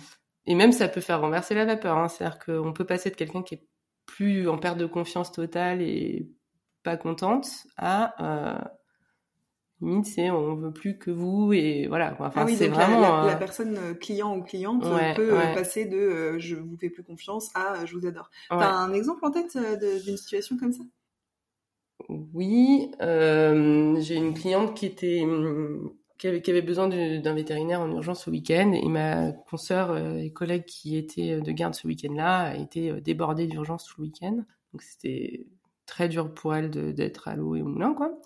Et 0.46 0.54
même 0.54 0.72
ça 0.72 0.88
peut 0.88 1.00
faire 1.00 1.20
renverser 1.20 1.54
la 1.54 1.64
vapeur. 1.64 1.98
Hein. 1.98 2.08
C'est-à-dire 2.08 2.38
qu'on 2.38 2.72
peut 2.72 2.86
passer 2.86 3.10
de 3.10 3.16
quelqu'un 3.16 3.42
qui 3.42 3.56
est 3.56 3.66
plus 4.06 4.48
en 4.48 4.56
perte 4.56 4.78
de 4.78 4.86
confiance 4.86 5.32
totale 5.32 5.82
et 5.82 6.30
pas 6.82 6.96
contente 6.96 7.48
à 7.76 8.14
euh, 8.22 8.64
limite 9.80 10.06
c'est 10.06 10.30
on 10.30 10.54
veut 10.56 10.72
plus 10.72 10.98
que 10.98 11.10
vous 11.10 11.52
et 11.52 11.86
voilà 11.86 12.12
enfin 12.18 12.30
ah 12.34 12.44
oui, 12.44 12.56
c'est 12.56 12.68
vraiment 12.68 13.00
la, 13.00 13.08
la, 13.08 13.24
euh, 13.24 13.26
la 13.28 13.36
personne 13.36 13.76
euh, 13.76 13.94
client 13.94 14.36
ou 14.36 14.42
cliente 14.42 14.84
euh, 14.84 14.96
Ouais, 14.96 15.14
peut 15.14 15.32
ouais. 15.34 15.54
passer 15.54 15.84
de 15.84 15.96
euh, 15.96 16.38
je 16.38 16.56
vous 16.56 16.76
fais 16.76 16.90
plus 16.90 17.04
confiance 17.04 17.50
à 17.54 17.84
je 17.86 17.94
vous 17.96 18.06
adore. 18.06 18.30
ouais. 18.50 18.58
T'as 18.58 18.72
un 18.72 18.92
exemple 18.92 19.24
en 19.24 19.30
tête 19.30 19.56
d'une 20.04 20.16
situation 20.16 20.56
comme 20.56 20.72
ça? 20.72 20.82
Oui, 22.08 22.90
euh, 23.02 24.00
j'ai 24.00 24.16
une 24.16 24.32
cliente 24.34 24.74
qui 24.74 24.86
était 24.86 25.24
qui 26.18 26.26
avait, 26.26 26.42
qui 26.42 26.50
avait 26.50 26.62
besoin 26.62 26.88
d'un 26.88 27.34
vétérinaire 27.34 27.80
en 27.80 27.90
urgence 27.90 28.24
ce 28.24 28.30
week-end 28.30 28.72
et 28.72 28.88
ma 28.88 29.32
consoeur 29.32 29.96
et 30.18 30.32
collègue 30.32 30.64
qui 30.64 30.96
était 30.96 31.40
de 31.40 31.52
garde 31.52 31.74
ce 31.74 31.86
week-end-là 31.86 32.40
a 32.50 32.54
été 32.56 33.00
débordée 33.00 33.46
d'urgence 33.46 33.84
tout 33.84 34.00
le 34.00 34.06
week-end. 34.06 34.36
Donc 34.72 34.82
c'était 34.82 35.46
très 35.86 36.08
dur 36.08 36.32
pour 36.34 36.54
elle 36.54 36.70
d'être 36.70 37.28
à 37.28 37.36
l'eau 37.36 37.54
et 37.56 37.62
au 37.62 37.66
moulin, 37.66 37.94
quoi. 37.94 38.18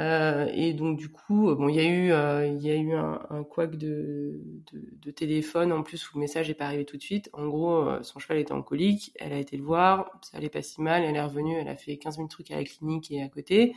Euh, 0.00 0.48
et 0.54 0.72
donc 0.72 0.98
du 0.98 1.10
coup, 1.10 1.50
euh, 1.50 1.54
bon, 1.54 1.68
il 1.68 1.76
y 1.76 1.80
a 1.80 1.84
eu, 1.84 2.12
euh, 2.12 2.46
il 2.46 2.62
y 2.62 2.70
a 2.70 2.76
eu 2.76 2.94
un, 2.94 3.20
un 3.28 3.44
couac 3.44 3.76
de, 3.76 4.40
de, 4.72 4.82
de 4.90 5.10
téléphone 5.10 5.70
en 5.70 5.82
plus 5.82 6.10
où 6.10 6.16
le 6.16 6.20
message 6.20 6.48
n'est 6.48 6.54
pas 6.54 6.64
arrivé 6.64 6.84
tout 6.86 6.96
de 6.96 7.02
suite. 7.02 7.28
En 7.34 7.46
gros, 7.46 7.76
euh, 7.76 8.02
son 8.02 8.18
cheval 8.18 8.38
était 8.38 8.52
en 8.52 8.62
colique, 8.62 9.12
elle 9.18 9.34
a 9.34 9.38
été 9.38 9.56
le 9.56 9.62
voir, 9.64 10.10
ça 10.22 10.38
allait 10.38 10.48
pas 10.48 10.62
si 10.62 10.80
mal, 10.80 11.02
elle 11.04 11.16
est 11.16 11.22
revenue, 11.22 11.56
elle 11.56 11.68
a 11.68 11.76
fait 11.76 11.98
15 11.98 12.16
000 12.16 12.28
trucs 12.28 12.50
à 12.50 12.56
la 12.56 12.64
clinique 12.64 13.10
et 13.10 13.22
à 13.22 13.28
côté. 13.28 13.74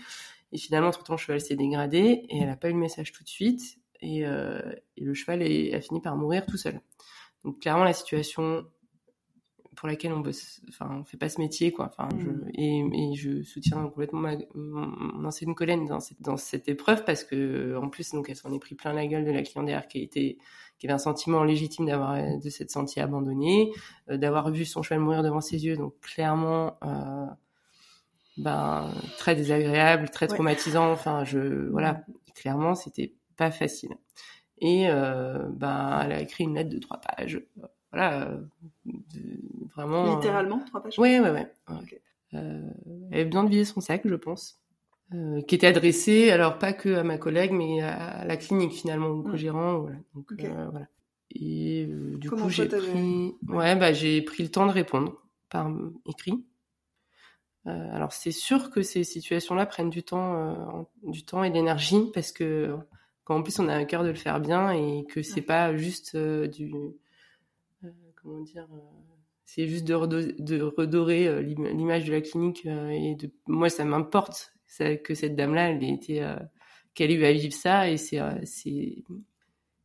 Et 0.53 0.57
finalement, 0.57 0.87
entre 0.89 1.03
temps, 1.03 1.13
le 1.13 1.19
cheval 1.19 1.41
s'est 1.41 1.57
dégradé 1.57 2.25
et 2.29 2.39
elle 2.39 2.49
a 2.49 2.55
pas 2.55 2.69
eu 2.69 2.73
le 2.73 2.79
message 2.79 3.11
tout 3.11 3.23
de 3.23 3.29
suite. 3.29 3.77
Et, 4.01 4.25
euh, 4.25 4.61
et 4.97 5.03
le 5.03 5.13
cheval 5.13 5.41
a 5.41 5.81
fini 5.81 5.99
par 6.01 6.15
mourir 6.15 6.45
tout 6.45 6.57
seul. 6.57 6.79
Donc 7.43 7.59
clairement, 7.59 7.83
la 7.83 7.93
situation 7.93 8.65
pour 9.75 9.87
laquelle 9.87 10.13
on 10.13 10.19
bosse, 10.19 10.61
enfin, 10.69 10.89
on 11.01 11.03
fait 11.03 11.17
pas 11.17 11.29
ce 11.29 11.39
métier, 11.39 11.71
quoi. 11.71 11.87
Enfin, 11.87 12.07
je, 12.17 12.27
Mm. 12.29 12.49
et, 12.53 13.11
et 13.11 13.15
je 13.15 13.43
soutiens 13.43 13.83
complètement 13.83 14.19
ma, 14.19 14.35
mon, 14.53 15.25
ancienne 15.25 15.53
collègue 15.55 15.87
dans 15.87 15.99
cette, 15.99 16.21
dans 16.21 16.37
cette 16.37 16.67
épreuve 16.69 17.03
parce 17.05 17.23
que, 17.23 17.75
en 17.77 17.89
plus, 17.89 18.11
donc, 18.11 18.29
elle 18.29 18.35
s'en 18.35 18.53
est 18.53 18.59
pris 18.59 18.75
plein 18.75 18.93
la 18.93 19.05
gueule 19.07 19.25
de 19.25 19.31
la 19.31 19.43
cliente 19.43 19.65
derrière 19.65 19.87
qui 19.87 20.01
était, 20.01 20.37
qui 20.77 20.87
avait 20.87 20.93
un 20.93 20.97
sentiment 20.97 21.43
légitime 21.43 21.85
d'avoir, 21.85 22.15
de 22.39 22.49
s'être 22.49 22.71
sentie 22.71 22.99
abandonnée, 22.99 23.71
euh, 24.09 24.17
d'avoir 24.17 24.49
vu 24.51 24.65
son 24.65 24.81
cheval 24.81 24.99
mourir 24.99 25.23
devant 25.23 25.41
ses 25.41 25.65
yeux. 25.65 25.77
Donc, 25.77 25.93
clairement, 26.01 26.77
euh, 26.83 27.25
ben, 28.37 28.91
très 29.17 29.35
désagréable, 29.35 30.09
très 30.09 30.27
Ouais. 30.27 30.33
traumatisant. 30.35 30.91
Enfin, 30.91 31.23
je, 31.23 31.69
voilà, 31.69 32.03
clairement, 32.35 32.75
c'était 32.75 33.13
pas 33.37 33.51
facile. 33.51 33.91
Et 34.59 34.89
euh, 34.89 35.47
ben, 35.51 36.01
elle 36.03 36.11
a 36.13 36.21
écrit 36.21 36.45
une 36.45 36.55
lettre 36.55 36.69
de 36.69 36.79
trois 36.79 36.99
pages. 37.01 37.41
Voilà, 37.95 38.29
euh, 38.29 38.37
vraiment. 39.73 40.05
euh, 40.11 40.15
Littéralement, 40.15 40.59
trois 40.65 40.83
pages 40.83 40.99
ouais. 40.99 41.19
Ok. 41.69 41.99
Euh, 42.33 42.61
elle 43.11 43.13
avait 43.13 43.25
besoin 43.25 43.45
de 43.45 43.49
vider 43.49 43.63
son 43.63 43.79
sac, 43.79 44.01
je 44.03 44.15
pense. 44.15 44.59
Euh, 45.13 45.41
qui 45.43 45.55
était 45.55 45.67
adressé, 45.67 46.29
alors 46.29 46.57
pas 46.59 46.73
que 46.73 46.93
à 46.95 47.03
ma 47.03 47.17
collègue, 47.17 47.51
mais 47.53 47.81
à 47.81 48.25
la 48.25 48.35
clinique 48.35 48.73
finalement, 48.73 49.07
au 49.07 49.15
Mm. 49.23 49.31
co-gérant. 49.31 49.77
Voilà. 49.79 49.95
Donc, 50.13 50.31
euh, 50.39 50.67
voilà. 50.71 50.87
Et 51.31 51.87
euh, 51.89 52.17
du 52.17 52.29
Comment 52.29 52.43
coup, 52.45 52.49
j'ai 52.49 52.67
pris, 52.67 53.35
ouais, 53.47 53.75
bah, 53.77 53.93
j'ai 53.93 54.21
pris 54.21 54.43
le 54.43 54.49
temps 54.49 54.65
de 54.65 54.71
répondre 54.71 55.13
par 55.49 55.71
écrit. 56.05 56.43
Alors 57.65 58.11
c'est 58.13 58.31
sûr 58.31 58.69
que 58.69 58.83
ces 58.83 59.03
situations-là 59.03 59.65
prennent 59.65 59.89
du 59.89 60.03
temps, 60.03 60.87
du 61.01 61.25
temps 61.25 61.43
et 61.43 61.49
de 61.49 61.55
l'énergie 61.55 62.11
parce 62.13 62.31
que 62.31 62.75
quand 63.23 63.37
en 63.37 63.41
plus 63.41 63.57
on 63.59 63.67
a 63.67 63.73
un 63.73 63.85
cœur 63.85 64.03
de 64.03 64.09
le 64.09 64.13
faire 64.15 64.39
bien 64.39 64.69
et 64.71 65.03
que 65.09 65.23
c'est 65.23 65.39
Ouais. 65.39 65.41
pas 65.47 65.75
juste 65.75 66.15
du, 66.15 66.71
comment 68.25 68.41
dire, 68.41 68.67
euh, 68.73 68.79
c'est 69.45 69.67
juste 69.67 69.85
de, 69.85 69.93
redo- 69.93 70.35
de 70.43 70.61
redorer 70.61 71.27
euh, 71.27 71.41
l'im- 71.41 71.69
l'image 71.77 72.05
de 72.05 72.11
la 72.11 72.21
clinique 72.21 72.65
euh, 72.65 72.89
et 72.89 73.15
de, 73.15 73.31
moi 73.47 73.69
ça 73.69 73.85
m'importe 73.85 74.51
que 75.03 75.13
cette 75.13 75.35
dame-là, 75.35 75.69
elle 75.69 75.83
ait 75.83 75.93
été, 75.93 76.23
euh, 76.23 76.35
qu'elle 76.95 77.11
ait 77.11 77.15
eu 77.15 77.25
à 77.25 77.31
vivre 77.31 77.53
ça 77.53 77.89
et 77.89 77.97
c'est, 77.97 78.17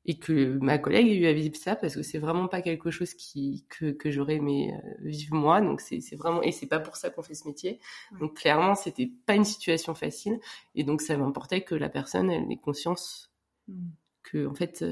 et 0.06 0.18
que 0.18 0.58
ma 0.58 0.78
collègue 0.78 1.08
ait 1.08 1.16
eu 1.16 1.26
à 1.26 1.32
vivre 1.34 1.56
ça 1.56 1.76
parce 1.76 1.94
que 1.94 2.02
c'est 2.02 2.18
vraiment 2.18 2.48
pas 2.48 2.62
quelque 2.62 2.90
chose 2.90 3.12
qui 3.14 3.66
que, 3.68 3.90
que 3.92 4.10
j'aurais 4.10 4.36
aimé 4.36 4.72
vivre 5.00 5.34
moi 5.36 5.60
donc 5.60 5.82
c'est 5.82 6.00
vraiment 6.16 6.42
et 6.42 6.52
c'est 6.52 6.66
pas 6.66 6.80
pour 6.80 6.96
ça 6.96 7.10
qu'on 7.10 7.22
fait 7.22 7.34
ce 7.34 7.46
métier 7.46 7.78
donc 8.18 8.34
clairement 8.38 8.74
c'était 8.74 9.10
pas 9.26 9.34
une 9.36 9.44
situation 9.44 9.94
facile 9.94 10.40
et 10.74 10.84
donc 10.84 11.02
ça 11.02 11.16
m'importait 11.18 11.60
que 11.60 11.74
la 11.74 11.90
personne 11.90 12.30
elle 12.30 12.50
ait 12.50 12.56
conscience 12.56 13.26
Mm. 13.68 13.90
que 14.22 14.46
en 14.46 14.54
fait 14.54 14.82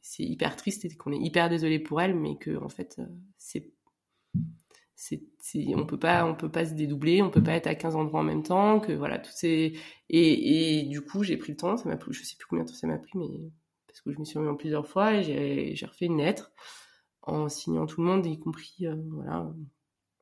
c'est 0.00 0.22
hyper 0.22 0.56
triste 0.56 0.84
et 0.84 0.96
qu'on 0.96 1.12
est 1.12 1.18
hyper 1.18 1.48
désolé 1.48 1.78
pour 1.78 2.00
elle 2.00 2.14
mais 2.14 2.36
que 2.36 2.56
en 2.62 2.68
fait 2.68 2.98
euh, 2.98 3.06
c'est 3.36 3.72
on 5.74 5.86
peut 5.86 5.98
pas 5.98 6.26
on 6.26 6.34
peut 6.34 6.50
pas 6.50 6.66
se 6.66 6.74
dédoubler 6.74 7.22
on 7.22 7.30
peut 7.30 7.42
pas 7.42 7.52
être 7.52 7.66
à 7.66 7.74
15 7.74 7.96
endroits 7.96 8.20
en 8.20 8.24
même 8.24 8.42
temps 8.42 8.80
que 8.80 8.92
voilà 8.92 9.18
tout 9.18 9.30
ces 9.32 9.74
et, 10.08 10.80
et 10.80 10.82
du 10.84 11.00
coup 11.00 11.22
j'ai 11.22 11.36
pris 11.36 11.52
le 11.52 11.56
temps 11.56 11.76
ça 11.76 11.88
m'a 11.88 11.98
je 12.10 12.22
sais 12.22 12.36
plus 12.36 12.46
combien 12.46 12.64
de 12.64 12.68
temps 12.70 12.74
ça 12.76 12.86
m'a 12.86 12.98
pris 12.98 13.12
mais 13.14 13.50
parce 13.86 14.00
que 14.00 14.12
je 14.12 14.18
me 14.18 14.24
suis 14.24 14.38
remis 14.38 14.50
en 14.50 14.56
plusieurs 14.56 14.86
fois 14.86 15.14
et 15.14 15.74
j'ai 15.74 15.86
refait 15.86 16.06
une 16.06 16.18
lettre 16.18 16.52
en 17.22 17.48
signant 17.48 17.86
tout 17.86 18.00
le 18.00 18.06
monde 18.06 18.26
y 18.26 18.38
compris 18.38 18.86
euh, 18.86 18.96
voilà. 19.10 19.50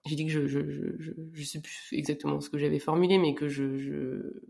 J'ai 0.04 0.14
dit 0.14 0.26
que 0.26 0.32
je 0.32 0.46
je, 0.46 0.70
je 0.70 0.82
je 0.98 1.12
je 1.32 1.44
sais 1.44 1.60
plus 1.60 1.88
exactement 1.92 2.40
ce 2.40 2.50
que 2.50 2.58
j'avais 2.58 2.78
formulé 2.78 3.18
mais 3.18 3.34
que 3.34 3.48
je 3.48 3.78
je 3.78 4.42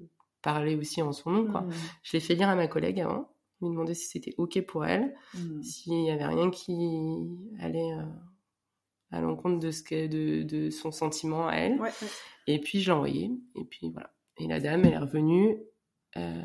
parlais 0.43 0.75
aussi 0.75 1.03
en 1.03 1.13
son 1.13 1.31
nom 1.31 1.51
quoi. 1.51 1.63
Mm. 1.63 1.73
je 2.03 2.13
l'ai 2.13 2.21
fait 2.21 2.35
lire 2.35 2.49
à 2.49 2.57
ma 2.57 2.69
collègue 2.69 3.01
avant 3.01 3.31
lui 3.61 3.69
demander 3.71 3.95
si 3.95 4.07
c'était 4.09 4.35
ok 4.39 4.61
pour 4.67 4.85
elle 4.85 5.15
Mm. 5.35 5.63
s'il 5.63 6.05
y 6.05 6.11
avait 6.11 6.27
rien 6.27 6.51
qui 6.51 6.75
allait 7.61 7.93
euh, 7.93 8.03
à 9.11 9.21
l'encontre 9.21 9.59
de 9.61 9.71
ce 9.71 9.83
que 9.83 10.07
de, 10.07 10.43
de 10.43 10.71
son 10.71 10.91
sentiment 10.91 11.49
à 11.49 11.55
elle 11.57 11.75
Ouais, 11.81 11.89
ouais. 11.89 12.09
et 12.47 12.59
puis 12.61 12.81
je 12.81 12.87
l'ai 12.91 12.97
envoyé 12.97 13.31
et 13.55 13.65
puis 13.65 13.91
voilà 13.91 14.13
et 14.39 14.47
la 14.47 14.61
dame 14.61 14.85
elle 14.85 14.93
est 14.95 14.99
revenue 14.99 15.57
euh, 16.17 16.43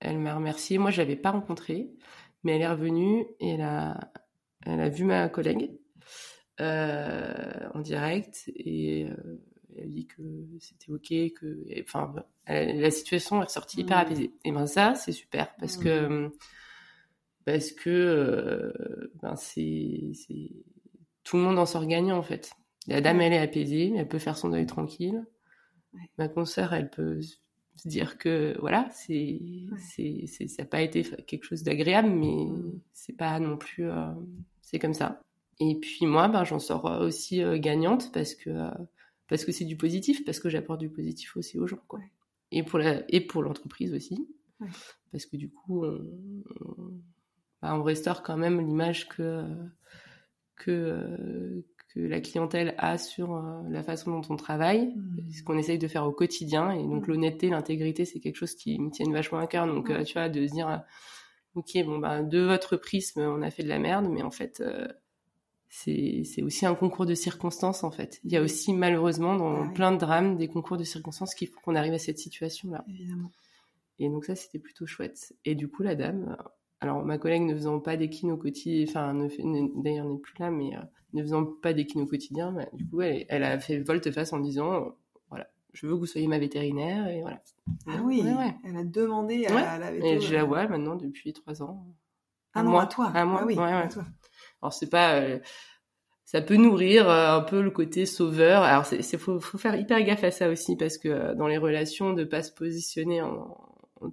elle 0.00 0.18
m'a 0.18 0.34
remercié 0.34 0.78
moi 0.78 0.90
je 0.90 0.98
l'avais 0.98 1.16
pas 1.16 1.30
rencontrée 1.30 1.94
mais 2.42 2.52
elle 2.56 2.62
est 2.62 2.68
revenue 2.68 3.26
et 3.40 3.50
elle 3.50 3.62
a 3.62 4.12
elle 4.66 4.80
a 4.80 4.88
vu 4.88 5.04
ma 5.04 5.28
collègue 5.28 5.78
euh, 6.60 7.68
en 7.74 7.80
direct 7.80 8.44
et 8.54 9.06
elle 9.76 9.84
a 9.84 9.86
dit 9.86 10.06
que 10.06 10.22
c'était 10.60 10.90
ok 10.90 11.32
que 11.38 11.64
enfin 11.82 12.14
la 12.46 12.90
situation 12.90 13.40
est 13.40 13.46
ressortie 13.46 13.80
hyper 13.80 13.98
Mm. 13.98 14.00
apaisée 14.00 14.30
et 14.44 14.52
ben 14.52 14.66
ça 14.66 14.94
c'est 14.94 15.12
super 15.12 15.54
parce 15.56 15.78
Mm. 15.78 15.82
que 15.82 16.30
parce 17.44 17.72
que 17.72 17.90
euh, 17.90 19.12
ben 19.22 19.36
c'est 19.36 20.12
tout 21.24 21.36
le 21.36 21.42
monde 21.42 21.58
en 21.58 21.66
sort 21.66 21.86
gagnant 21.86 22.18
en 22.18 22.22
fait 22.22 22.52
la 22.86 23.00
dame 23.00 23.20
elle 23.20 23.32
est 23.32 23.38
apaisée 23.38 23.92
elle 23.96 24.08
peut 24.08 24.18
faire 24.18 24.36
son 24.38 24.48
deuil 24.50 24.66
tranquille 24.66 25.24
Ouais. 25.94 26.10
ma 26.18 26.26
consoeur 26.26 26.72
elle 26.74 26.90
peut 26.90 27.20
se 27.22 27.86
dire 27.88 28.18
que 28.18 28.56
voilà 28.58 28.88
c'est 28.92 29.14
Ouais. 29.70 30.26
c'est 30.26 30.48
ça 30.48 30.62
n'a 30.64 30.68
pas 30.68 30.82
été 30.82 31.04
quelque 31.26 31.44
chose 31.44 31.62
d'agréable 31.62 32.08
mais 32.10 32.46
Mm. 32.46 32.80
c'est 32.92 33.16
pas 33.16 33.38
non 33.38 33.56
plus 33.56 33.88
euh, 33.90 34.06
c'est 34.60 34.78
comme 34.80 34.94
ça 34.94 35.20
et 35.60 35.76
puis 35.76 36.06
moi 36.06 36.26
ben 36.28 36.42
j'en 36.44 36.58
sors 36.58 36.84
aussi 37.00 37.42
euh, 37.42 37.58
gagnante 37.58 38.10
parce 38.12 38.34
que 38.34 38.50
euh, 38.50 38.70
parce 39.28 39.44
que 39.44 39.52
c'est 39.52 39.64
du 39.64 39.76
positif 39.76 40.24
parce 40.24 40.40
que 40.40 40.48
j'apporte 40.48 40.80
du 40.80 40.90
positif 40.90 41.36
aussi 41.36 41.58
aux 41.58 41.66
gens 41.66 41.80
quoi. 41.88 42.00
Et 42.52 42.62
pour 42.62 42.78
la 42.78 43.02
et 43.08 43.20
pour 43.20 43.42
l'entreprise 43.42 43.92
aussi. 43.94 44.28
Ouais. 44.60 44.68
parce 45.10 45.26
que 45.26 45.36
du 45.36 45.50
coup 45.50 45.84
on, 45.84 45.98
on, 46.60 46.92
bah, 47.60 47.74
on 47.74 47.82
restaure 47.82 48.22
quand 48.22 48.36
même 48.36 48.60
l'image 48.64 49.08
que 49.08 49.44
que 50.56 50.70
euh, 50.70 51.64
que 51.92 52.00
la 52.00 52.20
clientèle 52.20 52.74
a 52.78 52.98
sur 52.98 53.34
euh, 53.36 53.62
la 53.70 53.82
façon 53.82 54.10
dont 54.20 54.26
on 54.28 54.36
travaille. 54.36 54.94
Mm. 54.96 55.30
ce 55.32 55.42
qu'on 55.42 55.58
essaye 55.58 55.78
de 55.78 55.88
faire 55.88 56.04
au 56.06 56.12
quotidien. 56.12 56.70
Et 56.72 56.82
donc 56.82 57.06
Mm. 57.08 57.10
l'honnêteté 57.10 57.48
l'intégrité 57.50 58.04
c'est 58.04 58.20
quelque 58.20 58.36
chose 58.36 58.54
qui 58.54 58.78
me 58.78 58.90
tient 58.90 59.10
vachement 59.10 59.38
à 59.38 59.46
cœur. 59.46 59.66
Donc 59.66 59.90
euh, 59.90 60.04
tu 60.04 60.12
vois 60.14 60.28
de 60.28 60.46
se 60.46 60.52
dire 60.52 60.68
euh, 60.68 60.76
ok 61.54 61.70
bon 61.84 61.98
bah 61.98 62.22
de 62.22 62.40
votre 62.40 62.76
prisme 62.76 63.20
on 63.20 63.42
a 63.42 63.50
fait 63.50 63.62
de 63.64 63.68
la 63.68 63.78
merde. 63.78 64.06
Mais 64.08 64.22
en 64.22 64.30
fait 64.30 64.60
euh, 64.60 64.86
c'est 65.76 66.42
aussi 66.42 66.66
un 66.66 66.74
concours 66.76 67.04
de 67.04 67.14
circonstances 67.14 67.82
en 67.82 67.90
fait 67.90 68.20
il 68.24 68.30
y 68.32 68.36
a 68.36 68.42
aussi 68.42 68.72
malheureusement 68.72 69.34
dans 69.36 69.56
Ah 69.62 69.66
oui. 69.68 69.74
plein 69.74 69.90
de 69.92 69.98
drames 69.98 70.36
des 70.36 70.46
concours 70.48 70.76
de 70.76 70.84
circonstances 70.84 71.34
qui 71.34 71.46
font 71.46 71.60
qu'on 71.64 71.74
arrive 71.74 71.94
à 71.94 71.98
cette 71.98 72.18
situation 72.18 72.70
là 72.70 72.84
Évidemment. 72.88 73.30
et 73.98 74.08
donc 74.08 74.24
ça, 74.24 74.34
c'était 74.36 74.58
plutôt 74.60 74.86
chouette. 74.86 75.34
Et 75.44 75.54
du 75.54 75.68
coup, 75.68 75.82
la 75.82 75.94
dame, 75.94 76.36
alors 76.80 77.04
ma 77.04 77.18
collègue 77.18 77.42
ne 77.42 77.54
faisant 77.54 77.80
pas 77.80 77.96
d'équine 77.96 78.30
au 78.32 78.36
quotidien, 78.36 78.84
enfin, 78.88 79.14
d'ailleurs 79.14 80.06
n'est 80.08 80.18
plus 80.18 80.34
là, 80.38 80.50
mais 80.50 80.76
euh, 80.76 80.80
ne 81.12 81.22
faisant 81.22 81.44
pas 81.44 81.72
d'équine 81.72 82.02
au 82.02 82.06
quotidien, 82.06 82.52
bah, 82.52 82.66
du 82.72 82.86
coup, 82.88 83.00
elle, 83.02 83.24
elle 83.28 83.42
a 83.44 83.58
fait 83.58 83.78
volte-face 83.80 84.32
en 84.32 84.38
disant, 84.40 84.72
euh, 84.74 84.80
voilà, 85.28 85.48
je 85.72 85.86
veux 85.86 85.94
que 85.94 85.98
vous 85.98 86.06
soyez 86.06 86.26
ma 86.28 86.38
vétérinaire, 86.38 87.06
et 87.08 87.20
voilà. 87.22 87.40
Ah 87.86 88.00
oui, 88.04 88.22
Ouais, 88.22 88.34
ouais. 88.34 88.54
elle 88.64 88.76
a 88.76 88.84
demandé 88.84 89.46
à 89.46 89.54
Ouais. 89.54 89.62
la 89.78 89.92
Et 89.92 90.00
véto, 90.14 90.20
je 90.26 90.34
la 90.34 90.44
vois 90.44 90.66
maintenant 90.68 90.96
depuis 90.96 91.32
trois 91.32 91.62
ans. 91.62 91.84
Ah 92.52 92.60
À 92.60 92.62
non, 92.64 92.70
moi. 92.72 92.82
à 92.82 92.86
toi. 92.86 93.06
À 93.14 93.24
moi, 93.24 93.40
Ah 93.42 93.46
oui, 93.46 93.58
à 93.58 93.88
toi. 93.88 94.04
Alors 94.64 94.72
c'est 94.72 94.88
pas, 94.88 95.20
euh, 95.20 95.38
ça 96.24 96.40
peut 96.40 96.56
nourrir 96.56 97.08
un 97.10 97.42
peu 97.42 97.62
le 97.62 97.70
côté 97.70 98.06
sauveur. 98.06 98.62
Alors, 98.62 98.86
c'est 98.86 99.18
faut, 99.18 99.38
faut 99.40 99.58
faire 99.58 99.76
hyper 99.76 100.02
gaffe 100.02 100.24
à 100.24 100.30
ça 100.30 100.48
aussi 100.48 100.76
parce 100.76 100.96
que 100.98 101.34
dans 101.34 101.46
les 101.46 101.58
relations, 101.58 102.14
de 102.14 102.24
pas 102.24 102.42
se 102.42 102.50
positionner 102.50 103.20
en, 103.20 103.56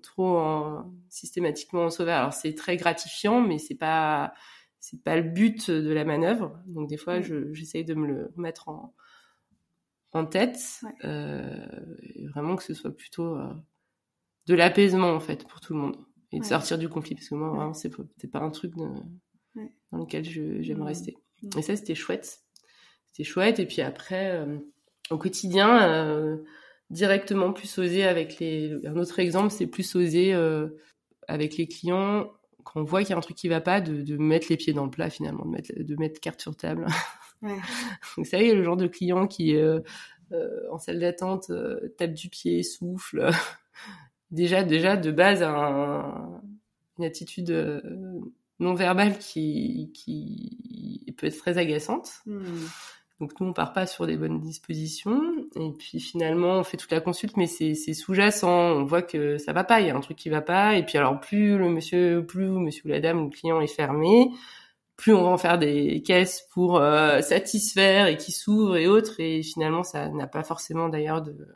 trop 0.04 0.38
en, 0.38 0.93
systématiquement 1.10 1.86
en 1.86 1.89
sauveur. 1.89 2.18
Alors, 2.20 2.34
c'est 2.34 2.54
très 2.54 2.76
gratifiant, 2.78 3.41
mais 3.41 3.58
c'est 3.60 3.76
pas 3.76 4.34
c'est 4.80 5.02
pas 5.02 5.16
le 5.16 5.24
but 5.24 5.72
de 5.72 5.91
la 5.93 6.04
manœuvre. 6.04 6.60
Donc 6.66 6.89
des 6.89 6.97
fois, 6.97 7.22
j'essaye 7.22 7.86
de 7.86 7.93
me 7.93 8.08
le 8.08 8.34
mettre 8.36 8.68
en, 8.68 8.93
en 10.12 10.26
tête, 10.26 10.82
euh, 11.06 11.66
vraiment 12.34 12.56
que 12.56 12.64
ce 12.64 12.74
soit 12.74 12.91
plutôt 12.91 13.38
euh, 13.38 13.54
de 14.47 14.56
l'apaisement 14.56 15.12
en 15.12 15.20
fait 15.20 15.47
pour 15.47 15.62
tout 15.62 15.74
le 15.74 15.80
monde 15.80 15.97
et 16.32 16.39
de 16.39 16.45
sortir 16.45 16.78
du 16.78 16.89
conflit 16.89 17.16
parce 17.16 17.30
que 17.30 17.36
moi 17.36 17.49
vraiment 17.49 17.74
c'est 17.74 18.32
pas 18.32 18.39
un 18.39 18.49
truc 18.49 18.74
dans 19.91 19.99
lequel 19.99 20.23
j'aime 20.23 20.79
mmh. 20.79 20.83
rester. 20.83 21.17
Mmh. 21.43 21.59
Et 21.59 21.61
ça 21.61 21.75
c'était 21.75 21.95
chouette, 21.95 22.39
c'était 23.07 23.27
chouette. 23.27 23.59
Et 23.59 23.65
puis 23.65 23.81
après 23.81 24.31
euh, 24.31 24.57
au 25.09 25.17
quotidien 25.17 25.89
euh, 25.89 26.37
directement 26.89 27.53
plus 27.53 27.77
oser 27.77 28.03
avec 28.03 28.39
les. 28.39 28.77
Un 28.85 28.97
autre 28.97 29.19
exemple 29.19 29.51
c'est 29.51 29.67
plus 29.67 29.95
oser 29.95 30.33
avec 31.27 31.57
les 31.57 31.67
clients 31.67 32.31
quand 32.63 32.81
on 32.81 32.83
voit 32.83 33.01
qu'il 33.01 33.09
y 33.09 33.13
a 33.13 33.17
un 33.17 33.21
truc 33.21 33.37
qui 33.37 33.47
va 33.47 33.59
pas, 33.59 33.81
de, 33.81 34.01
de, 34.01 34.17
mettre 34.17 34.47
les 34.49 34.57
pieds 34.57 34.73
dans 34.73 34.85
le 34.85 34.91
plat 34.91 35.09
finalement, 35.09 35.45
de 35.45 35.49
mettre, 35.49 35.71
de 35.75 35.95
mettre 35.95 36.19
carte 36.19 36.41
sur 36.41 36.55
table. 36.55 36.85
Ouais. 37.43 37.57
Vous 38.17 38.23
savez, 38.23 38.53
le 38.53 38.63
genre 38.63 38.77
de 38.77 38.85
client 38.85 39.25
qui, 39.25 39.55
euh, 39.55 39.79
euh, 40.31 40.61
en 40.71 40.77
salle 40.77 40.99
d'attente, 40.99 41.49
euh, 41.49 41.93
tape 41.97 42.13
du 42.13 42.29
pied, 42.29 42.63
souffle. 42.63 43.29
déjà, 44.31 44.63
déjà, 44.63 44.95
de 44.95 45.11
base, 45.11 45.43
un, 45.43 46.41
une 46.97 47.03
attitude 47.03 47.51
euh, 47.51 47.81
non 48.62 48.76
verbale 48.76 49.18
qui, 49.18 49.91
qui 49.93 51.14
peut 51.18 51.28
être 51.28 51.38
très 51.38 51.57
agaçante. 51.57 52.22
Hmm. 52.26 52.66
Donc 53.20 53.39
nous, 53.39 53.47
on 53.47 53.53
part 53.53 53.74
pas 53.74 53.86
sur 53.86 54.07
des 54.07 54.18
bonnes 54.18 54.39
dispositions. 54.39 55.22
Et 55.55 55.72
puis 55.72 55.99
finalement, 55.99 56.59
on 56.59 56.64
fait 56.64 56.78
toute 56.78 56.91
la 56.91 57.01
consulte, 57.01 57.38
mais 57.38 57.47
c'est 57.47 57.76
sous-jacent. 57.93 58.49
On 58.49 58.84
voit 58.84 59.01
que 59.01 59.38
ça 59.38 59.53
va 59.53 59.64
pas, 59.64 59.82
il 59.82 59.88
y 59.88 59.89
a 59.89 59.95
un 59.95 59.99
truc 59.99 60.18
qui 60.18 60.30
va 60.30 60.41
pas. 60.41 60.76
Et 60.76 60.86
puis 60.86 60.97
alors, 60.97 61.20
plus 61.20 61.57
le 61.57 61.70
monsieur, 61.70 62.26
plus 62.26 62.47
monsieur 62.47 62.84
ou 62.86 62.89
la 62.89 62.99
dame 62.99 63.22
ou 63.22 63.26
le 63.26 63.30
client 63.30 63.62
est 63.62 63.68
fermé, 63.68 64.32
plus 64.95 65.14
on 65.14 65.24
va 65.24 65.30
en 65.30 65.38
faire 65.38 65.59
des 65.59 66.01
caisses 66.03 66.47
pour 66.51 66.78
euh, 66.78 67.22
satisfaire 67.22 68.07
et 68.07 68.18
qui 68.18 68.32
s'ouvrent 68.32 68.78
et 68.78 68.88
autres. 68.88 69.20
Et 69.20 69.43
finalement, 69.43 69.84
ça 69.84 70.09
n'a 70.09 70.28
pas 70.28 70.43
forcément 70.43 70.89
d'ailleurs 70.89 71.22
de 71.22 71.47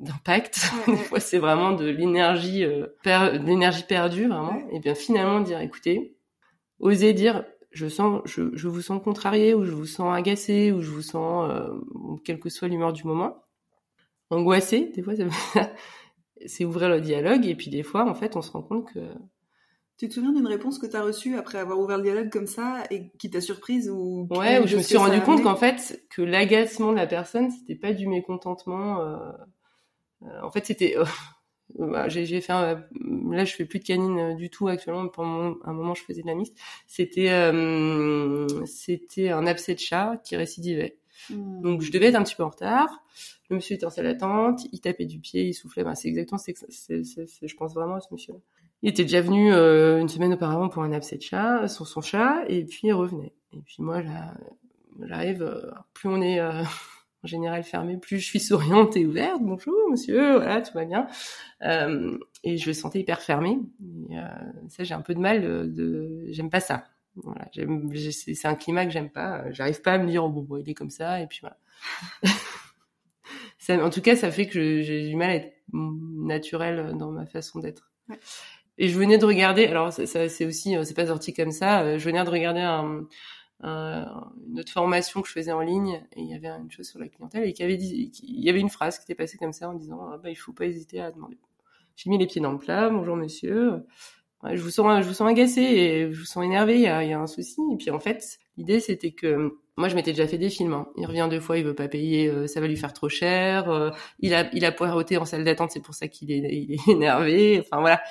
d'impact. 0.00 0.70
Des 0.86 0.96
fois, 0.96 1.20
c'est 1.20 1.38
vraiment 1.38 1.72
de 1.72 1.86
l'énergie, 1.86 2.64
euh, 2.64 2.86
perdue 3.02 4.26
vraiment. 4.26 4.60
Et 4.72 4.80
bien 4.80 4.94
finalement, 4.94 5.40
dire, 5.40 5.60
écoutez, 5.60 6.16
oser 6.80 7.12
dire 7.12 7.44
je 7.70 7.86
sens, 7.86 8.22
je, 8.24 8.50
je, 8.54 8.68
vous 8.68 8.82
sens 8.82 9.00
contrarié 9.02 9.54
ou 9.54 9.64
je 9.64 9.70
vous 9.70 9.86
sens 9.86 10.12
agacé 10.12 10.72
ou 10.72 10.82
je 10.82 10.90
vous 10.90 11.02
sens, 11.02 11.48
euh, 11.50 11.68
quelle 12.24 12.40
que 12.40 12.48
soit 12.48 12.68
l'humeur 12.68 12.92
du 12.92 13.06
moment, 13.06 13.44
angoissé. 14.30 14.90
Des 14.94 15.02
fois, 15.02 15.14
c'est 16.46 16.64
ouvrir 16.64 16.88
le 16.88 17.00
dialogue 17.00 17.46
et 17.46 17.54
puis 17.54 17.70
des 17.70 17.82
fois, 17.82 18.08
en 18.08 18.14
fait, 18.14 18.36
on 18.36 18.42
se 18.42 18.50
rend 18.50 18.62
compte 18.62 18.92
que. 18.92 19.00
Tu 19.98 20.08
te 20.08 20.14
souviens 20.14 20.32
d'une 20.32 20.46
réponse 20.46 20.78
que 20.78 20.86
tu 20.86 20.96
as 20.96 21.02
reçue 21.02 21.36
après 21.36 21.58
avoir 21.58 21.78
ouvert 21.78 21.98
le 21.98 22.04
dialogue 22.04 22.30
comme 22.30 22.46
ça 22.46 22.84
et 22.90 23.10
qui 23.18 23.28
t'a 23.28 23.42
surprise 23.42 23.90
ou 23.90 24.26
Ouais, 24.30 24.58
où 24.58 24.66
je 24.66 24.78
me 24.78 24.82
suis 24.82 24.96
rendu 24.96 25.20
compte 25.20 25.42
qu'en 25.42 25.56
fait 25.56 26.02
que 26.08 26.22
l'agacement 26.22 26.90
de 26.92 26.96
la 26.96 27.06
personne, 27.06 27.50
c'était 27.50 27.74
pas 27.74 27.92
du 27.92 28.08
mécontentement. 28.08 29.02
Euh, 29.02 29.18
en 30.42 30.50
fait, 30.50 30.66
c'était 30.66 30.96
bah, 31.78 32.08
j'ai 32.08 32.40
fait 32.40 32.52
un, 32.52 32.84
là 33.30 33.44
je 33.44 33.54
fais 33.54 33.64
plus 33.64 33.78
de 33.78 33.84
canine 33.84 34.18
euh, 34.18 34.34
du 34.34 34.50
tout 34.50 34.68
actuellement 34.68 35.02
mais 35.02 35.10
pendant 35.12 35.56
un 35.64 35.72
moment 35.72 35.94
je 35.94 36.02
faisais 36.02 36.22
de 36.22 36.26
la 36.26 36.34
mixte. 36.34 36.56
C'était 36.86 37.30
euh, 37.30 38.46
c'était 38.66 39.30
un 39.30 39.46
abcès 39.46 39.74
de 39.74 39.80
chat 39.80 40.20
qui 40.24 40.36
récidivait. 40.36 40.96
Hmm. 41.28 41.60
donc 41.60 41.82
je 41.82 41.92
devais 41.92 42.06
être 42.06 42.14
un 42.14 42.22
petit 42.22 42.34
peu 42.34 42.44
en 42.44 42.48
retard. 42.48 42.88
Le 43.50 43.56
monsieur 43.56 43.74
était 43.74 43.84
en 43.84 43.90
salle 43.90 44.06
d'attente 44.06 44.62
il 44.72 44.80
tapait 44.80 45.06
du 45.06 45.20
pied 45.20 45.48
il 45.48 45.54
soufflait. 45.54 45.84
Bah, 45.84 45.94
c'est 45.94 46.08
exactement 46.08 46.38
c'est 46.38 46.58
je 46.68 47.56
pense 47.56 47.74
vraiment 47.74 47.96
à 47.96 48.00
ce 48.00 48.08
monsieur 48.12 48.34
là 48.34 48.40
il 48.82 48.88
était 48.88 49.02
déjà 49.02 49.20
venu 49.20 49.52
euh, 49.52 50.00
une 50.00 50.08
semaine 50.08 50.32
auparavant 50.32 50.70
pour 50.70 50.82
un 50.82 50.92
abcès 50.92 51.18
de 51.18 51.22
chat 51.22 51.68
sur 51.68 51.86
son 51.86 52.00
chat 52.00 52.44
et 52.48 52.64
puis 52.64 52.88
il 52.88 52.92
revenait. 52.94 53.34
Et 53.52 53.60
puis 53.60 53.76
moi 53.80 54.02
j'arrive 55.02 55.74
plus 55.92 56.08
on 56.08 56.22
est 56.22 56.40
en 57.22 57.26
général 57.26 57.62
fermé, 57.62 57.96
plus 57.96 58.18
je 58.18 58.24
suis 58.24 58.40
souriante 58.40 58.96
et 58.96 59.06
ouverte. 59.06 59.40
Bonjour, 59.42 59.74
monsieur, 59.90 60.36
voilà, 60.36 60.62
tout 60.62 60.72
va 60.74 60.84
bien. 60.84 61.06
Euh, 61.62 62.18
et 62.44 62.56
je 62.56 62.68
me 62.68 62.72
sentais 62.72 63.00
hyper 63.00 63.20
fermée. 63.20 63.58
Et, 64.08 64.18
euh, 64.18 64.22
ça, 64.68 64.84
j'ai 64.84 64.94
un 64.94 65.02
peu 65.02 65.14
de 65.14 65.20
mal. 65.20 65.42
De, 65.42 66.24
j'aime 66.28 66.50
pas 66.50 66.60
ça. 66.60 66.84
Voilà, 67.16 67.48
c'est 67.52 68.46
un 68.46 68.54
climat 68.54 68.86
que 68.86 68.92
j'aime 68.92 69.10
pas. 69.10 69.50
J'arrive 69.50 69.82
pas 69.82 69.92
à 69.92 69.98
me 69.98 70.06
dire 70.06 70.24
oh, 70.24 70.28
bon, 70.28 70.42
bon, 70.42 70.56
il 70.56 70.68
est 70.70 70.74
comme 70.74 70.90
ça 70.90 71.20
et 71.20 71.26
puis 71.26 71.40
voilà. 71.40 71.58
ça, 73.58 73.84
en 73.84 73.90
tout 73.90 74.00
cas, 74.00 74.16
ça 74.16 74.30
fait 74.30 74.46
que 74.46 74.80
j'ai 74.80 75.08
du 75.08 75.16
mal 75.16 75.30
à 75.30 75.34
être 75.34 75.52
naturelle 75.72 76.94
dans 76.96 77.10
ma 77.10 77.26
façon 77.26 77.58
d'être. 77.58 77.90
Ouais. 78.08 78.18
Et 78.78 78.88
je 78.88 78.98
venais 78.98 79.18
de 79.18 79.26
regarder. 79.26 79.66
Alors, 79.66 79.92
ça, 79.92 80.06
ça 80.06 80.28
c'est 80.30 80.46
aussi, 80.46 80.74
c'est 80.84 80.94
pas 80.94 81.06
sorti 81.06 81.34
comme 81.34 81.50
ça. 81.50 81.82
Euh, 81.82 81.98
je 81.98 82.04
venais 82.04 82.24
de 82.24 82.30
regarder 82.30 82.60
un 82.60 82.94
euh, 82.94 83.08
une 83.62 84.58
autre 84.58 84.72
formation 84.72 85.22
que 85.22 85.28
je 85.28 85.32
faisais 85.32 85.52
en 85.52 85.60
ligne 85.60 86.02
et 86.12 86.20
il 86.20 86.28
y 86.28 86.34
avait 86.34 86.48
une 86.48 86.70
chose 86.70 86.88
sur 86.88 86.98
la 86.98 87.08
clientèle 87.08 87.44
et 87.44 87.52
qui 87.52 87.62
avait 87.62 87.76
dit, 87.76 88.10
il 88.22 88.44
y 88.44 88.48
avait 88.48 88.60
une 88.60 88.70
phrase 88.70 88.98
qui 88.98 89.04
était 89.04 89.14
passée 89.14 89.38
comme 89.38 89.52
ça 89.52 89.68
en 89.68 89.74
disant 89.74 90.08
ah, 90.12 90.18
bah 90.18 90.30
il 90.30 90.36
faut 90.36 90.52
pas 90.52 90.66
hésiter 90.66 91.00
à 91.00 91.10
demander. 91.10 91.38
J'ai 91.96 92.08
mis 92.10 92.18
les 92.18 92.26
pieds 92.26 92.40
dans 92.40 92.52
le 92.52 92.58
plat, 92.58 92.88
bonjour 92.88 93.16
monsieur, 93.16 93.84
ouais, 94.42 94.56
je 94.56 94.62
vous 94.62 94.70
sens 94.70 95.02
je 95.02 95.06
vous 95.06 95.14
sens 95.14 95.28
agacé 95.28 95.60
et 95.60 96.12
je 96.12 96.18
vous 96.18 96.26
sens 96.26 96.44
énervé, 96.44 96.76
il 96.76 96.82
y 96.82 96.88
a, 96.88 97.04
y 97.04 97.12
a 97.12 97.20
un 97.20 97.26
souci 97.26 97.60
et 97.72 97.76
puis 97.76 97.90
en 97.90 98.00
fait 98.00 98.38
l'idée 98.56 98.80
c'était 98.80 99.12
que 99.12 99.58
moi, 99.80 99.88
je 99.88 99.94
m'étais 99.94 100.10
déjà 100.10 100.26
fait 100.26 100.36
des 100.36 100.50
films. 100.50 100.74
Hein. 100.74 100.88
Il 100.98 101.06
revient 101.06 101.26
deux 101.30 101.40
fois, 101.40 101.56
il 101.56 101.64
veut 101.64 101.74
pas 101.74 101.88
payer, 101.88 102.28
euh, 102.28 102.46
ça 102.46 102.60
va 102.60 102.66
lui 102.66 102.76
faire 102.76 102.92
trop 102.92 103.08
cher. 103.08 103.70
Euh, 103.70 103.90
il 104.18 104.34
a, 104.34 104.46
il 104.52 104.66
a 104.66 104.72
poireauté 104.72 105.16
en 105.16 105.24
salle 105.24 105.42
d'attente, 105.42 105.70
c'est 105.70 105.80
pour 105.80 105.94
ça 105.94 106.06
qu'il 106.06 106.30
est, 106.30 106.38
il 106.54 106.74
est 106.74 106.88
énervé. 106.92 107.60
Enfin 107.60 107.80
voilà, 107.80 108.02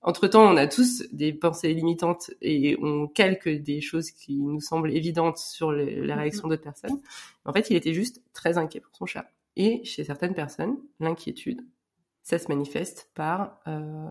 entre-temps, 0.00 0.44
on 0.44 0.56
a 0.56 0.66
tous 0.66 1.02
des 1.12 1.32
pensées 1.32 1.74
limitantes 1.74 2.30
et 2.40 2.76
on 2.80 3.08
calque 3.08 3.48
des 3.48 3.80
choses 3.80 4.10
qui 4.10 4.36
nous 4.36 4.60
semblent 4.60 4.92
évidentes 4.92 5.38
sur 5.38 5.72
les, 5.72 5.96
la 5.96 6.14
mhm. 6.14 6.20
réaction 6.20 6.48
d'autres 6.48 6.62
personnes. 6.62 7.00
En 7.44 7.52
fait, 7.52 7.68
il 7.70 7.76
était 7.76 7.94
juste 7.94 8.22
très 8.32 8.58
inquiet 8.58 8.80
pour 8.80 8.94
son 8.94 9.06
chat. 9.06 9.30
Et 9.56 9.84
chez 9.84 10.04
certaines 10.04 10.34
personnes, 10.34 10.76
l'inquiétude, 11.00 11.62
ça 12.22 12.38
se 12.38 12.48
manifeste 12.48 13.10
par 13.14 13.58
euh, 13.66 14.08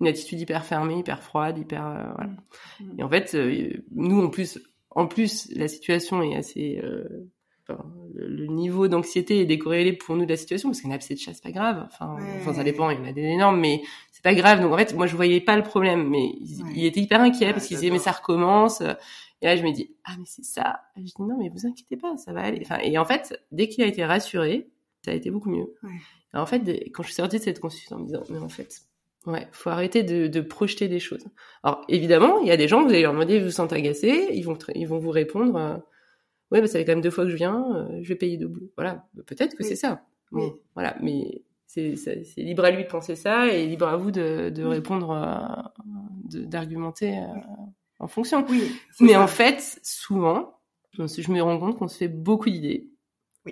une 0.00 0.08
attitude 0.08 0.40
hyper 0.40 0.64
fermée, 0.64 0.98
hyper 0.98 1.22
froide, 1.22 1.58
hyper 1.58 1.86
euh, 1.86 2.12
voilà. 2.16 2.32
Mhm. 2.80 2.94
Et 2.98 3.02
en 3.04 3.08
fait, 3.08 3.34
euh, 3.34 3.84
nous 3.92 4.20
en 4.20 4.30
plus, 4.30 4.58
en 4.90 5.06
plus, 5.06 5.48
la 5.54 5.68
situation 5.68 6.22
est 6.22 6.34
assez 6.36 6.80
euh, 6.82 7.30
le, 8.14 8.46
niveau 8.46 8.88
d'anxiété 8.88 9.40
est 9.40 9.46
décorrélé 9.46 9.92
pour 9.92 10.16
nous 10.16 10.24
de 10.24 10.30
la 10.30 10.36
situation 10.36 10.70
parce 10.70 10.80
qu'un 10.80 10.90
abcès 10.90 11.14
de 11.14 11.18
chat 11.18 11.34
c'est 11.34 11.42
pas 11.42 11.52
grave. 11.52 11.86
Enfin, 11.86 12.16
enfin 12.40 12.54
ça 12.54 12.64
dépend 12.64 12.90
il 12.90 12.98
y 12.98 13.00
en 13.00 13.04
a 13.04 13.12
des 13.12 13.22
énormes 13.22 13.60
mais 13.60 13.82
c'est 14.10 14.22
pas 14.22 14.34
grave. 14.34 14.60
Donc 14.60 14.72
en 14.72 14.76
fait 14.76 14.94
moi 14.94 15.06
je 15.06 15.16
voyais 15.16 15.40
pas 15.40 15.56
le 15.56 15.62
problème 15.62 16.08
mais 16.08 16.32
il, 16.74 16.84
était 16.84 17.00
hyper 17.00 17.20
inquiet 17.20 17.52
parce 17.52 17.66
qu'il 17.66 17.76
disait 17.76 17.90
mais 17.90 17.98
ça 17.98 18.12
recommence. 18.12 18.82
Et 19.40 19.46
là 19.46 19.56
je 19.56 19.62
me 19.62 19.72
dis 19.72 19.94
ah 20.04 20.12
mais 20.18 20.24
c'est 20.26 20.44
ça. 20.44 20.80
Et 20.96 21.00
je 21.00 21.14
dis 21.14 21.22
non 21.22 21.36
mais 21.38 21.48
vous 21.48 21.66
inquiétez 21.66 21.96
pas 21.96 22.16
ça 22.16 22.32
va 22.32 22.42
aller. 22.42 22.60
Enfin 22.62 22.78
et 22.82 22.98
en 22.98 23.04
fait 23.04 23.40
dès 23.50 23.68
qu'il 23.68 23.84
a 23.84 23.86
été 23.86 24.04
rassuré 24.04 24.68
ça 25.04 25.10
a 25.10 25.14
été 25.14 25.30
beaucoup 25.30 25.50
mieux. 25.50 25.74
Et 26.34 26.36
en 26.36 26.46
fait 26.46 26.60
quand 26.92 27.02
je 27.02 27.08
suis 27.08 27.16
sortie 27.16 27.38
de 27.38 27.42
cette 27.42 27.60
consultation 27.60 27.96
en 27.96 28.00
me 28.00 28.06
disant 28.06 28.22
mais 28.30 28.38
en 28.38 28.48
fait 28.48 28.82
Ouais, 29.26 29.46
faut 29.52 29.70
arrêter 29.70 30.02
de, 30.02 30.26
de, 30.26 30.40
projeter 30.40 30.88
des 30.88 30.98
choses. 30.98 31.24
Alors 31.62 31.82
évidemment, 31.88 32.40
il 32.40 32.48
y 32.48 32.50
a 32.50 32.56
des 32.56 32.66
gens, 32.66 32.82
vous 32.82 32.88
allez 32.88 33.02
leur 33.02 33.12
demander, 33.12 33.38
vous 33.38 33.46
vous 33.46 33.50
sentez 33.52 33.76
agacé, 33.76 34.30
ils 34.32 34.42
vont, 34.42 34.58
ils 34.74 34.88
vont 34.88 34.98
vous 34.98 35.10
répondre, 35.10 35.56
euh, 35.56 35.76
ouais, 36.52 36.60
bah, 36.60 36.66
ça 36.66 36.78
fait 36.78 36.84
quand 36.84 36.92
même 36.92 37.00
deux 37.00 37.10
fois 37.10 37.24
que 37.24 37.30
je 37.30 37.36
viens, 37.36 37.64
euh, 37.74 37.98
je 38.02 38.08
vais 38.08 38.14
payer 38.14 38.36
double. 38.36 38.60
Voilà, 38.76 39.06
peut-être 39.26 39.56
que 39.56 39.64
c'est 39.64 39.76
ça. 39.76 40.02
Bon, 40.30 40.54
voilà, 40.74 40.96
mais 41.00 41.42
c'est 41.66 41.94
libre 42.36 42.64
à 42.64 42.70
lui 42.70 42.84
de 42.84 42.88
penser 42.88 43.16
ça 43.16 43.48
et 43.48 43.66
libre 43.66 43.88
à 43.88 43.96
vous 43.96 44.10
de, 44.10 44.50
de 44.50 44.64
répondre, 44.64 45.10
euh, 45.10 46.44
d'argumenter 46.46 47.18
euh, 47.18 47.26
en 47.98 48.06
fonction. 48.06 48.44
Oui, 48.48 48.70
mais 49.00 49.16
en 49.16 49.26
fait, 49.26 49.80
souvent, 49.82 50.58
je 50.92 51.32
me 51.32 51.42
rends 51.42 51.58
compte 51.58 51.78
qu'on 51.78 51.88
se 51.88 51.96
fait 51.96 52.08
beaucoup 52.08 52.50
d'idées 52.50 52.92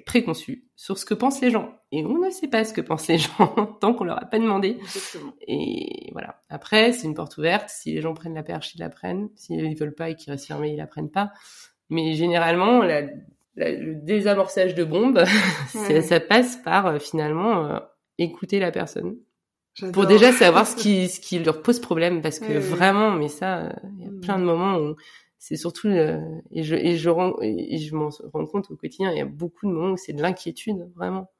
préconçues 0.06 0.68
sur 0.76 0.96
ce 0.98 1.04
que 1.04 1.14
pensent 1.14 1.40
les 1.40 1.50
gens. 1.50 1.74
Et 1.90 2.04
on 2.04 2.18
ne 2.18 2.30
sait 2.30 2.46
pas 2.46 2.64
ce 2.64 2.72
que 2.72 2.80
pensent 2.80 3.08
les 3.08 3.18
gens 3.38 3.66
tant 3.80 3.92
qu'on 3.92 4.04
leur 4.04 4.22
a 4.22 4.26
pas 4.26 4.38
demandé. 4.38 4.78
Exactement. 4.80 5.32
Et 5.46 6.10
voilà. 6.12 6.42
Après, 6.48 6.92
c'est 6.92 7.06
une 7.06 7.14
porte 7.14 7.36
ouverte. 7.38 7.68
Si 7.68 7.92
les 7.92 8.00
gens 8.00 8.14
prennent 8.14 8.34
la 8.34 8.44
perche, 8.44 8.74
ils 8.74 8.78
la 8.80 8.90
prennent. 8.90 9.30
S'ils 9.34 9.68
ne 9.68 9.74
veulent 9.74 9.94
pas 9.94 10.10
et 10.10 10.14
qu'ils 10.14 10.30
restent 10.30 10.46
fermés, 10.46 10.70
ils 10.70 10.76
la 10.76 10.86
prennent 10.86 11.10
pas. 11.10 11.32
Mais 11.90 12.14
généralement, 12.14 12.82
la, 12.82 13.02
le 13.56 13.94
désamorçage 13.94 14.74
de 14.74 14.84
bombes, 14.84 15.22
ça, 15.68 16.20
passe 16.20 16.56
par 16.56 16.86
euh, 16.86 16.98
finalement 16.98 17.66
euh, 17.66 17.78
écouter 18.18 18.58
la 18.58 18.70
personne. 18.70 19.16
Pour 19.92 20.06
déjà 20.06 20.32
savoir 20.32 20.66
ce 20.66 20.76
qui, 20.82 21.08
ce 21.08 21.20
qui 21.20 21.38
leur 21.38 21.62
pose 21.62 21.80
problème, 21.80 22.22
parce 22.22 22.38
que 22.38 22.52
vraiment, 22.52 23.10
mais 23.10 23.28
ça, 23.28 23.66
euh, 23.66 23.72
il 23.98 24.04
y 24.04 24.08
a 24.08 24.20
plein 24.20 24.38
de 24.38 24.42
mm. 24.42 24.46
moments 24.46 24.78
où 24.78 24.96
c'est 25.38 25.56
surtout 25.56 25.88
et 25.88 26.62
je 26.62 26.74
et 26.74 26.98
je 26.98 27.08
rends, 27.08 27.34
et 27.40 27.78
je 27.78 27.94
m'en 27.94 28.10
rends 28.34 28.44
compte 28.44 28.70
au 28.70 28.76
quotidien, 28.76 29.10
il 29.10 29.16
y 29.16 29.22
a 29.22 29.24
beaucoup 29.24 29.66
de 29.66 29.72
moments 29.72 29.92
où 29.92 29.96
c'est 29.96 30.12
de 30.12 30.20
l'inquiétude 30.20 30.90
vraiment 30.94 31.30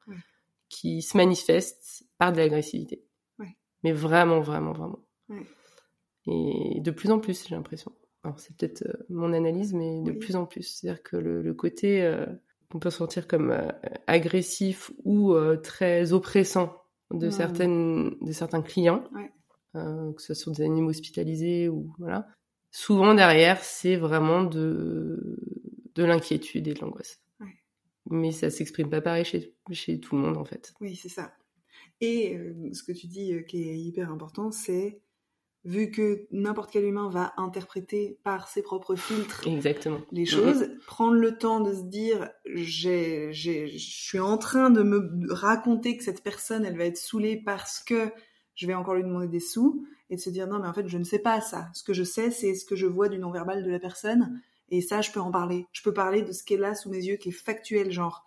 qui 0.71 1.03
se 1.03 1.19
manifeste 1.19 2.05
par 2.17 2.33
de 2.33 2.39
l'agressivité. 2.39 3.03
Mais 3.83 3.93
vraiment, 3.93 4.41
vraiment, 4.41 4.73
vraiment. 4.73 5.01
Et 6.27 6.81
de 6.81 6.91
plus 6.91 7.11
en 7.11 7.19
plus, 7.19 7.47
j'ai 7.47 7.55
l'impression. 7.55 7.93
C'est 8.37 8.57
peut-être 8.57 8.85
mon 9.09 9.33
analyse, 9.33 9.73
mais 9.73 10.03
de 10.03 10.13
plus 10.13 10.37
en 10.37 10.47
plus. 10.47 10.63
C'est-à-dire 10.63 11.03
que 11.03 11.17
le, 11.17 11.55
côté 11.55 12.17
qu'on 12.71 12.79
peut 12.79 12.91
sentir 12.91 13.27
comme 13.27 13.57
agressif 14.07 14.93
ou 15.05 15.35
très 15.63 16.13
oppressant 16.13 16.77
de 17.11 17.29
mmh. 17.29 17.31
certaines 17.31 18.17
de 18.21 18.33
certains 18.33 18.63
clients, 18.63 19.05
que 19.75 20.23
ce 20.23 20.35
soit 20.35 20.53
des 20.53 20.63
animaux 20.63 20.91
hospitalisés 20.91 21.69
ou 21.69 21.95
voilà. 21.99 22.29
Souvent 22.73 23.15
derrière, 23.15 23.65
c'est 23.65 23.97
vraiment 23.97 24.45
de 24.45 25.41
de 25.95 26.05
l'inquiétude 26.05 26.69
et 26.69 26.75
de 26.75 26.81
l'angoisse. 26.81 27.21
Mais 28.11 28.33
ça 28.33 28.51
s'exprime 28.51 28.91
pas 28.91 29.01
pareil 29.01 29.25
chez, 29.25 29.55
chez 29.71 30.01
tout 30.01 30.17
le 30.17 30.23
monde 30.23 30.37
en 30.37 30.45
fait. 30.45 30.73
Oui, 30.81 30.97
c'est 30.97 31.09
ça. 31.09 31.33
Et 32.01 32.37
euh, 32.37 32.73
ce 32.73 32.83
que 32.83 32.93
tu 32.93 33.07
dis 33.07 33.35
euh, 33.35 33.43
qui 33.43 33.69
est 33.69 33.79
hyper 33.79 34.11
important, 34.11 34.51
c'est 34.51 35.01
vu 35.65 35.91
que 35.91 36.27
n'importe 36.31 36.71
quel 36.71 36.85
humain 36.85 37.11
va 37.11 37.35
interpréter 37.37 38.19
par 38.23 38.49
ses 38.49 38.63
propres 38.63 38.95
filtres 38.95 39.47
Exactement. 39.47 40.01
les 40.11 40.25
choses, 40.25 40.71
prendre 40.87 41.15
le 41.15 41.37
temps 41.37 41.61
de 41.61 41.75
se 41.75 41.83
dire 41.83 42.31
j'ai, 42.47 43.33
j'ai, 43.33 43.69
je 43.69 43.79
suis 43.79 44.19
en 44.19 44.39
train 44.39 44.71
de 44.71 44.83
me 44.83 45.33
raconter 45.33 45.97
que 45.97 46.05
cette 46.05 46.23
personne 46.23 46.65
elle 46.65 46.79
va 46.79 46.85
être 46.85 46.97
saoulée 46.97 47.37
parce 47.37 47.81
que 47.81 48.11
je 48.55 48.67
vais 48.67 48.75
encore 48.75 48.95
lui 48.95 49.03
demander 49.03 49.29
des 49.29 49.41
sous 49.41 49.87
et 50.09 50.17
de 50.17 50.21
se 50.21 50.31
dire 50.31 50.47
non 50.47 50.61
mais 50.61 50.69
en 50.69 50.73
fait 50.73 50.89
je 50.89 50.99
ne 50.99 51.05
sais 51.05 51.19
pas 51.19 51.41
ça. 51.41 51.69
Ce 51.75 51.83
que 51.83 51.93
je 51.93 52.05
sais 52.05 52.31
c'est 52.31 52.55
ce 52.55 52.65
que 52.65 52.77
je 52.77 52.87
vois 52.87 53.09
du 53.09 53.19
non-verbal 53.19 53.63
de 53.63 53.71
la 53.71 53.79
personne 53.79 54.41
et 54.71 54.81
ça, 54.81 55.01
je 55.01 55.11
peux 55.11 55.21
en 55.21 55.33
parler. 55.33 55.67
Je 55.73 55.83
peux 55.83 55.93
parler 55.93 56.23
de 56.23 56.33
ce 56.33 56.45
qui 56.45 56.55
est 56.55 56.59
là 56.59 56.75
sous 56.75 56.91
mes 56.91 57.05
yeux, 57.05 57.17
qui 57.17 57.31
est 57.31 57.33
factuel, 57.33 57.91
genre 57.91 58.25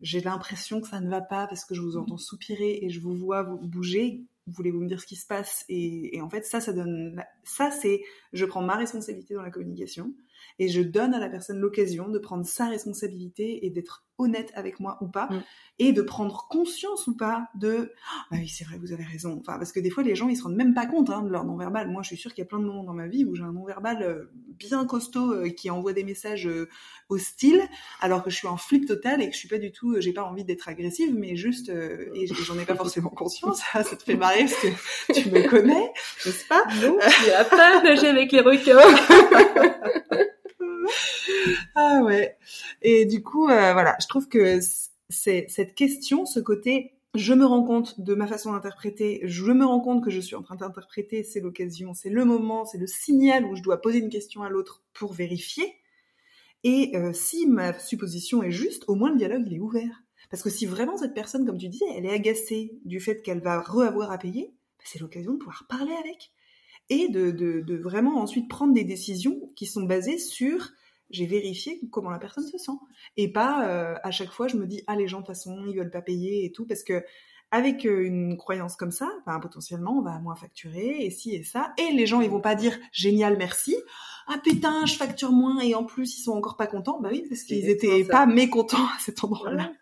j'ai 0.00 0.20
l'impression 0.20 0.80
que 0.80 0.88
ça 0.88 1.00
ne 1.00 1.08
va 1.08 1.20
pas 1.20 1.46
parce 1.46 1.64
que 1.64 1.74
je 1.74 1.80
vous 1.80 1.96
entends 1.96 2.18
soupirer 2.18 2.80
et 2.82 2.90
je 2.90 3.00
vous 3.00 3.14
vois 3.14 3.42
vous 3.42 3.58
bouger. 3.58 4.24
Voulez-vous 4.46 4.80
me 4.80 4.88
dire 4.88 5.00
ce 5.00 5.06
qui 5.06 5.16
se 5.16 5.26
passe 5.26 5.64
et, 5.68 6.16
et 6.16 6.20
en 6.20 6.28
fait, 6.28 6.44
ça, 6.44 6.60
ça 6.60 6.72
donne, 6.72 7.22
ça 7.44 7.70
c'est, 7.70 8.02
je 8.32 8.44
prends 8.44 8.62
ma 8.62 8.76
responsabilité 8.76 9.34
dans 9.34 9.42
la 9.42 9.50
communication 9.50 10.14
et 10.58 10.68
je 10.68 10.82
donne 10.82 11.14
à 11.14 11.18
la 11.18 11.28
personne 11.28 11.58
l'occasion 11.58 12.08
de 12.08 12.18
prendre 12.18 12.44
sa 12.44 12.68
responsabilité 12.68 13.64
et 13.64 13.70
d'être 13.70 14.04
honnête 14.18 14.52
avec 14.54 14.80
moi 14.80 14.98
ou 15.00 15.08
pas, 15.08 15.26
mm. 15.26 15.42
et 15.80 15.92
de 15.92 16.02
prendre 16.02 16.46
conscience 16.48 17.06
ou 17.06 17.16
pas 17.16 17.48
de 17.54 17.92
ah 18.30 18.36
oui 18.36 18.48
c'est 18.48 18.64
vrai 18.64 18.78
vous 18.78 18.92
avez 18.92 19.04
raison. 19.04 19.38
Enfin 19.40 19.58
parce 19.58 19.72
que 19.72 19.80
des 19.80 19.90
fois 19.90 20.02
les 20.02 20.14
gens 20.14 20.28
ils 20.28 20.36
se 20.36 20.44
rendent 20.44 20.56
même 20.56 20.74
pas 20.74 20.86
compte 20.86 21.10
hein, 21.10 21.22
de 21.22 21.30
leur 21.30 21.44
non 21.44 21.56
verbal. 21.56 21.90
Moi 21.90 22.02
je 22.02 22.08
suis 22.08 22.16
sûre 22.16 22.32
qu'il 22.32 22.42
y 22.42 22.46
a 22.46 22.48
plein 22.48 22.60
de 22.60 22.64
moments 22.64 22.84
dans 22.84 22.94
ma 22.94 23.08
vie 23.08 23.24
où 23.24 23.34
j'ai 23.34 23.42
un 23.42 23.52
non 23.52 23.64
verbal 23.64 24.02
euh, 24.02 24.30
bien 24.32 24.86
costaud 24.86 25.32
euh, 25.32 25.48
qui 25.50 25.70
envoie 25.70 25.92
des 25.92 26.04
messages 26.04 26.46
euh, 26.46 26.68
hostiles 27.08 27.62
alors 28.00 28.22
que 28.22 28.30
je 28.30 28.36
suis 28.36 28.48
en 28.48 28.56
flip 28.56 28.86
total 28.86 29.22
et 29.22 29.28
que 29.28 29.34
je 29.34 29.38
suis 29.38 29.48
pas 29.48 29.58
du 29.58 29.72
tout, 29.72 30.00
j'ai 30.00 30.12
pas 30.12 30.24
envie 30.24 30.44
d'être 30.44 30.68
agressive 30.68 31.14
mais 31.14 31.36
juste 31.36 31.68
et 31.70 32.26
j'en 32.26 32.58
ai 32.58 32.64
pas 32.64 32.74
forcément 32.76 33.10
conscience. 33.10 33.62
ça 33.72 33.84
te 33.84 34.02
fait 34.02 34.16
marrer 34.16 34.44
parce 34.44 34.54
que 34.54 35.12
tu 35.12 35.30
me 35.30 35.48
connais, 35.48 35.92
n'est-ce 36.24 36.46
pas? 36.46 36.64
Non, 36.82 36.96
tu 37.24 37.30
as 37.30 37.44
pas 37.44 37.82
nager 37.82 38.08
avec 38.08 38.32
les 38.32 38.40
requins. 38.40 38.78
ah 41.74 42.00
ouais. 42.04 42.36
Et 42.82 43.06
du 43.06 43.22
coup, 43.22 43.48
euh, 43.48 43.72
voilà, 43.72 43.96
je 44.00 44.06
trouve 44.06 44.28
que 44.28 44.60
c'est 45.08 45.46
cette 45.48 45.74
question, 45.74 46.26
ce 46.26 46.40
côté 46.40 46.94
je 47.14 47.32
me 47.32 47.46
rends 47.46 47.62
compte 47.62 48.00
de 48.00 48.14
ma 48.14 48.26
façon 48.26 48.52
d'interpréter, 48.52 49.20
je 49.22 49.52
me 49.52 49.64
rends 49.64 49.80
compte 49.80 50.04
que 50.04 50.10
je 50.10 50.18
suis 50.18 50.34
en 50.34 50.42
train 50.42 50.56
d'interpréter, 50.56 51.22
c'est 51.22 51.40
l'occasion, 51.40 51.94
c'est 51.94 52.10
le 52.10 52.24
moment, 52.24 52.64
c'est 52.64 52.78
le 52.78 52.88
signal 52.88 53.44
où 53.44 53.54
je 53.54 53.62
dois 53.62 53.80
poser 53.80 53.98
une 53.98 54.08
question 54.08 54.42
à 54.42 54.48
l'autre 54.48 54.82
pour 54.92 55.12
vérifier. 55.12 55.76
Et 56.64 56.96
euh, 56.96 57.12
si 57.12 57.46
ma 57.46 57.78
supposition 57.78 58.42
est 58.42 58.50
juste, 58.50 58.84
au 58.88 58.96
moins 58.96 59.10
le 59.10 59.16
dialogue 59.16 59.44
il 59.46 59.54
est 59.54 59.60
ouvert. 59.60 60.02
Parce 60.28 60.42
que 60.42 60.50
si 60.50 60.66
vraiment 60.66 60.96
cette 60.96 61.14
personne, 61.14 61.46
comme 61.46 61.58
tu 61.58 61.68
dis, 61.68 61.82
elle 61.96 62.06
est 62.06 62.12
agacée 62.12 62.80
du 62.84 62.98
fait 62.98 63.22
qu'elle 63.22 63.40
va 63.40 63.60
re-avoir 63.60 64.10
à 64.10 64.18
payer, 64.18 64.52
bah, 64.78 64.84
c'est 64.84 65.00
l'occasion 65.00 65.34
de 65.34 65.38
pouvoir 65.38 65.66
parler 65.68 65.92
avec 65.92 66.32
et 66.90 67.08
de, 67.08 67.30
de, 67.30 67.60
de, 67.60 67.76
vraiment 67.76 68.20
ensuite 68.20 68.48
prendre 68.48 68.74
des 68.74 68.84
décisions 68.84 69.50
qui 69.56 69.66
sont 69.66 69.84
basées 69.84 70.18
sur 70.18 70.70
j'ai 71.10 71.26
vérifié 71.26 71.80
comment 71.90 72.10
la 72.10 72.18
personne 72.18 72.46
se 72.46 72.58
sent. 72.58 72.78
Et 73.16 73.32
pas 73.32 73.68
euh, 73.68 73.94
à 74.02 74.10
chaque 74.10 74.30
fois 74.30 74.48
je 74.48 74.56
me 74.56 74.66
dis 74.66 74.82
ah 74.86 74.96
les 74.96 75.08
gens 75.08 75.20
de 75.20 75.26
toute 75.26 75.34
façon 75.34 75.64
ils 75.68 75.76
veulent 75.76 75.90
pas 75.90 76.02
payer 76.02 76.44
et 76.44 76.52
tout 76.52 76.66
parce 76.66 76.82
que 76.82 77.04
avec 77.50 77.86
euh, 77.86 78.04
une 78.04 78.36
croyance 78.36 78.74
comme 78.74 78.90
ça, 78.90 79.08
ben, 79.26 79.38
potentiellement 79.38 79.98
on 79.98 80.02
va 80.02 80.18
moins 80.18 80.34
facturer 80.34 81.04
et 81.04 81.10
si 81.10 81.34
et 81.34 81.44
ça 81.44 81.72
et 81.78 81.92
les 81.92 82.06
gens 82.06 82.20
ils 82.20 82.30
vont 82.30 82.40
pas 82.40 82.54
dire 82.54 82.78
génial 82.92 83.36
merci 83.36 83.76
ah 84.26 84.38
putain 84.42 84.86
je 84.86 84.94
facture 84.94 85.32
moins 85.32 85.60
et 85.60 85.74
en 85.74 85.84
plus 85.84 86.18
ils 86.18 86.22
sont 86.22 86.32
encore 86.32 86.56
pas 86.56 86.66
contents 86.66 87.00
bah 87.00 87.10
oui 87.12 87.24
parce 87.28 87.42
qu'ils 87.42 87.68
étaient 87.68 88.04
pas 88.04 88.26
mécontents 88.26 88.84
à 88.84 88.98
cet 88.98 89.24
endroit-là. 89.24 89.72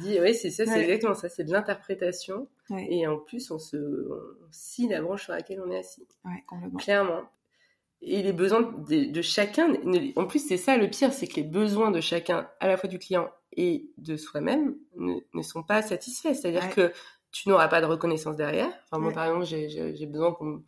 dis 0.00 0.18
oui 0.20 0.34
c'est 0.34 0.50
ça 0.50 0.66
c'est 0.66 0.82
exactement 0.82 1.14
ça 1.14 1.28
c'est 1.28 1.44
de 1.44 1.52
l'interprétation 1.52 2.48
et 2.76 3.06
en 3.06 3.18
plus 3.18 3.50
on 3.50 3.58
se 3.58 3.76
on 3.76 4.52
scie 4.52 4.88
la 4.88 5.02
branche 5.02 5.24
sur 5.24 5.32
laquelle 5.32 5.62
on 5.64 5.70
est 5.70 5.78
assis. 5.78 6.06
Ouais, 6.24 6.44
Clairement 6.78 7.22
et 8.02 8.22
les 8.22 8.32
besoins 8.32 8.62
de, 8.62 9.22
chacun. 9.22 9.74
En 10.16 10.26
plus, 10.26 10.46
c'est 10.46 10.56
ça 10.56 10.76
le 10.76 10.88
pire, 10.88 11.12
c'est 11.12 11.26
que 11.26 11.36
les 11.36 11.42
besoins 11.42 11.90
de 11.90 12.00
chacun, 12.00 12.48
à 12.60 12.66
la 12.66 12.76
fois 12.76 12.88
du 12.88 12.98
client 12.98 13.30
et 13.52 13.90
de 13.98 14.16
soi-même, 14.16 14.76
ne, 14.96 15.42
sont 15.42 15.62
pas 15.62 15.82
satisfaits. 15.82 16.34
C'est-à-dire 16.34 16.70
que 16.70 16.92
tu 17.30 17.48
n'auras 17.48 17.68
pas 17.68 17.80
de 17.80 17.86
reconnaissance 17.86 18.36
derrière. 18.36 18.70
Enfin, 18.84 19.02
moi, 19.02 19.12
par 19.12 19.26
exemple, 19.26 19.44
j'ai 19.44 20.06
besoin 20.06 20.32
qu'on 20.32 20.62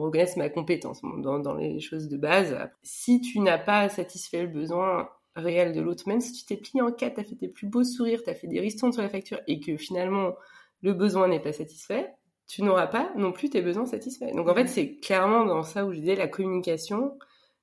reconnaisse 0.00 0.36
ma 0.36 0.48
compétence 0.48 1.00
dans, 1.02 1.38
dans, 1.38 1.54
les 1.54 1.80
choses 1.80 2.08
de 2.08 2.16
base. 2.16 2.56
Si 2.82 3.20
tu 3.20 3.40
n'as 3.40 3.58
pas 3.58 3.88
satisfait 3.88 4.42
le 4.42 4.48
besoin 4.48 5.08
réel 5.36 5.72
de 5.72 5.80
l'autre, 5.80 6.08
même 6.08 6.20
si 6.20 6.32
tu 6.32 6.44
t'es 6.44 6.56
plié 6.56 6.82
en 6.82 6.92
quatre, 6.92 7.14
tu 7.14 7.20
as 7.20 7.24
fait 7.24 7.36
tes 7.36 7.48
plus 7.48 7.66
beaux 7.66 7.84
sourires, 7.84 8.22
tu 8.22 8.30
as 8.30 8.34
fait 8.34 8.48
des 8.48 8.60
ristournes 8.60 8.92
sur 8.92 9.02
la 9.02 9.08
facture 9.08 9.40
et 9.46 9.60
que 9.60 9.76
finalement 9.76 10.34
le 10.82 10.92
besoin 10.92 11.28
n'est 11.28 11.40
pas 11.40 11.52
satisfait, 11.52 12.12
tu 12.46 12.62
n'auras 12.62 12.86
pas 12.86 13.12
non 13.16 13.32
plus 13.32 13.50
tes 13.50 13.62
besoins 13.62 13.86
satisfaits. 13.86 14.32
Donc 14.34 14.48
en 14.48 14.54
fait, 14.54 14.66
c'est 14.66 14.96
clairement 14.96 15.44
dans 15.44 15.62
ça 15.62 15.84
où 15.84 15.92
je 15.92 15.98
disais 15.98 16.16
la 16.16 16.28
communication, 16.28 17.18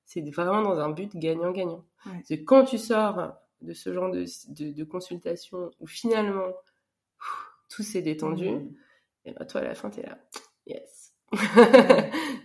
c'est 0.06 0.22
vraiment 0.30 0.62
dans 0.62 0.80
un 0.80 0.90
but 0.90 1.16
gagnant-gagnant. 1.16 1.84
C'est 2.24 2.44
quand 2.44 2.66
tu 2.66 2.78
sors 2.78 3.34
de 3.62 3.74
ce 3.74 3.92
genre 3.92 4.12
de, 4.12 4.26
de, 4.72 4.84
consultation 4.84 5.72
où 5.80 5.88
finalement 5.88 6.54
tout 7.70 7.82
s'est 7.82 8.04
détendu, 8.04 8.52
mmh. 8.52 8.76
et 9.26 9.32
ben 9.34 9.46
toi 9.46 9.62
à 9.62 9.64
la 9.64 9.74
fin 9.74 9.90
t'es 9.90 10.04
là, 10.04 10.20
yes. 10.68 11.15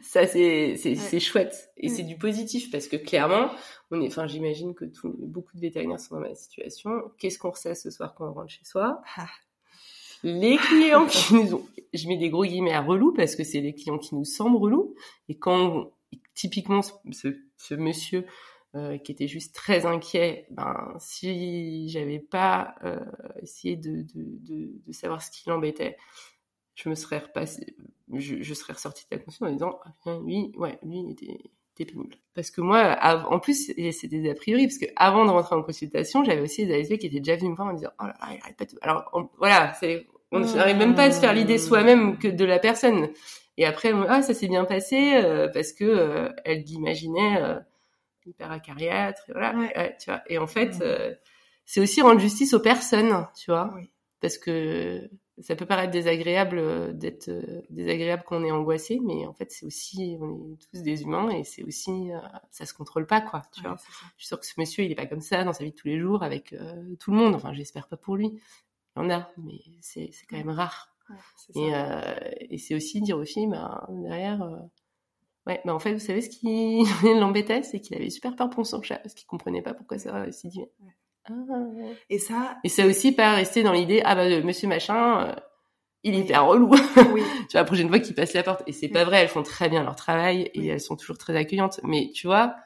ça 0.03 0.27
c'est 0.27 0.77
c'est 0.77 1.21
chouette. 1.21 1.71
Et 1.77 1.89
c'est 1.89 2.03
du 2.03 2.17
positif 2.17 2.71
parce 2.71 2.89
que 2.89 2.97
clairement 2.97 3.51
on 3.91 4.01
est 4.01 4.07
enfin 4.09 4.27
j'imagine 4.27 4.75
que 4.75 4.85
beaucoup 5.05 5.57
de 5.57 5.61
vétérinaires 5.61 6.01
sont 6.01 6.17
dans 6.17 6.23
ma 6.23 6.35
situation. 6.35 6.91
Qu'est-ce 7.19 7.39
qu'on 7.39 7.55
sait 7.55 7.75
ce 7.75 7.91
soir 7.91 8.15
quand 8.15 8.29
on 8.29 8.33
rentre 8.33 8.51
chez 8.51 8.65
soi? 8.65 9.01
Ah. 9.17 9.29
Les 10.23 10.57
clients 10.57 11.07
qui 11.07 11.35
nous 11.35 11.55
ont, 11.55 11.67
je 11.95 12.09
mets 12.09 12.17
des 12.17 12.31
gros 12.31 12.45
guillemets 12.45 12.75
à 12.75 12.83
relou 12.83 13.13
parce 13.13 13.37
que 13.37 13.45
c'est 13.45 13.61
les 13.61 13.75
clients 13.75 13.99
qui 13.99 14.15
nous 14.15 14.25
semblent 14.25 14.57
relous. 14.57 14.95
Et 15.29 15.39
quand, 15.39 15.93
typiquement, 16.35 16.83
ce, 16.83 17.29
ce 17.57 17.75
monsieur 17.75 18.27
euh, 18.75 18.99
qui 18.99 19.13
était 19.13 19.29
juste 19.29 19.55
très 19.55 19.87
inquiet, 19.87 20.47
ben 20.51 20.95
si 20.99 21.89
j'avais 21.89 22.21
pas 22.21 22.75
euh, 22.85 23.01
essayé 23.43 23.77
de, 23.77 24.03
de, 24.03 24.39
de, 24.41 24.73
de, 24.87 24.93
savoir 24.93 25.23
ce 25.23 25.31
qui 25.31 25.49
l'embêtait, 25.49 25.97
je 26.83 26.89
me 26.89 26.95
serais 26.95 27.19
repassé, 27.19 27.77
je, 28.13 28.43
je 28.43 28.55
serais 28.55 28.73
ressortie 28.73 29.05
de 29.11 29.17
la 29.17 29.23
conscience 29.23 29.49
en 29.49 29.53
disant, 29.53 29.79
ah, 29.85 30.19
lui, 30.25 30.53
ouais, 30.57 30.79
lui, 30.83 31.01
il 31.01 31.11
était, 31.13 31.51
pénible. 31.85 32.17
Parce 32.35 32.51
que 32.51 32.61
moi, 32.61 32.99
en 33.31 33.39
plus, 33.39 33.73
c'était 33.93 34.21
des 34.21 34.31
a 34.31 34.35
priori, 34.35 34.67
parce 34.67 34.79
que 34.79 34.87
avant 34.97 35.25
de 35.25 35.31
rentrer 35.31 35.57
en 35.57 35.63
consultation, 35.63 36.25
j'avais 36.25 36.43
aussi 36.43 36.67
des 36.67 36.75
ASV 36.75 36.99
qui 36.99 37.07
étaient 37.07 37.21
déjà 37.21 37.37
venus 37.37 37.53
me 37.53 37.57
voir 37.57 37.69
en 37.69 37.73
me 37.73 37.79
disant, 37.79 37.91
oh 37.99 38.05
là 38.05 38.15
là, 38.21 38.29
il 38.33 38.41
arrête 38.43 38.57
pas 38.57 38.65
de... 38.67 38.73
Alors, 38.83 39.31
voilà, 39.39 39.73
c'est, 39.81 40.07
on 40.31 40.41
n'arrive 40.41 40.77
même 40.77 40.95
pas 40.95 41.05
à 41.05 41.11
se 41.11 41.21
faire 41.21 41.33
l'idée 41.33 41.59
soi-même 41.59 42.19
que 42.19 42.29
de 42.29 42.45
la 42.45 42.59
personne. 42.59 43.09
Et 43.57 43.65
après, 43.65 43.93
ah, 44.09 44.23
ça 44.23 44.35
s'est 44.35 44.49
bien 44.49 44.65
passé, 44.65 45.15
euh, 45.15 45.49
parce 45.49 45.73
que 45.73 45.85
euh, 45.85 46.29
elle 46.45 46.63
l'imaginait 46.65 47.43
euh, 47.43 47.59
hyper 48.27 48.51
acariâtre, 48.53 49.23
et 49.29 49.33
voilà, 49.33 49.53
tu 49.99 50.11
vois. 50.11 50.23
Et 50.29 50.39
en 50.39 50.47
fait, 50.47 50.81
euh, 50.83 51.15
c'est 51.65 51.81
aussi 51.81 52.03
rendre 52.03 52.21
justice 52.21 52.53
aux 52.53 52.61
personnes, 52.61 53.27
tu 53.37 53.51
vois. 53.51 53.73
Parce 54.21 54.37
que 54.37 55.09
ça 55.43 55.57
peut 55.57 55.67
paraître 55.67 55.91
désagréable 55.91 56.59
euh, 56.59 56.93
d'être 56.93 57.29
euh, 57.29 57.63
désagréable 57.71 58.23
qu'on 58.25 58.45
est 58.45 58.51
angoissé, 58.51 59.01
mais 59.03 59.27
en 59.27 59.33
fait 59.33 59.51
c'est 59.51 59.65
aussi 59.67 60.17
on 60.21 60.53
est 60.53 60.57
tous 60.71 60.83
des 60.83 61.03
humains 61.03 61.31
et 61.31 61.45
c'est 61.45 61.63
aussi 61.63 62.13
euh, 62.13 62.19
ça 62.51 62.67
se 62.67 62.75
contrôle 62.75 63.07
pas 63.07 63.21
quoi. 63.21 63.43
Tu 63.53 63.63
vois, 63.63 63.77
je 64.17 64.23
suis 64.23 64.27
sûre 64.29 64.41
que 64.41 64.47
ce 64.47 64.55
monsieur 64.59 64.85
il 64.85 64.93
est 64.93 64.97
pas 64.97 65.07
comme 65.07 65.21
ça 65.21 65.45
dans 65.45 65.53
sa 65.53 65.65
vie 65.65 65.71
de 65.71 65.77
tous 65.77 65.89
les 65.89 65.99
jours 65.99 66.23
avec 66.23 66.55
tout 66.99 67.11
le 67.11 67.17
monde. 67.17 67.35
Enfin 67.35 67.53
j'espère 67.53 67.89
pas 67.89 67.97
pour 67.97 68.17
lui. 68.17 68.41
Il 68.97 69.03
y 69.03 69.07
en 69.07 69.11
a, 69.11 69.31
mais 69.39 69.61
c'est 69.81 70.11
quand 70.29 70.37
même 70.37 70.51
rare. 70.51 70.95
et 71.55 71.71
et 72.51 72.59
c'est 72.59 72.75
aussi 72.75 73.01
dire 73.01 73.19
aux 73.19 73.25
filles 73.25 73.49
bah, 73.49 73.87
derrière 73.89 74.41
ouais 75.47 75.61
bah 75.65 75.75
en 75.75 75.79
fait 75.79 75.93
vous 75.93 76.01
savez 76.01 76.21
ce 76.21 76.29
qui 76.29 76.85
l'embêtait 77.19 77.63
c'est 77.63 77.81
qu'il 77.81 77.97
avait 77.97 78.11
super 78.11 78.37
peur 78.37 78.51
pour 78.51 78.67
son 78.67 78.83
chat 78.83 78.99
parce 78.99 79.15
qu'il 79.15 79.27
comprenait 79.27 79.63
pas 79.63 79.75
pourquoi 79.75 79.99
ça 79.99 80.13
récidivait. 80.23 80.71
Ah. 81.29 81.35
Et 82.09 82.19
ça. 82.19 82.59
Et 82.65 82.69
ça 82.69 82.87
aussi 82.87 83.13
pas 83.13 83.35
rester 83.35 83.63
dans 83.63 83.73
l'idée 83.73 84.03
ah 84.05 84.15
bah 84.15 84.29
Monsieur 84.43 84.69
machin, 84.69 85.29
euh, 85.29 85.35
il 86.03 86.15
est 86.15 86.21
hyper 86.21 86.47
relou. 86.47 86.71
Oui. 87.13 87.23
tu 87.49 87.53
vois 87.53 87.61
la 87.61 87.65
prochaine 87.65 87.89
fois 87.89 87.99
qu'il 87.99 88.15
passe 88.15 88.33
la 88.33 88.43
porte 88.43 88.63
et 88.67 88.73
c'est 88.73 88.89
pas 88.89 89.05
vrai, 89.05 89.19
elles 89.23 89.29
font 89.29 89.43
très 89.43 89.69
bien 89.69 89.83
leur 89.83 89.97
travail 89.97 90.51
et 90.55 90.67
elles 90.67 90.81
sont 90.81 90.97
toujours 90.97 91.19
très 91.19 91.37
accueillantes. 91.37 91.81
Mais 91.85 92.11
tu 92.15 92.27
vois, 92.27 92.57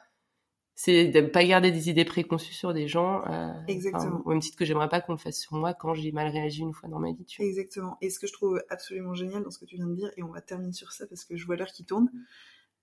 c'est 0.74 1.07
de 1.07 1.20
pas 1.20 1.44
garder 1.44 1.70
des 1.70 1.88
idées 1.88 2.05
préconçues 2.05 2.55
sur 2.55 2.74
des 2.74 2.88
gens. 2.88 3.24
Euh, 3.26 3.52
Exactement. 3.68 4.22
au 4.24 4.30
même 4.30 4.40
titre 4.40 4.57
que 4.57 4.64
j'aimerais 4.64 4.88
pas 4.88 5.00
qu'on 5.00 5.12
le 5.12 5.18
fasse 5.18 5.40
sur 5.40 5.55
moi 5.55 5.72
quand 5.74 5.94
j'ai 5.94 6.12
mal 6.12 6.28
réagi 6.28 6.62
une 6.62 6.74
fois 6.74 6.88
dans 6.88 6.98
ma 6.98 7.12
vie. 7.12 7.24
Tu 7.24 7.42
vois. 7.42 7.48
Exactement. 7.48 7.96
Et 8.00 8.11
ce 8.11 8.18
que 8.18 8.26
je 8.26 8.32
trouve 8.32 8.62
absolument 8.70 9.14
génial 9.14 9.42
dans 9.42 9.50
ce 9.50 9.59
que 9.59 9.64
tu 9.64 9.76
viens 9.76 9.86
de 9.86 9.94
dire, 9.94 10.11
et 10.16 10.22
on 10.22 10.32
va 10.32 10.40
terminer 10.40 10.72
sur 10.72 10.92
ça 10.92 11.07
parce 11.07 11.24
que 11.24 11.36
je 11.36 11.46
vois 11.46 11.57
l'heure 11.57 11.72
qui 11.72 11.84
tourne, 11.84 12.11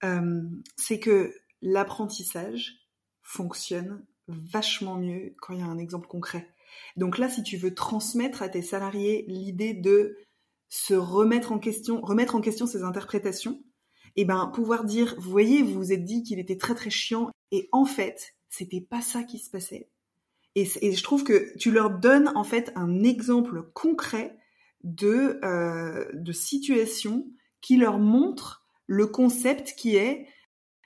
euh, 0.04 0.42
c'est 0.78 1.00
que 1.00 1.34
l'apprentissage 1.62 2.88
fonctionne 3.22 4.04
vachement 4.52 4.96
mieux 4.96 5.36
quand 5.40 5.54
il 5.54 5.60
y 5.60 5.64
a 5.64 5.68
un 5.68 5.78
exemple 5.78 6.08
concret. 6.08 6.54
Donc 6.98 7.18
là, 7.18 7.30
si 7.30 7.44
tu 7.44 7.58
veux 7.58 7.74
transmettre 7.74 8.42
à 8.42 8.50
tes 8.50 8.62
salariés 8.62 9.26
l'idée 9.28 9.74
de 9.74 10.18
se 10.70 10.94
remettre 10.94 11.52
en 11.52 11.60
question, 11.60 12.02
remettre 12.02 12.36
en 12.36 12.42
question 12.42 12.66
ses 12.66 12.84
interprétations, 12.84 13.62
et 14.16 14.22
eh 14.22 14.26
ben 14.26 14.52
pouvoir 14.54 14.84
dire, 14.84 15.16
vous 15.18 15.30
voyez, 15.30 15.62
vous 15.62 15.74
vous 15.74 15.94
êtes 15.94 16.04
dit 16.04 16.24
qu'il 16.24 16.40
était 16.40 16.58
très 16.58 16.76
très 16.76 16.90
chiant, 16.90 17.30
et 17.52 17.70
en 17.72 17.86
fait, 17.86 18.36
c'était 18.50 18.82
pas 18.82 19.02
ça 19.02 19.24
qui 19.24 19.40
se 19.40 19.50
passait. 19.50 19.90
Et, 20.56 20.66
je 20.66 21.04
trouve 21.04 21.24
que 21.24 21.58
tu 21.58 21.72
leur 21.72 21.90
donnes 21.90 22.30
en 22.36 22.44
fait 22.44 22.74
un 22.76 23.04
exemple 23.04 23.72
concret 23.74 24.38
de 24.84 25.40
euh, 25.46 26.10
de 26.14 26.32
situation 26.34 27.26
qui 27.62 27.78
leur 27.78 28.00
montre 28.00 28.66
le 28.86 29.08
concept 29.08 29.76
qui 29.78 29.96
est 29.96 30.28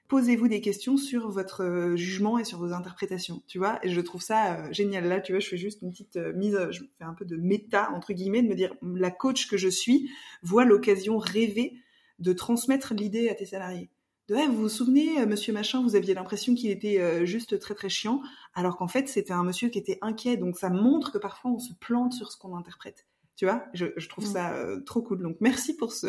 posez-vous 0.08 0.48
des 0.48 0.62
questions 0.62 0.98
sur 0.98 1.30
votre 1.30 1.64
euh, 1.64 1.96
jugement 1.96 2.38
et 2.38 2.44
sur 2.44 2.60
vos 2.60 2.74
interprétations, 2.74 3.42
tu 3.48 3.58
vois. 3.58 3.80
Et 3.84 3.90
je 3.90 4.02
trouve 4.02 4.22
ça 4.22 4.56
euh, 4.56 4.74
génial. 4.74 5.08
Là, 5.08 5.20
tu 5.20 5.34
vois, 5.34 5.40
je 5.40 5.48
fais 5.48 5.58
juste 5.58 5.82
une 5.82 5.92
petite 5.92 6.18
euh, 6.18 6.34
mise, 6.34 6.58
je 6.72 6.84
fais 6.98 7.04
un 7.04 7.14
peu 7.14 7.26
de 7.26 7.36
méta 7.36 7.92
entre 7.92 8.14
guillemets, 8.14 8.44
de 8.44 8.48
me 8.48 8.56
dire 8.56 8.74
la 8.82 9.12
coach 9.12 9.48
que 9.48 9.58
je 9.58 9.70
suis 9.70 10.10
voit 10.44 10.66
l'occasion 10.66 11.18
rêvée 11.18 11.78
de 12.20 12.34
transmettre 12.34 12.94
l'idée 12.94 13.30
à 13.30 13.36
tes 13.36 13.46
salariés. 13.46 13.90
De 14.28 14.36
vous 14.36 14.64
vous 14.64 14.70
souvenez, 14.70 15.24
monsieur 15.28 15.54
machin, 15.54 15.84
vous 15.84 15.96
aviez 15.96 16.16
l'impression 16.16 16.56
qu'il 16.56 16.72
était 16.72 17.28
juste 17.28 17.60
très 17.60 17.76
très 17.76 17.90
chiant, 17.90 18.24
alors 18.56 18.76
qu'en 18.76 18.88
fait 18.88 19.08
c'était 19.08 19.34
un 19.34 19.44
monsieur 19.44 19.70
qui 19.70 19.78
était 19.78 20.00
inquiet. 20.02 20.36
Donc 20.36 20.58
ça 20.58 20.72
montre 20.72 21.12
que 21.12 21.20
parfois 21.20 21.52
on 21.52 21.60
se 21.60 21.74
plante 21.74 22.14
sur 22.14 22.32
ce 22.32 22.38
qu'on 22.38 22.56
interprète. 22.56 23.06
Tu 23.36 23.46
vois, 23.46 23.66
je, 23.74 23.88
je 23.98 24.08
trouve 24.08 24.26
mm. 24.26 24.34
ça 24.34 24.66
trop 24.86 25.02
cool. 25.02 25.22
Donc 25.22 25.38
merci 25.42 25.76
pour 25.76 25.92
ce, 25.94 26.08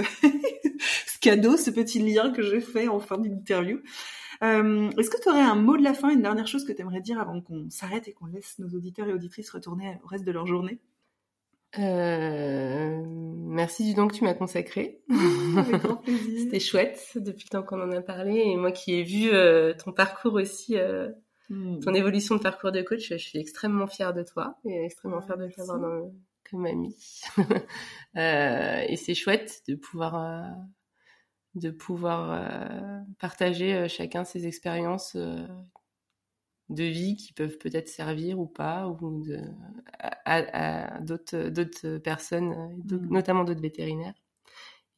cadeau, 1.20 1.56
ce 1.56 1.70
petit 1.70 1.98
lien 1.98 2.30
que 2.30 2.42
j'ai 2.42 2.60
fait 2.60 2.88
en 2.88 3.00
fin 3.00 3.18
d'interview. 3.18 3.80
Euh, 4.42 4.90
Est-ce 4.98 5.10
que 5.10 5.20
tu 5.20 5.28
aurais 5.28 5.40
un 5.40 5.54
mot 5.54 5.76
de 5.76 5.82
la 5.82 5.94
fin, 5.94 6.10
une 6.10 6.22
dernière 6.22 6.46
chose 6.46 6.64
que 6.64 6.72
tu 6.72 6.82
aimerais 6.82 7.00
dire 7.00 7.20
avant 7.20 7.40
qu'on 7.40 7.68
s'arrête 7.70 8.08
et 8.08 8.12
qu'on 8.12 8.26
laisse 8.26 8.58
nos 8.58 8.68
auditeurs 8.76 9.08
et 9.08 9.12
auditrices 9.12 9.50
retourner 9.50 9.98
au 10.04 10.06
reste 10.06 10.24
de 10.24 10.32
leur 10.32 10.46
journée? 10.46 10.78
Euh, 11.78 13.02
merci 13.06 13.84
du 13.84 13.94
don 13.94 14.08
que 14.08 14.14
tu 14.14 14.24
m'as 14.24 14.34
consacré. 14.34 15.00
C'était 16.38 16.60
chouette 16.60 17.12
depuis 17.16 17.46
le 17.50 17.58
temps 17.58 17.62
qu'on 17.62 17.80
en 17.80 17.90
a 17.92 18.00
parlé 18.00 18.36
et 18.36 18.56
moi 18.56 18.72
qui 18.72 18.94
ai 18.94 19.02
vu 19.02 19.30
euh, 19.32 19.74
ton 19.74 19.92
parcours 19.92 20.34
aussi, 20.34 20.76
euh, 20.76 21.10
hmm. 21.50 21.80
ton 21.80 21.94
évolution 21.94 22.36
de 22.36 22.40
parcours 22.40 22.72
de 22.72 22.82
coach, 22.82 23.08
je 23.08 23.16
suis 23.16 23.38
extrêmement 23.38 23.86
fière 23.86 24.14
de 24.14 24.22
toi 24.22 24.56
et 24.64 24.84
extrêmement 24.84 25.20
fière 25.20 25.38
de 25.38 25.48
t'avoir 25.48 25.80
comme 26.50 26.66
amie. 26.66 26.96
et 28.14 28.96
c'est 28.96 29.14
chouette 29.14 29.62
de 29.68 29.74
pouvoir 29.74 30.54
de 31.56 31.70
pouvoir 31.70 32.32
euh, 32.32 33.00
partager 33.18 33.74
euh, 33.74 33.88
chacun 33.88 34.24
ses 34.24 34.46
expériences 34.46 35.14
euh, 35.16 35.46
de 36.68 36.84
vie 36.84 37.16
qui 37.16 37.32
peuvent 37.32 37.56
peut-être 37.58 37.88
servir 37.88 38.38
ou 38.38 38.46
pas, 38.46 38.86
ou 38.86 39.24
à, 39.98 41.00
d'autres, 41.00 41.48
d'autres 41.48 41.98
personnes, 41.98 42.50
mmh. 42.84 43.08
notamment 43.08 43.44
d'autres 43.44 43.62
vétérinaires. 43.62 44.14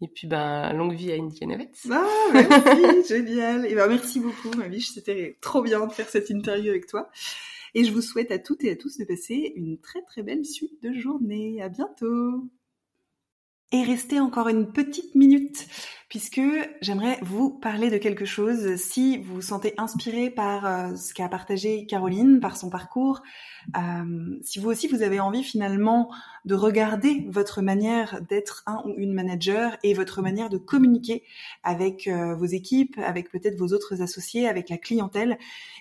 Et 0.00 0.08
puis, 0.08 0.26
ben, 0.26 0.72
longue 0.72 0.94
vie 0.94 1.12
à 1.12 1.16
Indiana 1.16 1.56
Vets. 1.56 1.88
Ah, 1.90 2.06
merci, 2.32 3.08
génial. 3.08 3.66
Et 3.66 3.74
ben, 3.74 3.88
merci 3.88 4.20
beaucoup, 4.20 4.50
ma 4.56 4.68
biche. 4.68 4.90
C'était 4.90 5.36
trop 5.40 5.60
bien 5.60 5.86
de 5.86 5.92
faire 5.92 6.08
cette 6.08 6.30
interview 6.30 6.70
avec 6.70 6.86
toi. 6.86 7.10
Et 7.74 7.84
je 7.84 7.92
vous 7.92 8.02
souhaite 8.02 8.30
à 8.30 8.38
toutes 8.38 8.64
et 8.64 8.70
à 8.70 8.76
tous 8.76 8.98
de 8.98 9.04
passer 9.04 9.52
une 9.56 9.78
très 9.78 10.02
très 10.02 10.22
belle 10.22 10.44
suite 10.44 10.82
de 10.82 10.92
journée. 10.92 11.62
À 11.62 11.68
bientôt. 11.68 12.48
Et 13.72 13.82
restez 13.82 14.18
encore 14.18 14.48
une 14.48 14.72
petite 14.72 15.14
minute 15.14 15.66
puisque 16.08 16.40
j'aimerais 16.80 17.18
vous 17.22 17.50
parler 17.50 17.90
de 17.90 17.98
quelque 17.98 18.24
chose. 18.24 18.76
Si 18.76 19.18
vous 19.18 19.36
vous 19.36 19.42
sentez 19.42 19.74
inspiré 19.76 20.30
par 20.30 20.64
euh, 20.64 20.96
ce 20.96 21.12
qu'a 21.12 21.28
partagé 21.28 21.84
Caroline, 21.84 22.40
par 22.40 22.56
son 22.56 22.70
parcours, 22.70 23.22
euh, 23.76 24.38
si 24.42 24.58
vous 24.58 24.70
aussi 24.70 24.88
vous 24.88 25.02
avez 25.02 25.20
envie 25.20 25.44
finalement 25.44 26.10
de 26.46 26.54
regarder 26.54 27.26
votre 27.28 27.60
manière 27.60 28.22
d'être 28.26 28.62
un 28.66 28.82
ou 28.86 28.94
une 28.96 29.12
manager 29.12 29.76
et 29.82 29.92
votre 29.92 30.22
manière 30.22 30.48
de 30.48 30.56
communiquer 30.56 31.24
avec 31.62 32.06
euh, 32.06 32.34
vos 32.34 32.46
équipes, 32.46 32.98
avec 33.04 33.30
peut-être 33.30 33.58
vos 33.58 33.74
autres 33.74 34.00
associés, 34.00 34.48
avec 34.48 34.70
la 34.70 34.78
clientèle, 34.78 35.38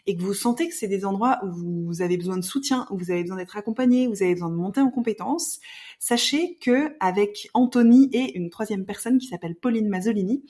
et 0.08 0.18
que 0.18 0.22
vous 0.22 0.34
sentez 0.34 0.68
que 0.68 0.76
c'est 0.76 0.90
des 0.90 1.06
endroits 1.06 1.40
où 1.46 1.86
vous 1.86 2.02
avez 2.02 2.18
besoin 2.18 2.36
de 2.36 2.44
soutien, 2.44 2.86
où 2.92 2.98
vous 2.98 3.12
avez 3.12 3.22
besoin 3.22 3.38
d'être 3.38 3.56
accompagné, 3.56 4.08
où 4.08 4.12
vous 4.12 4.24
avez 4.24 4.34
besoin 4.34 4.50
de 4.50 4.56
monter 4.56 4.82
en 4.82 4.90
compétences, 4.90 5.60
sachez 6.00 6.56
que 6.56 6.96
avec 7.00 7.50
Anthony 7.54 8.10
et 8.12 8.38
une 8.38 8.50
troisième 8.50 8.84
personne 8.84 9.20
qui 9.20 9.28
s'appelle 9.28 9.56
Pauline 9.56 9.88
Mazzolini, 10.18 10.42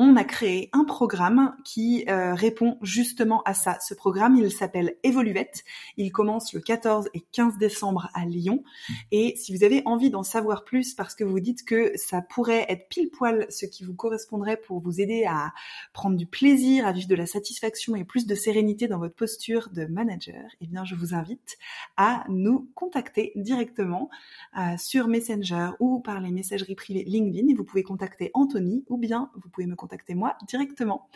on 0.00 0.14
a 0.14 0.22
créé 0.22 0.70
un 0.72 0.84
programme 0.84 1.56
qui 1.64 2.04
euh, 2.08 2.32
répond 2.32 2.78
justement 2.82 3.42
à 3.42 3.52
ça. 3.52 3.78
Ce 3.80 3.94
programme, 3.94 4.36
il 4.36 4.52
s'appelle 4.52 4.94
Evoluette. 5.02 5.64
Il 5.96 6.12
commence 6.12 6.52
le 6.52 6.60
14 6.60 7.08
et 7.14 7.20
15 7.32 7.58
décembre 7.58 8.08
à 8.14 8.24
Lyon. 8.24 8.62
Et 9.10 9.34
si 9.36 9.54
vous 9.54 9.64
avez 9.64 9.82
envie 9.86 10.10
d'en 10.10 10.22
savoir 10.22 10.62
plus 10.62 10.94
parce 10.94 11.16
que 11.16 11.24
vous 11.24 11.40
dites 11.40 11.64
que 11.64 11.90
ça 11.96 12.22
pourrait 12.22 12.64
être 12.68 12.88
pile 12.88 13.10
poil 13.10 13.46
ce 13.50 13.66
qui 13.66 13.82
vous 13.82 13.94
correspondrait 13.94 14.56
pour 14.56 14.78
vous 14.78 15.00
aider 15.00 15.24
à 15.24 15.52
prendre 15.92 16.16
du 16.16 16.26
plaisir, 16.26 16.86
à 16.86 16.92
vivre 16.92 17.08
de 17.08 17.16
la 17.16 17.26
satisfaction 17.26 17.96
et 17.96 18.04
plus 18.04 18.24
de 18.24 18.36
sérénité 18.36 18.86
dans 18.86 18.98
votre 18.98 19.16
posture 19.16 19.68
de 19.70 19.84
manager, 19.84 20.44
eh 20.60 20.68
bien, 20.68 20.84
je 20.84 20.94
vous 20.94 21.12
invite 21.12 21.58
à 21.96 22.24
nous 22.28 22.70
contacter 22.76 23.32
directement 23.34 24.10
euh, 24.56 24.76
sur 24.78 25.08
Messenger 25.08 25.70
ou 25.80 25.98
par 25.98 26.20
les 26.20 26.30
messageries 26.30 26.76
privées 26.76 27.02
LinkedIn 27.02 27.48
et 27.48 27.54
vous 27.54 27.64
pouvez 27.64 27.82
contacter 27.82 28.30
Anthony 28.34 28.84
ou 28.88 28.96
bien 28.96 29.32
vous 29.34 29.48
pouvez 29.48 29.66
me 29.66 29.74
contacter 29.74 29.87
contactez-moi 29.88 30.36
directement. 30.46 31.08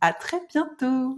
À 0.00 0.12
très 0.12 0.40
bientôt. 0.48 1.16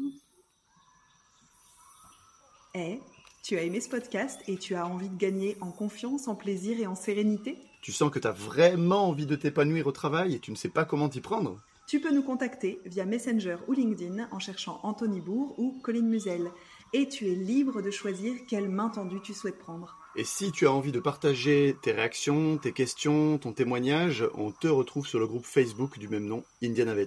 Eh, 2.74 3.00
tu 3.42 3.56
as 3.56 3.62
aimé 3.62 3.80
ce 3.80 3.88
podcast 3.88 4.42
et 4.46 4.58
tu 4.58 4.74
as 4.74 4.86
envie 4.86 5.08
de 5.08 5.16
gagner 5.16 5.56
en 5.62 5.70
confiance, 5.70 6.28
en 6.28 6.34
plaisir 6.34 6.78
et 6.78 6.86
en 6.86 6.94
sérénité? 6.94 7.58
Tu 7.80 7.92
sens 7.92 8.10
que 8.10 8.18
tu 8.18 8.26
as 8.26 8.32
vraiment 8.32 9.08
envie 9.08 9.24
de 9.24 9.36
t'épanouir 9.36 9.86
au 9.86 9.92
travail 9.92 10.34
et 10.34 10.38
tu 10.38 10.50
ne 10.50 10.56
sais 10.56 10.68
pas 10.68 10.84
comment 10.84 11.08
t'y 11.08 11.22
prendre? 11.22 11.58
Tu 11.86 12.00
peux 12.00 12.12
nous 12.12 12.22
contacter 12.22 12.80
via 12.84 13.06
Messenger 13.06 13.56
ou 13.66 13.72
LinkedIn 13.72 14.28
en 14.30 14.38
cherchant 14.38 14.78
Anthony 14.82 15.22
Bourg 15.22 15.54
ou 15.58 15.80
Colline 15.82 16.08
Musel. 16.08 16.50
Et 16.92 17.08
tu 17.08 17.26
es 17.26 17.34
libre 17.34 17.80
de 17.80 17.90
choisir 17.90 18.34
quelle 18.46 18.68
main 18.68 18.90
tendue 18.90 19.22
tu 19.22 19.32
souhaites 19.32 19.58
prendre. 19.58 19.97
Et 20.18 20.24
si 20.24 20.50
tu 20.50 20.66
as 20.66 20.72
envie 20.72 20.90
de 20.90 20.98
partager 20.98 21.76
tes 21.80 21.92
réactions, 21.92 22.58
tes 22.58 22.72
questions, 22.72 23.38
ton 23.38 23.52
témoignage, 23.52 24.24
on 24.34 24.50
te 24.50 24.66
retrouve 24.66 25.06
sur 25.06 25.20
le 25.20 25.28
groupe 25.28 25.46
Facebook 25.46 25.96
du 25.96 26.08
même 26.08 26.26
nom, 26.26 26.42
Indianavet. 26.60 27.06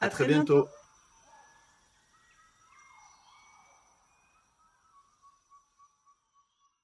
À, 0.00 0.08
très, 0.08 0.26
bientôt. 0.26 0.66